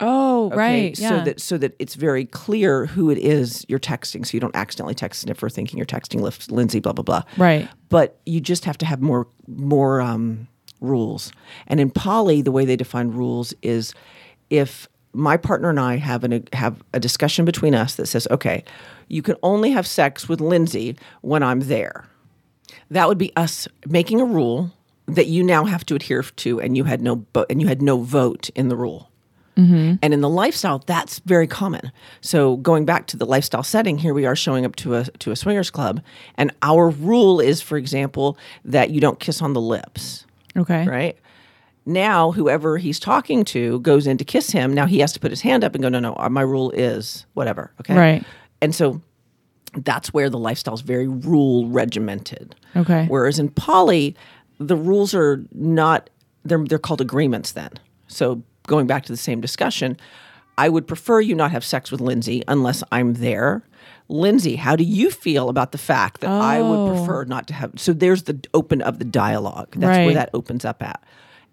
Oh, 0.01 0.47
Okay, 0.47 0.57
right. 0.57 0.99
Yeah. 0.99 1.09
So 1.09 1.25
that 1.25 1.41
so 1.41 1.59
that 1.59 1.77
it's 1.79 1.95
very 1.95 2.25
clear 2.25 2.87
who 2.87 3.11
it 3.11 3.19
is 3.19 3.65
you're 3.69 3.79
texting, 3.79 4.27
so 4.27 4.33
you 4.35 4.41
don't 4.41 4.57
accidentally 4.57 4.95
text 4.95 5.23
sniffer 5.23 5.49
thinking 5.49 5.77
you're 5.77 5.87
texting 5.87 6.21
Lindsay, 6.51 6.81
blah 6.81 6.93
blah 6.93 7.03
blah. 7.03 7.23
Right. 7.37 7.69
But 7.89 8.19
you 8.27 8.41
just 8.41 8.65
have 8.65 8.79
to 8.79 8.87
have 8.87 9.01
more 9.01 9.27
more 9.47 10.01
um, 10.01 10.49
rules. 10.81 11.33
And 11.67 11.81
in 11.81 11.91
poly, 11.91 12.43
the 12.43 12.53
way 12.53 12.65
they 12.65 12.77
define 12.77 13.09
rules 13.09 13.55
is 13.63 13.95
if 14.49 14.89
my 15.13 15.37
partner 15.37 15.71
and 15.71 15.81
I 15.81 15.97
have 15.97 16.25
an 16.25 16.47
have 16.53 16.83
a 16.95 17.01
discussion 17.01 17.45
between 17.45 17.75
us 17.75 17.97
that 17.97 18.07
says, 18.07 18.27
okay, 18.31 18.65
you 19.09 19.23
can 19.23 19.37
only 19.43 19.71
have 19.73 19.87
sex 19.87 20.29
with 20.29 20.41
Lindsay 20.41 20.97
when 21.23 21.43
I'm 21.43 21.61
there. 21.61 22.07
That 22.91 23.09
would 23.09 23.19
be 23.19 23.35
us 23.37 23.67
making 23.87 24.21
a 24.21 24.25
rule 24.25 24.73
that 25.07 25.27
you 25.27 25.43
now 25.43 25.65
have 25.65 25.85
to 25.87 25.97
adhere 25.97 26.23
to, 26.23 26.61
and 26.61 26.77
you 26.77 26.85
had 26.85 27.01
no 27.03 27.17
bo- 27.17 27.47
and 27.51 27.61
you 27.61 27.67
had 27.67 27.83
no 27.83 27.99
vote 28.03 28.51
in 28.51 28.69
the 28.69 28.77
rule. 28.77 29.10
And 30.03 30.15
in 30.15 30.21
the 30.21 30.29
lifestyle, 30.29 30.79
that's 30.87 31.19
very 31.21 31.47
common. 31.47 31.93
So 32.21 32.57
going 32.59 32.85
back 32.85 33.07
to 33.09 33.17
the 33.17 33.27
lifestyle 33.27 33.63
setting, 33.63 33.99
here 33.99 34.15
we 34.15 34.27
are 34.27 34.37
showing 34.37 34.65
up 34.65 34.77
to 34.77 34.95
a 34.97 35.05
to 35.05 35.31
a 35.31 35.37
swingers 35.37 35.71
club, 35.71 36.01
and 36.37 36.51
our 36.63 36.91
rule 36.91 37.41
is, 37.41 37.61
for 37.61 37.77
example, 37.77 38.37
that 38.65 38.91
you 38.91 39.01
don't 39.01 39.21
kiss 39.21 39.43
on 39.43 39.53
the 39.53 39.61
lips. 39.61 40.27
okay. 40.57 40.87
Right 40.87 41.19
now, 41.87 42.31
whoever 42.33 42.77
he's 42.79 43.01
talking 43.01 43.45
to 43.47 43.81
goes 43.81 44.07
in 44.07 44.19
to 44.19 44.25
kiss 44.25 44.51
him. 44.51 44.73
Now 44.73 44.87
he 44.87 45.01
has 45.01 45.13
to 45.13 45.21
put 45.21 45.31
his 45.31 45.41
hand 45.41 45.65
up 45.65 45.75
and 45.75 45.83
go, 45.83 45.89
no, 45.89 45.99
no, 45.99 46.15
uh, 46.17 46.29
my 46.29 46.43
rule 46.43 46.71
is 46.73 47.27
whatever. 47.35 47.73
Okay, 47.81 47.97
Right. 47.97 48.25
And 48.61 48.75
so 48.75 49.01
that's 49.75 50.13
where 50.13 50.29
the 50.29 50.39
lifestyle 50.39 50.75
is 50.75 50.83
very 50.83 51.09
rule 51.09 51.67
regimented. 51.69 52.55
Okay. 52.77 53.07
Whereas 53.07 53.39
in 53.39 53.49
poly, 53.51 54.15
the 54.59 54.77
rules 54.77 55.15
are 55.15 55.43
not 55.53 56.11
they're 56.45 56.65
they're 56.65 56.79
called 56.79 57.01
agreements 57.01 57.53
then. 57.53 57.71
So 58.07 58.43
going 58.71 58.87
back 58.87 59.03
to 59.05 59.13
the 59.13 59.19
same 59.19 59.41
discussion, 59.41 59.97
I 60.57 60.69
would 60.69 60.87
prefer 60.87 61.21
you 61.21 61.35
not 61.35 61.51
have 61.51 61.65
sex 61.65 61.91
with 61.91 62.01
Lindsay 62.01 62.43
unless 62.47 62.83
I'm 62.93 63.15
there. 63.15 63.63
Lindsay, 64.09 64.57
how 64.57 64.77
do 64.77 64.85
you 64.85 65.11
feel 65.11 65.49
about 65.49 65.73
the 65.73 65.79
fact 65.79 66.21
that 66.21 66.31
I 66.31 66.63
would 66.63 66.77
Oh. 66.91 66.95
prefer 66.97 67.25
not 67.25 67.47
to 67.49 67.55
have 67.55 67.73
so 67.77 67.93
there's 67.93 68.23
the 68.25 68.39
open 68.55 68.81
of 68.83 68.99
the 68.99 69.05
dialogue. 69.05 69.69
That's 69.77 69.99
where 70.07 70.15
that 70.15 70.31
opens 70.35 70.65
up 70.65 70.83
at. 70.83 71.03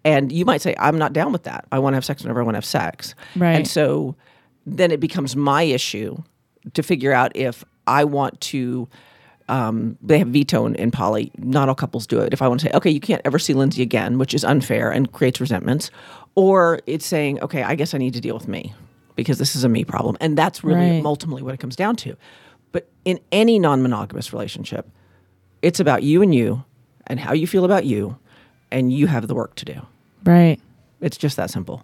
And 0.04 0.30
you 0.32 0.44
might 0.44 0.60
say, 0.62 0.74
I'm 0.78 0.96
not 0.98 1.12
down 1.12 1.32
with 1.32 1.42
that. 1.44 1.66
I 1.72 1.78
want 1.80 1.92
to 1.94 1.96
have 1.96 2.04
sex 2.04 2.22
whenever 2.22 2.40
I 2.40 2.44
want 2.44 2.54
to 2.54 2.58
have 2.58 2.64
sex. 2.64 3.14
Right. 3.36 3.54
And 3.56 3.66
so 3.66 4.14
then 4.64 4.90
it 4.92 5.00
becomes 5.00 5.34
my 5.36 5.62
issue 5.64 6.22
to 6.74 6.82
figure 6.82 7.12
out 7.12 7.32
if 7.36 7.64
I 7.86 8.04
want 8.04 8.40
to. 8.52 8.88
Um, 9.50 9.96
they 10.02 10.18
have 10.18 10.28
veto 10.28 10.66
in, 10.66 10.74
in 10.74 10.90
poly. 10.90 11.30
Not 11.38 11.70
all 11.70 11.74
couples 11.74 12.06
do 12.06 12.18
it. 12.20 12.34
If 12.34 12.42
I 12.42 12.48
want 12.48 12.60
to 12.60 12.66
say, 12.66 12.72
okay, 12.74 12.90
you 12.90 13.00
can't 13.00 13.22
ever 13.24 13.38
see 13.38 13.54
Lindsay 13.54 13.80
again, 13.82 14.18
which 14.18 14.34
is 14.34 14.44
unfair 14.44 14.90
and 14.90 15.10
creates 15.12 15.40
resentments, 15.40 15.90
or 16.38 16.78
it's 16.86 17.04
saying, 17.04 17.40
okay, 17.42 17.64
I 17.64 17.74
guess 17.74 17.94
I 17.94 17.98
need 17.98 18.14
to 18.14 18.20
deal 18.20 18.36
with 18.36 18.46
me 18.46 18.72
because 19.16 19.38
this 19.38 19.56
is 19.56 19.64
a 19.64 19.68
me 19.68 19.82
problem, 19.84 20.16
and 20.20 20.38
that's 20.38 20.62
really 20.62 20.90
Right. 20.90 21.04
ultimately 21.04 21.42
what 21.42 21.52
it 21.52 21.58
comes 21.58 21.74
down 21.74 21.96
to. 21.96 22.14
But 22.70 22.88
in 23.04 23.18
any 23.32 23.58
non-monogamous 23.58 24.32
relationship, 24.32 24.88
it's 25.62 25.80
about 25.80 26.04
you 26.04 26.22
and 26.22 26.32
you, 26.32 26.62
and 27.08 27.18
how 27.18 27.32
you 27.32 27.48
feel 27.48 27.64
about 27.64 27.86
you, 27.86 28.18
and 28.70 28.92
you 28.92 29.08
have 29.08 29.26
the 29.26 29.34
work 29.34 29.56
to 29.56 29.64
do. 29.64 29.80
Right. 30.24 30.60
It's 31.00 31.16
just 31.16 31.36
that 31.38 31.50
simple. 31.50 31.82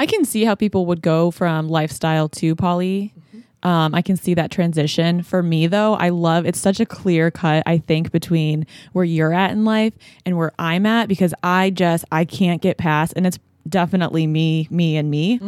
I 0.00 0.06
can 0.06 0.24
see 0.24 0.44
how 0.44 0.56
people 0.56 0.84
would 0.86 1.00
go 1.00 1.30
from 1.30 1.68
lifestyle 1.68 2.28
to 2.30 2.56
poly. 2.56 3.14
Um, 3.62 3.94
I 3.94 4.02
can 4.02 4.16
see 4.16 4.34
that 4.34 4.50
transition. 4.50 5.22
For 5.22 5.40
me, 5.44 5.68
though, 5.68 5.94
I 5.94 6.08
love 6.08 6.44
it's 6.44 6.58
such 6.58 6.80
a 6.80 6.86
clear 6.86 7.30
cut, 7.30 7.62
I 7.66 7.78
think, 7.78 8.10
between 8.10 8.66
where 8.94 9.04
you're 9.04 9.32
at 9.32 9.52
in 9.52 9.64
life 9.64 9.92
and 10.26 10.36
where 10.36 10.50
I'm 10.58 10.86
at 10.86 11.06
because 11.08 11.32
I 11.44 11.70
just, 11.70 12.04
I 12.10 12.24
can't 12.24 12.60
get 12.60 12.76
past, 12.78 13.12
and 13.14 13.24
it's 13.28 13.38
definitely 13.68 14.26
me, 14.26 14.68
me, 14.70 14.96
and 14.96 15.10
me. 15.10 15.40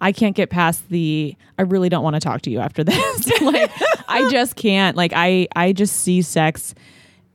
I 0.00 0.10
can't 0.12 0.34
get 0.34 0.50
past 0.50 0.88
the, 0.88 1.36
I 1.58 1.62
really 1.62 1.88
don't 1.88 2.02
want 2.02 2.14
to 2.14 2.20
talk 2.20 2.42
to 2.42 2.50
you 2.50 2.58
after 2.58 2.82
this. 2.84 3.40
like, 3.40 3.70
I 4.08 4.28
just 4.30 4.56
can't. 4.56 4.96
Like, 4.96 5.12
I, 5.14 5.46
I 5.54 5.72
just 5.72 5.96
see 5.96 6.22
sex 6.22 6.74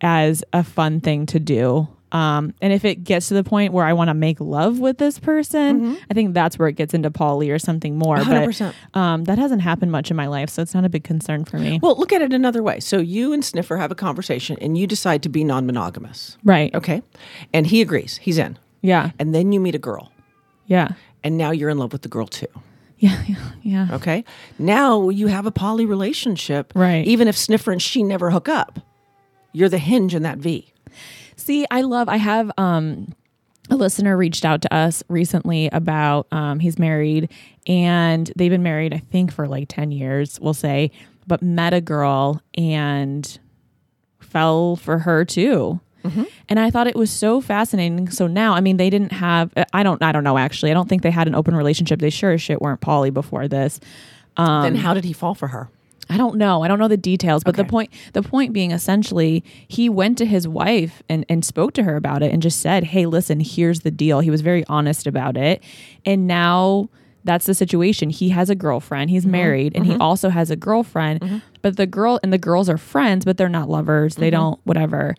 as 0.02 0.44
a 0.54 0.64
fun 0.64 1.00
thing 1.00 1.26
to 1.28 1.40
do. 1.40 1.88
Um, 2.12 2.54
and 2.62 2.72
if 2.72 2.86
it 2.86 3.04
gets 3.04 3.28
to 3.30 3.34
the 3.34 3.44
point 3.44 3.74
where 3.74 3.86
I 3.86 3.92
want 3.92 4.08
to 4.10 4.14
make 4.14 4.40
love 4.40 4.80
with 4.80 4.98
this 4.98 5.20
person, 5.20 5.98
I 6.10 6.14
think 6.14 6.34
that's 6.34 6.58
where 6.58 6.70
it 6.70 6.74
gets 6.78 6.94
into 6.94 7.12
poly 7.12 7.50
or 7.52 7.60
something 7.60 7.98
more. 7.98 8.16
100%. 8.18 8.74
But 8.94 9.00
um, 9.00 9.24
that 9.26 9.38
hasn't 9.38 9.62
happened 9.62 9.92
much 9.92 10.10
in 10.10 10.16
my 10.16 10.28
life, 10.28 10.50
so 10.50 10.62
it's 10.62 10.74
not 10.74 10.86
a 10.86 10.90
big 10.90 11.04
concern 11.04 11.44
for 11.44 11.58
me. 11.58 11.80
Well, 11.82 11.98
look 11.98 12.14
at 12.14 12.22
it 12.22 12.32
another 12.34 12.64
way. 12.64 12.80
So 12.80 13.00
you 13.00 13.34
and 13.34 13.44
Sniffer 13.44 13.76
have 13.76 13.92
a 13.92 13.96
conversation, 13.96 14.58
and 14.62 14.78
you 14.78 14.88
decide 14.88 15.22
to 15.24 15.30
be 15.30 15.44
non-monogamous. 15.44 16.38
right. 16.46 16.74
Okay, 16.74 17.02
and 17.54 17.68
he 17.68 17.82
agrees. 17.82 18.18
He's 18.18 18.38
in. 18.38 18.58
Yeah. 18.88 19.12
And 19.20 19.36
then 19.36 19.52
you 19.52 19.60
meet 19.60 19.76
a 19.76 19.80
girl, 19.80 20.12
Yeah. 20.66 20.90
and 21.24 21.38
now 21.38 21.52
you're 21.52 21.70
in 21.70 21.78
love 21.78 21.92
with 21.94 22.04
the 22.04 22.10
girl 22.10 22.28
too. 22.28 22.48
Yeah. 22.98 23.22
Yeah. 23.28 23.52
Yeah. 23.62 23.88
Okay. 23.96 24.24
Now 24.58 25.10
you 25.10 25.28
have 25.28 25.46
a 25.46 25.52
poly 25.52 25.86
relationship. 25.86 26.72
Right. 26.74 27.06
Even 27.06 27.28
if 27.28 27.38
Sniffer 27.38 27.72
and 27.72 27.82
she 27.82 28.02
never 28.02 28.32
hook 28.32 28.48
up, 28.50 28.80
you're 29.52 29.70
the 29.70 29.78
hinge 29.78 30.16
in 30.16 30.24
that 30.24 30.38
V. 30.38 30.72
See, 31.36 31.66
I 31.70 31.82
love. 31.82 32.08
I 32.10 32.18
have 32.18 32.50
um, 32.58 33.14
a 33.70 33.76
listener 33.76 34.16
reached 34.18 34.46
out 34.46 34.62
to 34.64 34.74
us 34.74 35.04
recently 35.10 35.68
about 35.74 36.28
um, 36.32 36.60
he's 36.60 36.80
married 36.80 37.30
and 37.68 38.32
they've 38.38 38.50
been 38.52 38.64
married, 38.64 38.94
I 38.94 39.00
think, 39.00 39.32
for 39.34 39.48
like 39.48 39.68
ten 39.68 39.92
years. 39.92 40.40
We'll 40.40 40.54
say, 40.56 40.90
but 41.28 41.42
met 41.44 41.74
a 41.74 41.82
girl 41.82 42.42
and 42.58 43.38
fell 44.20 44.76
for 44.78 45.00
her 45.00 45.26
too. 45.26 45.80
Mm-hmm. 46.08 46.24
And 46.50 46.60
I 46.60 46.70
thought 46.70 46.88
it 46.88 46.96
was 46.96 47.12
so 47.12 47.42
fascinating. 47.42 48.10
So 48.10 48.28
now, 48.28 48.54
I 48.54 48.62
mean, 48.62 48.78
they 48.78 48.90
didn't 48.90 49.12
have. 49.12 49.52
Uh, 49.56 49.66
I 49.74 49.84
don't. 49.84 50.02
I 50.02 50.12
don't 50.12 50.24
know. 50.24 50.38
Actually, 50.38 50.72
I 50.72 50.74
don't 50.74 50.90
think 50.90 51.02
they 51.02 51.12
had 51.12 51.28
an 51.28 51.36
open 51.36 51.56
relationship. 51.56 52.00
They 52.00 52.10
sure 52.10 52.32
as 52.32 52.42
shit 52.42 52.62
weren't 52.62 52.82
poly 52.82 53.10
before 53.10 53.48
this. 53.48 53.80
Um, 54.38 54.64
then 54.64 54.76
how 54.76 54.94
did 54.94 55.04
he 55.04 55.14
fall 55.14 55.34
for 55.34 55.48
her? 55.48 55.70
I 56.10 56.18
don't 56.18 56.38
know. 56.38 56.64
I 56.64 56.68
don't 56.68 56.80
know 56.80 56.88
the 56.88 56.98
details, 56.98 57.44
but 57.44 57.56
the 57.56 57.66
point 57.66 57.92
the 58.14 58.22
point 58.22 58.54
being 58.54 58.72
essentially 58.72 59.44
he 59.68 59.90
went 59.90 60.18
to 60.20 60.26
his 60.26 60.48
wife 60.48 61.04
and 61.10 61.26
and 61.28 61.44
spoke 61.44 61.74
to 61.74 61.84
her 61.84 61.96
about 61.96 62.24
it 62.24 62.32
and 62.32 62.42
just 62.42 62.62
said, 62.62 62.86
"Hey, 62.86 63.06
listen, 63.06 63.40
here's 63.40 63.82
the 63.82 63.92
deal." 63.92 64.22
He 64.22 64.30
was 64.30 64.42
very 64.42 64.66
honest 64.68 65.06
about 65.06 65.36
it. 65.36 65.62
And 66.06 66.28
now 66.28 66.90
that's 67.26 67.46
the 67.46 67.54
situation. 67.54 68.10
He 68.10 68.30
has 68.30 68.50
a 68.50 68.56
girlfriend. 68.56 69.10
He's 69.10 69.24
mm-hmm. 69.24 69.32
married 69.32 69.76
and 69.76 69.86
he 69.86 69.94
mm-hmm. 69.94 70.02
also 70.02 70.30
has 70.30 70.50
a 70.50 70.56
girlfriend. 70.56 71.42
But 71.62 71.76
the 71.76 71.86
girl 71.86 72.20
and 72.24 72.32
the 72.32 72.38
girls 72.38 72.70
are 72.70 72.78
friends, 72.78 73.26
but 73.26 73.38
they're 73.38 73.50
not 73.50 73.70
lovers. 73.70 74.16
They 74.16 74.30
don't 74.30 74.60
whatever. 74.64 75.16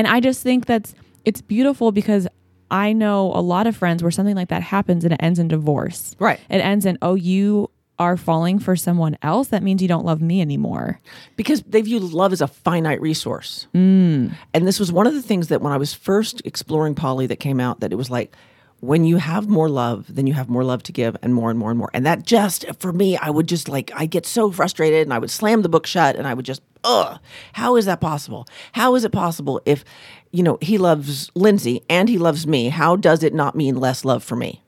And 0.00 0.08
I 0.08 0.18
just 0.20 0.42
think 0.42 0.64
that's 0.64 0.94
it's 1.26 1.42
beautiful 1.42 1.92
because 1.92 2.26
I 2.70 2.94
know 2.94 3.32
a 3.34 3.42
lot 3.42 3.66
of 3.66 3.76
friends 3.76 4.02
where 4.02 4.10
something 4.10 4.34
like 4.34 4.48
that 4.48 4.62
happens 4.62 5.04
and 5.04 5.12
it 5.12 5.20
ends 5.22 5.38
in 5.38 5.48
divorce. 5.48 6.16
Right. 6.18 6.40
It 6.48 6.60
ends 6.60 6.86
in, 6.86 6.96
"Oh, 7.02 7.16
you 7.16 7.68
are 7.98 8.16
falling 8.16 8.58
for 8.58 8.76
someone 8.76 9.18
else, 9.20 9.48
that 9.48 9.62
means 9.62 9.82
you 9.82 9.88
don't 9.88 10.06
love 10.06 10.22
me 10.22 10.40
anymore. 10.40 10.98
because 11.36 11.60
they 11.64 11.82
view 11.82 11.98
love 11.98 12.32
as 12.32 12.40
a 12.40 12.46
finite 12.46 12.98
resource. 13.02 13.66
Mm. 13.74 14.32
And 14.54 14.66
this 14.66 14.80
was 14.80 14.90
one 14.90 15.06
of 15.06 15.12
the 15.12 15.20
things 15.20 15.48
that 15.48 15.60
when 15.60 15.70
I 15.70 15.76
was 15.76 15.92
first 15.92 16.40
exploring 16.46 16.94
poly 16.94 17.26
that 17.26 17.36
came 17.36 17.60
out 17.60 17.80
that 17.80 17.92
it 17.92 17.96
was 17.96 18.08
like 18.08 18.34
when 18.80 19.04
you 19.04 19.18
have 19.18 19.48
more 19.48 19.68
love, 19.68 20.06
then 20.08 20.26
you 20.26 20.32
have 20.32 20.48
more 20.48 20.64
love 20.64 20.82
to 20.84 20.92
give 20.92 21.14
and 21.20 21.34
more 21.34 21.50
and 21.50 21.58
more 21.58 21.68
and 21.68 21.78
more. 21.78 21.90
And 21.92 22.06
that 22.06 22.24
just 22.24 22.64
for 22.78 22.90
me, 22.90 23.18
I 23.18 23.28
would 23.28 23.46
just 23.46 23.68
like 23.68 23.90
I 23.94 24.06
get 24.06 24.24
so 24.24 24.50
frustrated 24.50 25.02
and 25.02 25.12
I 25.12 25.18
would 25.18 25.30
slam 25.30 25.60
the 25.60 25.68
book 25.68 25.86
shut 25.86 26.16
and 26.16 26.26
I 26.26 26.32
would 26.32 26.46
just 26.46 26.62
ugh, 26.84 27.18
how 27.54 27.76
is 27.76 27.86
that 27.86 28.00
possible? 28.00 28.46
How 28.72 28.94
is 28.94 29.04
it 29.04 29.12
possible 29.12 29.60
if 29.64 29.84
you 30.30 30.42
know 30.42 30.58
he 30.60 30.78
loves 30.78 31.30
Lindsay 31.34 31.82
and 31.88 32.08
he 32.08 32.18
loves 32.18 32.46
me? 32.46 32.68
How 32.68 32.96
does 32.96 33.22
it 33.22 33.34
not 33.34 33.54
mean 33.54 33.76
less 33.76 34.04
love 34.04 34.22
for 34.22 34.36
me? 34.36 34.62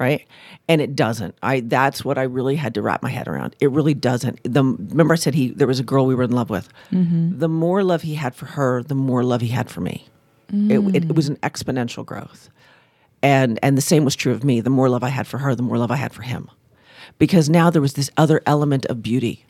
right? 0.00 0.26
And 0.66 0.80
it 0.80 0.96
doesn't. 0.96 1.36
I 1.42 1.60
that's 1.60 2.04
what 2.04 2.16
i 2.18 2.22
really 2.22 2.56
had 2.56 2.74
to 2.74 2.82
wrap 2.82 3.02
my 3.02 3.10
head 3.10 3.28
around. 3.28 3.54
It 3.60 3.70
really 3.70 3.94
doesn't. 3.94 4.40
The 4.42 4.64
remember 4.64 5.12
i 5.12 5.16
said 5.16 5.34
he 5.34 5.50
there 5.50 5.68
was 5.68 5.78
a 5.78 5.84
girl 5.84 6.06
we 6.06 6.14
were 6.16 6.24
in 6.24 6.32
love 6.32 6.50
with. 6.50 6.68
Mm-hmm. 6.90 7.38
The 7.38 7.48
more 7.48 7.84
love 7.84 8.02
he 8.02 8.14
had 8.14 8.34
for 8.34 8.46
her 8.46 8.82
the 8.82 8.94
more 8.96 9.22
love 9.22 9.42
he 9.42 9.48
had 9.48 9.70
for 9.70 9.82
me. 9.82 10.08
It, 10.52 10.96
it, 10.96 11.04
it 11.04 11.14
was 11.14 11.28
an 11.28 11.36
exponential 11.36 12.04
growth. 12.04 12.50
And 13.22 13.60
and 13.62 13.76
the 13.76 13.82
same 13.82 14.04
was 14.04 14.16
true 14.16 14.32
of 14.32 14.42
me. 14.42 14.60
The 14.60 14.70
more 14.70 14.88
love 14.88 15.04
i 15.04 15.10
had 15.10 15.28
for 15.28 15.38
her 15.38 15.54
the 15.54 15.62
more 15.62 15.78
love 15.78 15.90
i 15.90 15.96
had 15.96 16.12
for 16.12 16.22
him. 16.22 16.50
Because 17.18 17.50
now 17.50 17.68
there 17.68 17.82
was 17.82 17.92
this 17.92 18.10
other 18.16 18.40
element 18.46 18.86
of 18.86 19.02
beauty 19.02 19.44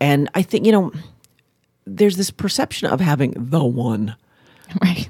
and 0.00 0.28
i 0.34 0.42
think 0.42 0.66
you 0.66 0.72
know 0.72 0.92
there's 1.86 2.16
this 2.16 2.30
perception 2.30 2.88
of 2.88 3.00
having 3.00 3.32
the 3.36 3.64
one 3.64 4.14
Right. 4.82 5.08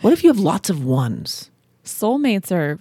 what 0.00 0.12
if 0.12 0.22
you 0.24 0.28
have 0.30 0.38
lots 0.40 0.70
of 0.70 0.84
ones 0.84 1.50
Soulmates 1.84 2.50
are 2.52 2.78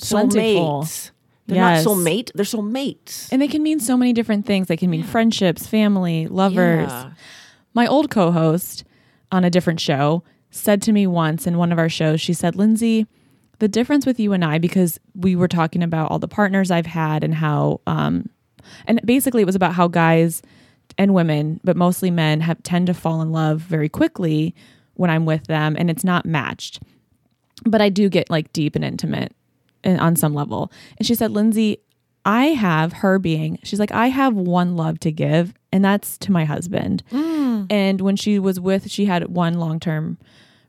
plentiful. 0.00 0.82
soulmates 0.82 1.10
they're 1.46 1.56
Yes. 1.56 1.84
not 1.84 1.96
soulmate 1.96 2.30
they're 2.34 2.44
soulmates 2.44 3.28
And 3.32 3.40
they 3.42 3.48
can 3.48 3.62
mean 3.62 3.80
so 3.80 3.96
many 3.96 4.12
different 4.12 4.46
things. 4.46 4.68
They 4.68 4.76
can 4.76 4.88
mean 4.90 5.02
friendships, 5.02 5.66
family, 5.66 6.26
lovers. 6.28 6.88
Yeah. 6.88 7.10
My 7.74 7.86
old 7.88 8.08
co 8.10 8.30
host 8.30 8.84
on 9.32 9.44
a 9.44 9.50
different 9.50 9.80
show 9.80 10.22
said 10.50 10.80
to 10.82 10.92
me 10.92 11.06
once 11.08 11.46
in 11.48 11.58
one 11.58 11.72
of 11.72 11.78
our 11.78 11.88
shows, 11.88 12.20
she 12.20 12.32
said, 12.34 12.54
Lindsay, 12.56 13.06
the 13.58 13.66
difference 13.68 14.06
with 14.06 14.18
you 14.20 14.32
and 14.32 14.44
I, 14.44 14.58
because 14.58 14.98
we 15.14 15.34
were 15.36 15.48
talking 15.48 15.82
about 15.82 16.10
all 16.10 16.18
the 16.20 16.28
partners 16.28 16.70
I've 16.70 16.86
had 16.86 17.22
and 17.24 17.34
how, 17.34 17.80
um, 17.86 18.28
and 18.86 19.00
basically 19.04 19.42
it 19.42 19.46
was 19.46 19.54
about 19.54 19.74
how 19.74 19.88
guys 19.88 20.42
and 20.98 21.14
women, 21.14 21.60
but 21.64 21.76
mostly 21.76 22.10
men, 22.10 22.40
have 22.40 22.62
tend 22.62 22.86
to 22.88 22.94
fall 22.94 23.22
in 23.22 23.32
love 23.32 23.60
very 23.60 23.88
quickly 23.88 24.54
when 24.94 25.10
I'm 25.10 25.24
with 25.24 25.46
them, 25.46 25.76
and 25.78 25.90
it's 25.90 26.04
not 26.04 26.26
matched. 26.26 26.82
But 27.64 27.80
I 27.80 27.88
do 27.88 28.08
get 28.08 28.30
like 28.30 28.52
deep 28.52 28.74
and 28.74 28.84
intimate 28.84 29.34
and 29.84 30.00
on 30.00 30.16
some 30.16 30.34
level. 30.34 30.70
And 30.98 31.06
she 31.06 31.14
said, 31.14 31.30
Lindsay, 31.30 31.78
I 32.24 32.46
have 32.46 32.92
her 32.94 33.18
being, 33.18 33.58
she's 33.62 33.80
like, 33.80 33.92
I 33.92 34.08
have 34.08 34.34
one 34.34 34.76
love 34.76 35.00
to 35.00 35.12
give, 35.12 35.54
and 35.72 35.84
that's 35.84 36.18
to 36.18 36.32
my 36.32 36.44
husband. 36.44 37.02
Mm. 37.10 37.66
And 37.70 38.00
when 38.00 38.16
she 38.16 38.38
was 38.38 38.60
with, 38.60 38.90
she 38.90 39.06
had 39.06 39.28
one 39.28 39.54
long 39.54 39.80
term 39.80 40.18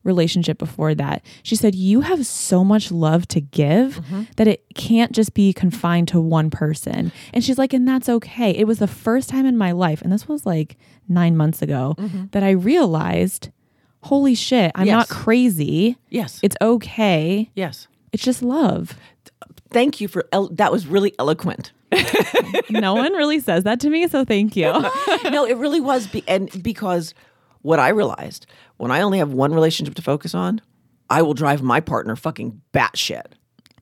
relationship 0.04 0.58
before 0.58 0.96
that. 0.96 1.24
She 1.44 1.56
said, 1.56 1.76
You 1.76 2.02
have 2.02 2.26
so 2.26 2.64
much 2.64 2.92
love 2.92 3.28
to 3.30 3.42
give 3.42 3.98
mm-hmm. 3.98 4.24
that 4.38 4.48
it 4.48 4.64
can't 4.76 5.12
just 5.12 5.34
be 5.34 5.54
confined 5.54 6.08
to 6.10 6.20
one 6.20 6.50
person. 6.50 7.12
And 7.34 7.44
she's 7.44 7.58
like, 7.58 7.74
And 7.74 7.88
that's 7.88 8.10
okay. 8.10 8.52
It 8.52 8.66
was 8.68 8.80
the 8.80 8.88
first 8.88 9.30
time 9.30 9.46
in 9.46 9.58
my 9.58 9.72
life, 9.72 10.02
and 10.02 10.12
this 10.12 10.28
was 10.28 10.46
like 10.46 10.78
nine 11.08 11.36
months 11.38 11.62
ago, 11.62 11.96
mm-hmm. 11.98 12.26
that 12.32 12.44
I 12.44 12.52
realized, 12.52 13.50
Holy 14.04 14.34
shit, 14.36 14.72
I'm 14.76 14.88
not 14.88 15.10
crazy. 15.10 15.98
yes 16.10 16.40
It's 16.42 16.56
okay. 16.62 17.52
yes 17.56 17.88
It's 18.12 18.24
just 18.24 18.42
love. 18.42 18.96
thank 19.70 20.02
you 20.02 20.08
for 20.08 20.28
el- 20.32 20.50
that 20.50 20.72
was 20.72 20.88
really 20.88 21.14
eloquent 21.20 21.72
no 22.70 22.94
one 22.96 23.12
really 23.14 23.40
says 23.40 23.64
that 23.66 23.80
to 23.82 23.90
me, 23.90 24.08
so 24.08 24.24
thank 24.26 24.56
you. 24.56 24.64
no 25.30 25.46
it 25.46 25.58
really 25.58 25.82
was 25.82 26.08
be- 26.08 26.24
and 26.28 26.64
because 26.64 27.14
what 27.64 27.80
i 27.80 27.90
realized 27.90 28.46
when 28.82 28.92
i 28.92 29.02
only 29.02 29.18
have 29.18 29.32
one 29.32 29.54
relationship 29.54 29.96
to 29.96 30.02
focus 30.02 30.34
on 30.34 30.62
i 31.10 31.22
will 31.22 31.34
drive 31.34 31.62
my 31.62 31.80
partner 31.80 32.16
fucking 32.16 32.62
batshit 32.74 33.34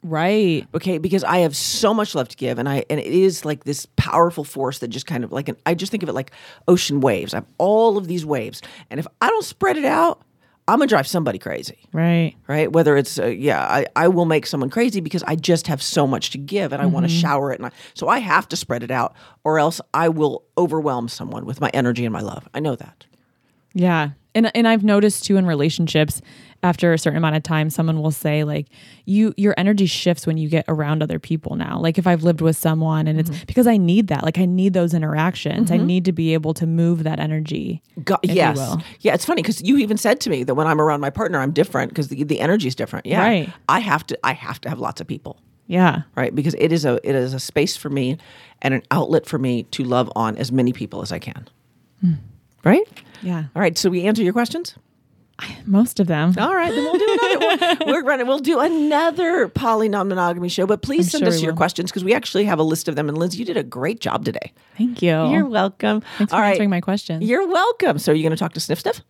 right. 0.04 0.68
okay 0.74 0.98
because 0.98 1.24
i 1.24 1.40
have 1.40 1.56
so 1.56 1.94
much 1.94 2.16
love 2.16 2.28
to 2.28 2.38
give 2.38 2.60
and 2.60 2.68
i 2.68 2.84
and 2.90 3.00
it 3.00 3.08
is 3.08 3.46
like 3.46 3.64
this 3.64 3.88
powerful 3.96 4.44
force 4.44 4.80
that 4.80 4.90
just 4.90 5.06
kind 5.06 5.24
of 5.24 5.32
like 5.32 5.48
an, 5.48 5.58
i 5.66 5.74
just 5.74 5.92
think 5.92 6.04
of 6.04 6.10
it 6.10 6.14
like 6.14 6.32
ocean 6.68 7.00
waves 7.00 7.34
i 7.34 7.38
have 7.38 7.48
all 7.58 7.98
of 7.98 8.08
these 8.08 8.26
waves 8.26 8.62
and 8.90 9.00
if 9.00 9.08
i 9.22 9.30
don't 9.30 9.46
spread 9.46 9.78
it 9.78 9.86
out 9.86 10.22
I'm 10.70 10.78
gonna 10.78 10.88
drive 10.88 11.08
somebody 11.08 11.40
crazy. 11.40 11.80
Right. 11.92 12.36
Right, 12.48 12.72
whether 12.72 12.96
it's 12.96 13.18
uh, 13.18 13.26
yeah, 13.26 13.60
I, 13.60 13.88
I 13.96 14.08
will 14.08 14.26
make 14.26 14.46
someone 14.46 14.70
crazy 14.70 15.00
because 15.00 15.24
I 15.24 15.36
just 15.36 15.66
have 15.66 15.82
so 15.82 16.06
much 16.06 16.30
to 16.30 16.38
give 16.38 16.72
and 16.74 16.80
I 16.80 16.86
want 16.86 17.08
to 17.08 17.12
shower 17.12 17.52
it, 17.52 17.58
and 17.58 17.66
I, 17.66 17.72
so 17.96 18.08
I 18.08 18.20
have 18.20 18.48
to 18.50 18.56
spread 18.56 18.84
it 18.84 18.92
out, 18.92 19.16
or 19.44 19.58
else 19.58 19.82
I 19.96 20.10
will 20.10 20.44
overwhelm 20.60 21.08
someone 21.08 21.46
with 21.46 21.60
my 21.60 21.72
energy 21.74 22.06
and 22.06 22.14
my 22.14 22.22
love. 22.22 22.48
I 22.54 22.60
know 22.60 22.76
that. 22.76 23.08
Yeah. 23.74 24.12
And 24.36 24.56
and 24.56 24.68
I've 24.68 24.84
noticed 24.84 25.26
too 25.26 25.38
in 25.38 25.46
relationships 25.46 26.22
after 26.62 26.94
a 26.94 26.98
certain 26.98 27.18
amount 27.18 27.36
of 27.36 27.44
time 27.44 27.70
someone 27.70 28.02
will 28.02 28.12
say 28.12 28.44
like 28.44 28.68
you 29.06 29.34
your 29.38 29.54
energy 29.58 29.86
shifts 29.86 30.28
when 30.28 30.38
you 30.38 30.50
get 30.50 30.66
around 30.68 31.02
other 31.02 31.20
people 31.20 31.56
now. 31.56 31.80
Like 31.80 31.98
if 31.98 32.06
I've 32.06 32.24
lived 32.24 32.42
with 32.42 32.58
someone 32.58 33.08
and 33.08 33.20
it's 33.20 33.30
mm-hmm. 33.30 33.46
because 33.48 33.66
I 33.66 33.78
need 33.78 34.08
that. 34.08 34.24
Like 34.24 34.38
I 34.38 34.46
need 34.46 34.74
those 34.74 34.94
interactions. 34.94 35.72
I 35.72 35.78
mm-hmm. 35.78 35.86
need 35.86 36.06
to 36.06 36.12
be 36.12 36.34
able 36.34 36.54
to 36.56 36.68
move 36.68 37.04
that 37.04 37.20
energy. 37.20 37.82
Go- 38.04 38.20
if 38.22 38.30
you 38.30 38.36
yes, 38.36 38.78
yeah. 39.00 39.14
It's 39.14 39.26
funny 39.26 39.42
because 39.42 39.62
you 39.62 39.78
even 39.78 39.98
said 39.98 40.20
to 40.22 40.30
me 40.30 40.44
that 40.44 40.56
when 40.56 40.68
I'm 40.68 40.82
around 40.82 41.02
my 41.02 41.10
partner, 41.10 41.40
I'm 41.40 41.52
different 41.52 41.90
because 41.90 42.10
the 42.10 42.24
the 42.24 42.40
energy 42.40 42.68
is 42.68 42.76
different. 42.76 43.06
Yeah, 43.06 43.22
Right. 43.22 43.50
I 43.68 43.80
have 43.80 44.06
to 44.08 44.20
I 44.24 44.34
have 44.34 44.62
to 44.62 44.70
have 44.70 44.80
lots 44.80 45.02
of 45.02 45.08
people. 45.08 45.42
Yeah. 45.70 46.02
right? 46.16 46.34
Because 46.34 46.56
it 46.56 46.72
is 46.72 46.84
a 46.84 47.00
it 47.08 47.16
is 47.16 47.34
a 47.34 47.40
space 47.40 47.78
for 47.78 47.90
me 47.90 48.18
and 48.62 48.74
an 48.74 48.82
outlet 48.90 49.28
for 49.28 49.38
me 49.38 49.64
to 49.64 49.84
love 49.84 50.12
on 50.16 50.36
as 50.36 50.52
many 50.52 50.74
people 50.74 51.02
as 51.04 51.12
I 51.12 51.20
can. 51.20 51.48
Hmm. 52.02 52.14
Right? 52.64 52.88
Yeah. 53.22 53.46
All 53.56 53.62
right. 53.62 53.78
So 53.78 53.90
we 53.90 54.06
answer 54.06 54.24
your 54.24 54.34
questions. 54.34 54.76
Most 55.66 56.02
of 56.02 56.08
them. 56.08 56.36
All 56.38 56.54
right, 56.54 56.70
then 56.70 56.84
we'll 56.84 56.98
do 56.98 57.18
another. 57.22 57.78
we'll, 57.86 57.88
we're 57.94 58.04
running. 58.04 58.28
We'll 58.28 58.40
do 58.40 58.60
another 58.60 59.48
poly 59.48 59.88
non 59.88 60.10
monogamy 60.10 60.50
show. 60.50 60.68
But 60.68 60.82
please 60.82 61.06
I'm 61.08 61.10
send 61.12 61.24
sure 61.24 61.30
us 61.30 61.42
your 61.42 61.52
will. 61.54 61.58
questions 61.58 61.92
because 61.92 62.04
we 62.04 62.14
actually 62.14 62.44
have 62.46 62.60
a 62.60 62.64
list 62.64 62.90
of 62.90 62.98
them. 62.98 63.08
And 63.08 63.18
Liz, 63.18 63.38
you 63.38 63.46
did 63.46 63.56
a 63.56 63.64
great 63.64 64.02
job 64.02 64.26
today. 64.26 64.52
Thank 64.78 65.02
you. 65.02 65.12
You're 65.30 65.46
welcome. 65.46 66.02
Thanks 66.18 66.32
for 66.32 66.36
All 66.36 66.42
right. 66.42 66.52
answering 66.52 66.70
my 66.70 66.82
questions. 66.82 67.24
You're 67.24 67.48
welcome. 67.48 68.00
So 68.00 68.12
are 68.12 68.16
you 68.16 68.24
going 68.24 68.32
to 68.32 68.38
talk 68.38 68.54
to 68.54 68.60
Sniff 68.60 68.82
Sniff? 68.82 69.02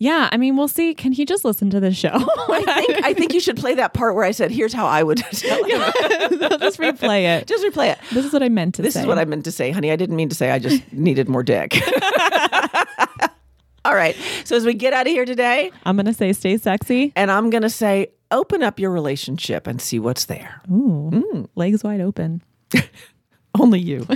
Yeah. 0.00 0.28
I 0.32 0.36
mean, 0.36 0.56
we'll 0.56 0.66
see. 0.66 0.94
Can 0.94 1.12
he 1.12 1.24
just 1.24 1.44
listen 1.44 1.70
to 1.70 1.78
this 1.78 1.96
show? 1.96 2.10
I 2.14 2.82
think 2.86 3.04
I 3.04 3.14
think 3.14 3.34
you 3.34 3.38
should 3.40 3.56
play 3.56 3.74
that 3.76 3.94
part 3.94 4.16
where 4.16 4.24
I 4.24 4.32
said, 4.32 4.50
"Here's 4.50 4.72
how 4.72 4.86
I 4.86 5.04
would." 5.04 5.18
tell 5.32 5.62
him." 5.64 5.80
I'll 5.80 6.58
just 6.58 6.78
replay 6.80 7.38
it. 7.38 7.46
Just 7.46 7.62
replay 7.64 7.92
it. 7.92 7.98
This 8.10 8.24
is 8.24 8.32
what 8.32 8.42
I 8.42 8.48
meant 8.48 8.74
to 8.76 8.82
say. 8.82 8.86
This 8.86 8.94
say. 8.94 9.00
is 9.02 9.06
what 9.06 9.18
I 9.18 9.24
meant 9.26 9.44
to 9.44 9.52
say, 9.52 9.70
honey. 9.70 9.92
I 9.92 9.96
didn't 9.96 10.16
mean 10.16 10.28
to 10.30 10.34
say 10.34 10.50
I 10.50 10.58
just 10.58 10.92
needed 10.92 11.28
more 11.28 11.42
dick. 11.44 11.76
All 13.84 13.94
right. 13.94 14.16
So 14.44 14.56
as 14.56 14.66
we 14.66 14.74
get 14.74 14.92
out 14.92 15.06
of 15.06 15.12
here 15.12 15.24
today, 15.24 15.70
I'm 15.84 15.96
gonna 15.96 16.12
say 16.14 16.32
stay 16.32 16.56
sexy. 16.56 17.12
and 17.14 17.30
I'm 17.30 17.50
going 17.50 17.62
to 17.62 17.70
say, 17.70 18.08
open 18.30 18.62
up 18.62 18.78
your 18.78 18.90
relationship 18.90 19.66
and 19.66 19.80
see 19.80 19.98
what's 19.98 20.26
there. 20.26 20.60
Ooh. 20.70 21.10
Mm. 21.12 21.48
Legs 21.54 21.82
wide 21.84 22.00
open. 22.00 22.42
Only 23.58 23.80
you. 23.80 24.06